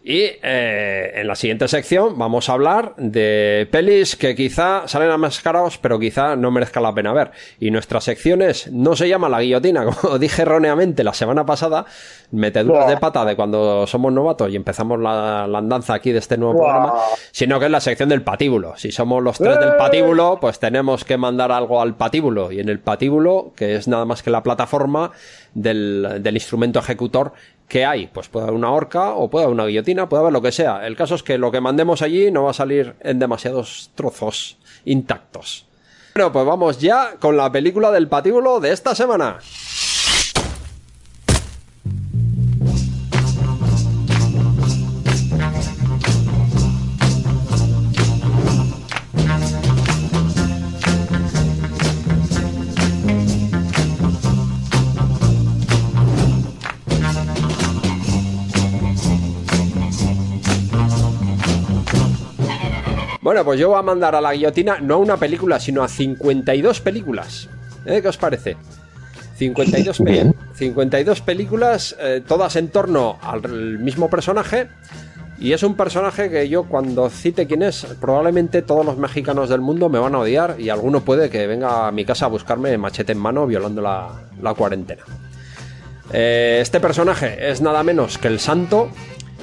Y 0.08 0.38
eh, 0.40 1.14
en 1.16 1.26
la 1.26 1.34
siguiente 1.34 1.66
sección 1.66 2.16
vamos 2.16 2.48
a 2.48 2.52
hablar 2.52 2.94
de 2.96 3.66
pelis 3.72 4.14
que 4.14 4.36
quizá 4.36 4.86
salen 4.86 5.10
enmascarados, 5.10 5.78
pero 5.78 5.98
quizá 5.98 6.36
no 6.36 6.52
merezca 6.52 6.80
la 6.80 6.94
pena 6.94 7.12
ver. 7.12 7.32
Y 7.58 7.72
nuestra 7.72 8.00
sección 8.00 8.40
es, 8.40 8.70
no 8.70 8.94
se 8.94 9.08
llama 9.08 9.28
la 9.28 9.40
guillotina, 9.40 9.84
como 10.00 10.20
dije 10.20 10.42
erróneamente 10.42 11.02
la 11.02 11.12
semana 11.12 11.44
pasada, 11.44 11.86
meteduras 12.30 12.86
de 12.86 12.98
pata 12.98 13.24
de 13.24 13.34
cuando 13.34 13.84
somos 13.88 14.12
novatos 14.12 14.48
y 14.52 14.54
empezamos 14.54 15.00
la, 15.00 15.48
la 15.48 15.58
andanza 15.58 15.94
aquí 15.94 16.12
de 16.12 16.20
este 16.20 16.38
nuevo 16.38 16.60
programa, 16.60 16.92
sino 17.32 17.58
que 17.58 17.64
es 17.64 17.72
la 17.72 17.80
sección 17.80 18.08
del 18.08 18.22
patíbulo. 18.22 18.76
Si 18.76 18.92
somos 18.92 19.20
los 19.24 19.38
tres 19.38 19.58
del 19.58 19.74
patíbulo, 19.74 20.38
pues 20.40 20.60
tenemos 20.60 21.04
que 21.04 21.16
mandar 21.16 21.50
algo 21.50 21.82
al 21.82 21.96
patíbulo. 21.96 22.52
Y 22.52 22.60
en 22.60 22.68
el 22.68 22.78
patíbulo, 22.78 23.52
que 23.56 23.74
es 23.74 23.88
nada 23.88 24.04
más 24.04 24.22
que 24.22 24.30
la 24.30 24.44
plataforma 24.44 25.10
del, 25.52 26.18
del 26.20 26.36
instrumento 26.36 26.78
ejecutor 26.78 27.32
que 27.68 27.84
hay. 27.84 28.06
Pues 28.08 28.28
puede 28.28 28.44
haber 28.44 28.56
una 28.56 28.70
horca 28.70 29.10
o 29.10 29.28
puede 29.28 29.44
haber 29.44 29.54
una 29.54 29.66
guillotina, 29.66 30.08
puede 30.08 30.22
haber 30.22 30.32
lo 30.32 30.42
que 30.42 30.52
sea. 30.52 30.86
El 30.86 30.96
caso 30.96 31.14
es 31.14 31.22
que 31.22 31.38
lo 31.38 31.50
que 31.50 31.60
mandemos 31.60 32.02
allí 32.02 32.30
no 32.30 32.44
va 32.44 32.50
a 32.50 32.54
salir 32.54 32.94
en 33.00 33.18
demasiados 33.18 33.90
trozos 33.94 34.58
intactos. 34.84 35.66
Bueno, 36.14 36.32
pues 36.32 36.46
vamos 36.46 36.78
ya 36.78 37.16
con 37.20 37.36
la 37.36 37.52
película 37.52 37.90
del 37.90 38.08
patíbulo 38.08 38.58
de 38.60 38.72
esta 38.72 38.94
semana. 38.94 39.38
Bueno, 63.26 63.44
pues 63.44 63.58
yo 63.58 63.70
voy 63.70 63.78
a 63.80 63.82
mandar 63.82 64.14
a 64.14 64.20
la 64.20 64.32
guillotina 64.34 64.78
no 64.80 64.94
a 64.94 64.98
una 64.98 65.16
película, 65.16 65.58
sino 65.58 65.82
a 65.82 65.88
52 65.88 66.80
películas. 66.80 67.48
¿Eh? 67.84 67.98
¿Qué 68.00 68.06
os 68.06 68.16
parece? 68.16 68.56
52, 69.36 69.98
pe- 70.04 70.04
Bien. 70.12 70.32
52 70.54 71.22
películas, 71.22 71.96
eh, 71.98 72.22
todas 72.24 72.54
en 72.54 72.68
torno 72.68 73.18
al 73.20 73.80
mismo 73.80 74.08
personaje. 74.08 74.68
Y 75.40 75.52
es 75.54 75.64
un 75.64 75.74
personaje 75.74 76.30
que 76.30 76.48
yo 76.48 76.66
cuando 76.68 77.10
cite 77.10 77.48
quién 77.48 77.64
es, 77.64 77.84
probablemente 78.00 78.62
todos 78.62 78.86
los 78.86 78.96
mexicanos 78.96 79.48
del 79.48 79.60
mundo 79.60 79.88
me 79.88 79.98
van 79.98 80.14
a 80.14 80.20
odiar 80.20 80.54
y 80.60 80.68
alguno 80.68 81.00
puede 81.00 81.28
que 81.28 81.48
venga 81.48 81.88
a 81.88 81.90
mi 81.90 82.04
casa 82.04 82.26
a 82.26 82.28
buscarme 82.28 82.78
machete 82.78 83.10
en 83.10 83.18
mano 83.18 83.44
violando 83.44 83.82
la, 83.82 84.08
la 84.40 84.54
cuarentena. 84.54 85.02
Eh, 86.12 86.60
este 86.62 86.78
personaje 86.78 87.50
es 87.50 87.60
nada 87.60 87.82
menos 87.82 88.18
que 88.18 88.28
el 88.28 88.38
Santo. 88.38 88.88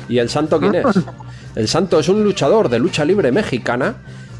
¿Y 0.08 0.20
el 0.20 0.30
Santo 0.30 0.58
quién 0.58 0.76
es? 0.76 0.86
El 1.56 1.68
Santo 1.68 2.00
es 2.00 2.10
un 2.10 2.24
luchador 2.24 2.70
de 2.70 2.80
lucha 2.80 3.06
libre 3.06 3.32
mexicana. 3.32 3.96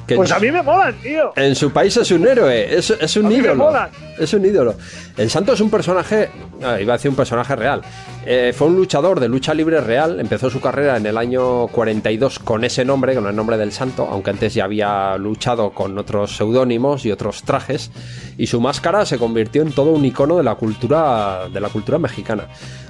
Que 0.08 0.18
Pues 0.18 0.34
a 0.34 0.40
mí 0.40 0.52
me 0.52 0.62
molan, 0.62 0.94
tío. 1.02 1.32
en 1.38 1.56
su 1.56 1.72
país 1.72 1.96
es 1.96 2.12
un 2.12 2.28
héroe, 2.28 2.76
es, 2.78 2.90
es 2.90 3.16
un 3.16 3.26
A 3.28 3.30
mí 3.30 3.36
me 3.38 3.44
ídolo. 3.44 3.64
molan. 3.64 3.90
Es 4.20 4.34
un 4.34 4.46
ídolo. 4.46 4.76
El 5.16 5.30
Santo 5.30 5.54
es 5.54 5.62
un 5.62 5.70
personaje, 5.70 6.30
ah, 6.62 6.78
iba 6.82 6.94
a 6.94 6.98
decir 6.98 7.08
un 7.10 7.16
personaje 7.16 7.56
real. 7.56 7.82
Eh, 8.26 8.54
fue 8.54 8.68
un 8.68 8.76
luchador 8.76 9.22
de 9.22 9.30
lucha 9.30 9.54
libre 9.54 9.80
real, 9.80 10.20
empezó 10.20 10.50
su 10.50 10.60
carrera 10.60 10.98
en 10.98 11.06
el 11.06 11.18
año 11.18 11.68
42 11.68 12.40
con 12.40 12.66
ese 12.66 12.84
nombre, 12.84 13.16
con 13.16 13.28
el 13.28 13.36
nombre 13.36 13.58
del 13.58 13.72
Santo, 13.72 14.06
aunque 14.12 14.32
antes 14.32 14.54
ya 14.54 14.66
había 14.66 15.16
luchado 15.18 15.70
con 15.72 15.98
otros 15.98 16.36
seudónimos 16.36 17.06
y 17.06 17.12
otros 17.14 17.44
trajes, 17.44 17.90
y 18.38 18.48
su 18.48 18.60
máscara 18.60 19.06
se 19.06 19.18
convirtió 19.18 19.62
en 19.62 19.72
todo 19.72 19.92
un 19.92 20.04
icono 20.04 20.36
de 20.36 20.44
la 20.44 20.56
cultura, 20.56 21.48
de 21.48 21.62
la 21.62 21.70
cultura 21.70 21.98
mexicana. 21.98 22.48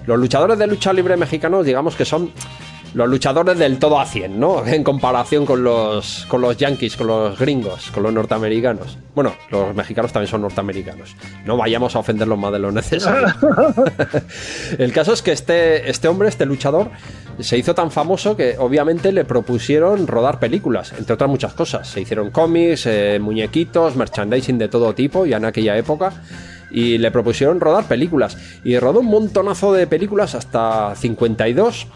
Los 0.07 0.17
luchadores 0.17 0.57
de 0.57 0.65
lucha 0.65 0.91
libre 0.91 1.15
mexicanos, 1.15 1.63
digamos 1.63 1.95
que 1.95 2.05
son 2.05 2.31
los 2.93 3.09
luchadores 3.09 3.57
del 3.57 3.79
todo 3.79 3.99
a 3.99 4.05
100, 4.05 4.39
¿no? 4.39 4.65
En 4.73 4.83
comparación 4.83 5.45
con 5.45 5.63
los, 5.63 6.25
con 6.27 6.41
los 6.41 6.57
yankees, 6.57 6.95
con 6.95 7.07
los 7.07 7.37
gringos, 7.37 7.91
con 7.91 8.03
los 8.03 8.13
norteamericanos. 8.13 8.97
Bueno, 9.15 9.35
los 9.51 9.75
mexicanos 9.75 10.11
también 10.11 10.29
son 10.29 10.41
norteamericanos. 10.41 11.15
No 11.45 11.57
vayamos 11.57 11.95
a 11.95 11.99
ofenderlos 11.99 12.37
más 12.37 12.51
de 12.51 12.59
lo 12.59 12.71
necesario. 12.71 13.27
El 14.77 14.91
caso 14.91 15.13
es 15.13 15.21
que 15.21 15.31
este, 15.31 15.89
este 15.89 16.07
hombre, 16.07 16.29
este 16.29 16.45
luchador, 16.45 16.89
se 17.39 17.57
hizo 17.57 17.73
tan 17.73 17.91
famoso 17.91 18.35
que 18.35 18.55
obviamente 18.57 19.11
le 19.11 19.25
propusieron 19.25 20.07
rodar 20.07 20.39
películas, 20.39 20.93
entre 20.97 21.13
otras 21.13 21.29
muchas 21.29 21.53
cosas. 21.53 21.87
Se 21.87 22.01
hicieron 22.01 22.31
cómics, 22.31 22.85
eh, 22.85 23.19
muñequitos, 23.19 23.95
merchandising 23.95 24.57
de 24.57 24.67
todo 24.67 24.93
tipo, 24.93 25.25
ya 25.25 25.37
en 25.37 25.45
aquella 25.45 25.77
época. 25.77 26.13
Y 26.71 26.97
le 26.97 27.11
propusieron 27.11 27.59
rodar 27.59 27.85
películas. 27.87 28.37
Y 28.63 28.79
rodó 28.79 29.01
un 29.01 29.07
montonazo 29.07 29.73
de 29.73 29.85
películas 29.85 30.33
hasta 30.33 30.95
52, 30.95 31.87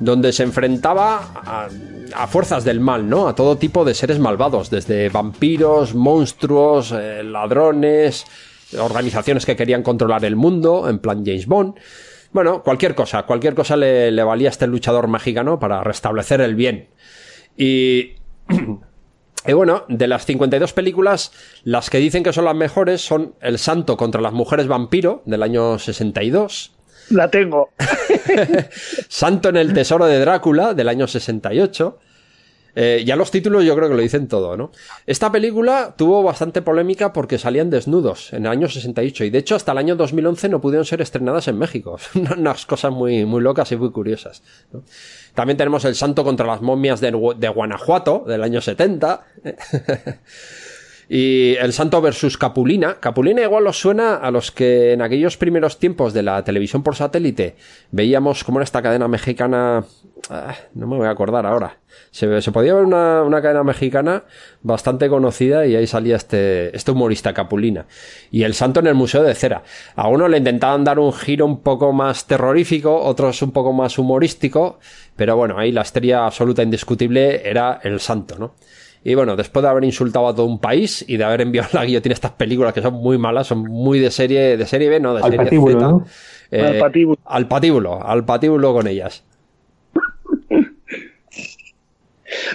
donde 0.00 0.32
se 0.32 0.42
enfrentaba 0.42 1.68
a, 2.14 2.26
fuerzas 2.28 2.64
del 2.64 2.80
mal, 2.80 3.08
¿no? 3.08 3.28
A 3.28 3.34
todo 3.34 3.56
tipo 3.56 3.84
de 3.84 3.92
seres 3.94 4.18
malvados, 4.18 4.70
desde 4.70 5.10
vampiros, 5.10 5.94
monstruos, 5.94 6.92
eh, 6.92 7.22
ladrones, 7.22 8.24
organizaciones 8.78 9.44
que 9.44 9.54
querían 9.56 9.82
controlar 9.82 10.24
el 10.24 10.36
mundo, 10.36 10.88
en 10.88 10.98
plan 10.98 11.24
James 11.26 11.46
Bond. 11.46 11.74
Bueno, 12.32 12.62
cualquier 12.62 12.94
cosa, 12.94 13.24
cualquier 13.24 13.54
cosa 13.54 13.76
le, 13.76 14.10
le 14.10 14.22
valía 14.22 14.48
a 14.48 14.52
este 14.52 14.66
luchador 14.66 15.08
mexicano 15.08 15.58
para 15.58 15.84
restablecer 15.84 16.40
el 16.40 16.54
bien. 16.54 16.88
Y, 17.56 18.14
y 19.46 19.52
bueno, 19.52 19.84
de 19.88 20.08
las 20.08 20.24
52 20.24 20.72
películas, 20.72 21.32
las 21.64 21.90
que 21.90 21.98
dicen 21.98 22.22
que 22.22 22.32
son 22.32 22.46
las 22.46 22.56
mejores 22.56 23.02
son 23.02 23.34
El 23.40 23.58
Santo 23.58 23.96
contra 23.96 24.20
las 24.20 24.32
Mujeres 24.32 24.66
Vampiro, 24.66 25.22
del 25.26 25.42
año 25.42 25.78
62. 25.78 26.72
La 27.10 27.30
tengo. 27.30 27.70
Santo 29.08 29.50
en 29.50 29.56
el 29.56 29.74
Tesoro 29.74 30.06
de 30.06 30.18
Drácula, 30.18 30.72
del 30.72 30.88
año 30.88 31.06
68. 31.06 31.98
Eh, 32.74 33.02
ya 33.04 33.16
los 33.16 33.30
títulos 33.30 33.64
yo 33.64 33.76
creo 33.76 33.88
que 33.88 33.94
lo 33.94 34.00
dicen 34.00 34.28
todo, 34.28 34.56
¿no? 34.56 34.72
Esta 35.06 35.30
película 35.30 35.94
tuvo 35.96 36.22
bastante 36.22 36.62
polémica 36.62 37.12
porque 37.12 37.38
salían 37.38 37.70
desnudos 37.70 38.32
en 38.32 38.46
el 38.46 38.52
año 38.52 38.68
68 38.68 39.24
y 39.24 39.30
de 39.30 39.38
hecho 39.38 39.56
hasta 39.56 39.72
el 39.72 39.78
año 39.78 39.96
2011 39.96 40.48
no 40.48 40.60
pudieron 40.60 40.84
ser 40.84 41.02
estrenadas 41.02 41.48
en 41.48 41.58
México. 41.58 41.98
Unas 42.38 42.66
cosas 42.66 42.92
muy, 42.92 43.24
muy 43.24 43.42
locas 43.42 43.70
y 43.72 43.76
muy 43.76 43.90
curiosas. 43.90 44.42
También 45.34 45.56
tenemos 45.56 45.84
El 45.84 45.94
Santo 45.94 46.24
contra 46.24 46.46
las 46.46 46.62
momias 46.62 47.00
de, 47.00 47.10
de 47.38 47.48
Guanajuato 47.48 48.24
del 48.26 48.42
año 48.42 48.60
70. 48.60 49.24
Y 51.08 51.56
El 51.56 51.72
Santo 51.72 52.00
versus 52.00 52.38
Capulina. 52.38 52.98
Capulina 53.00 53.42
igual 53.42 53.66
os 53.66 53.78
suena 53.78 54.16
a 54.16 54.30
los 54.30 54.50
que 54.50 54.92
en 54.92 55.02
aquellos 55.02 55.36
primeros 55.36 55.78
tiempos 55.78 56.12
de 56.12 56.22
la 56.22 56.42
televisión 56.44 56.82
por 56.82 56.96
satélite 56.96 57.56
veíamos 57.90 58.44
como 58.44 58.58
era 58.58 58.64
esta 58.64 58.82
cadena 58.82 59.08
mexicana. 59.08 59.84
Ah, 60.30 60.54
no 60.74 60.86
me 60.86 60.96
voy 60.96 61.06
a 61.06 61.10
acordar 61.10 61.44
ahora. 61.46 61.78
Se, 62.10 62.26
podía 62.52 62.74
ver 62.74 62.84
una, 62.84 63.22
una, 63.22 63.42
cadena 63.42 63.64
mexicana 63.64 64.24
bastante 64.62 65.08
conocida 65.08 65.66
y 65.66 65.74
ahí 65.74 65.86
salía 65.86 66.16
este, 66.16 66.74
este 66.76 66.92
humorista 66.92 67.34
Capulina. 67.34 67.86
Y 68.30 68.44
El 68.44 68.54
Santo 68.54 68.80
en 68.80 68.86
el 68.86 68.94
Museo 68.94 69.22
de 69.22 69.34
Cera. 69.34 69.64
A 69.96 70.08
uno 70.08 70.28
le 70.28 70.38
intentaban 70.38 70.84
dar 70.84 70.98
un 70.98 71.12
giro 71.12 71.44
un 71.44 71.60
poco 71.62 71.92
más 71.92 72.26
terrorífico, 72.26 73.02
otros 73.02 73.42
un 73.42 73.50
poco 73.50 73.72
más 73.72 73.98
humorístico. 73.98 74.78
Pero 75.16 75.36
bueno, 75.36 75.58
ahí 75.58 75.72
la 75.72 75.82
estrella 75.82 76.24
absoluta 76.26 76.62
indiscutible 76.62 77.48
era 77.48 77.80
El 77.82 78.00
Santo, 78.00 78.38
¿no? 78.38 78.54
Y 79.04 79.14
bueno, 79.14 79.34
después 79.34 79.62
de 79.62 79.68
haber 79.68 79.84
insultado 79.84 80.28
a 80.28 80.34
todo 80.34 80.46
un 80.46 80.60
país 80.60 81.04
y 81.08 81.16
de 81.16 81.24
haber 81.24 81.40
enviado 81.40 81.70
a 81.72 81.80
la 81.80 81.84
guillotina 81.84 82.12
estas 82.12 82.30
películas 82.32 82.72
que 82.72 82.82
son 82.82 82.94
muy 82.94 83.18
malas, 83.18 83.48
son 83.48 83.64
muy 83.64 83.98
de 83.98 84.10
serie, 84.10 84.56
de 84.56 84.66
serie 84.66 84.88
B, 84.88 85.00
no, 85.00 85.14
de 85.14 85.22
al 85.22 85.30
serie 85.30 85.44
patíbulo, 85.44 85.80
Z. 85.80 85.88
¿no? 85.88 86.06
Eh, 86.52 86.66
Al 86.66 86.78
patíbulo. 86.78 87.18
al 87.24 87.48
patíbulo, 87.48 88.06
al 88.06 88.24
patíbulo 88.24 88.72
con 88.72 88.86
ellas. 88.86 89.24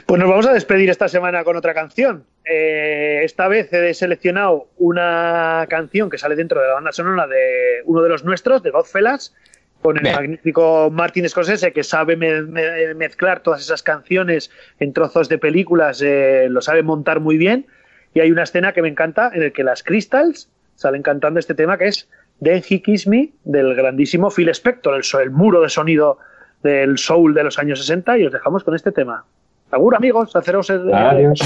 Pues 0.05 0.19
nos 0.19 0.29
vamos 0.29 0.47
a 0.47 0.53
despedir 0.53 0.89
esta 0.89 1.07
semana 1.07 1.43
con 1.43 1.55
otra 1.55 1.73
canción. 1.73 2.23
Eh, 2.45 3.21
esta 3.23 3.47
vez 3.47 3.71
he 3.73 3.93
seleccionado 3.93 4.67
una 4.77 5.65
canción 5.69 6.09
que 6.09 6.17
sale 6.17 6.35
dentro 6.35 6.61
de 6.61 6.67
la 6.67 6.75
banda 6.75 6.91
sonora 6.91 7.27
de 7.27 7.81
uno 7.85 8.01
de 8.01 8.09
los 8.09 8.23
nuestros, 8.23 8.63
de 8.63 8.71
Godfellas, 8.71 9.35
con 9.81 9.97
el 9.97 10.03
Bien. 10.03 10.15
magnífico 10.15 10.89
Martin 10.91 11.27
Scorsese, 11.29 11.71
que 11.71 11.83
sabe 11.83 12.15
me- 12.17 12.41
me- 12.41 12.93
mezclar 12.95 13.41
todas 13.41 13.61
esas 13.61 13.83
canciones 13.83 14.51
en 14.79 14.91
trozos 14.93 15.29
de 15.29 15.37
películas, 15.37 16.01
eh, 16.03 16.47
lo 16.49 16.61
sabe 16.61 16.83
montar 16.83 17.19
muy 17.19 17.37
bien. 17.37 17.65
Y 18.13 18.19
hay 18.19 18.31
una 18.31 18.43
escena 18.43 18.73
que 18.73 18.81
me 18.81 18.87
encanta 18.89 19.29
en 19.33 19.43
el 19.43 19.53
que 19.53 19.63
las 19.63 19.83
Crystals 19.83 20.49
salen 20.75 21.03
cantando 21.03 21.39
este 21.39 21.53
tema 21.53 21.77
que 21.77 21.87
es 21.87 22.09
Then 22.41 22.63
He 22.67 22.81
Kiss 22.81 23.07
Me 23.07 23.29
del 23.43 23.75
grandísimo 23.75 24.29
Phil 24.31 24.49
Spector, 24.49 24.99
el, 25.21 25.29
muro 25.31 25.61
de 25.61 25.69
sonido 25.69 26.17
del 26.63 26.97
soul 26.97 27.33
de 27.33 27.43
los 27.43 27.59
años 27.59 27.79
60 27.79 28.17
y 28.17 28.25
os 28.25 28.33
dejamos 28.33 28.63
con 28.63 28.75
este 28.75 28.91
tema. 28.91 29.23
Agur 29.69 29.95
amigos, 29.95 30.35
haceros 30.35 30.69
Adiós. 30.69 31.39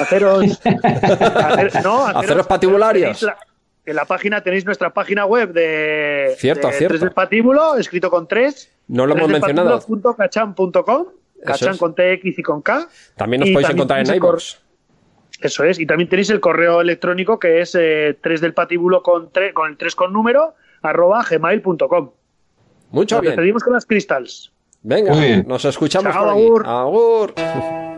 haceros 0.00 0.60
hacer- 0.64 1.82
no, 1.84 2.06
Haceros 2.06 2.46
patibularios. 2.46 3.20
tenéis 3.20 3.36
en 3.90 3.96
la 3.96 4.04
página 4.04 4.42
tenéis 4.42 4.64
nuestra 4.64 4.92
página 4.92 5.26
web 5.26 5.52
de, 5.52 6.34
Cierto, 6.38 6.68
de 6.68 6.72
cierto. 6.74 6.92
Tres 6.92 7.00
del 7.00 7.12
Patíbulo, 7.12 7.76
escrito 7.76 8.10
con 8.10 8.26
tres. 8.28 8.70
No 8.88 9.06
lo 9.06 9.14
hemos 9.16 9.28
mencionado. 9.28 9.80
Cachan.com, 10.16 11.06
cachan 11.44 11.72
es. 11.74 11.78
con 11.78 11.94
TX 11.94 12.38
y 12.38 12.42
con 12.42 12.62
K. 12.62 12.88
También 13.16 13.40
nos 13.40 13.48
Y 13.48 13.52
podéis 13.52 13.68
también 13.68 13.78
encontrar 13.86 14.00
en 14.08 14.14
iVoox. 14.16 14.56
Eso 15.40 15.64
es, 15.64 15.78
y 15.78 15.86
también 15.86 16.08
tenéis 16.10 16.28
el 16.30 16.40
correo 16.40 16.80
electrónico 16.80 17.38
que 17.38 17.60
es 17.62 17.74
eh, 17.78 18.18
3 18.20 18.40
del 18.42 18.52
patíbulo 18.52 19.02
con, 19.02 19.30
tre- 19.32 19.52
con 19.54 19.70
el 19.70 19.76
3 19.78 19.94
con 19.94 20.12
número, 20.12 20.54
arroba 20.82 21.24
gmail.com. 21.28 22.10
Mucho 22.90 23.14
Nos 23.16 23.22
bien. 23.22 23.30
despedimos 23.32 23.62
con 23.62 23.72
las 23.72 23.86
crystals. 23.86 24.52
Venga, 24.82 25.14
nos 25.46 25.64
escuchamos 25.64 26.12
Chao, 26.12 26.24
por 26.24 26.32
aquí. 26.32 26.42
agur. 26.46 26.66
Agur. 26.66 27.34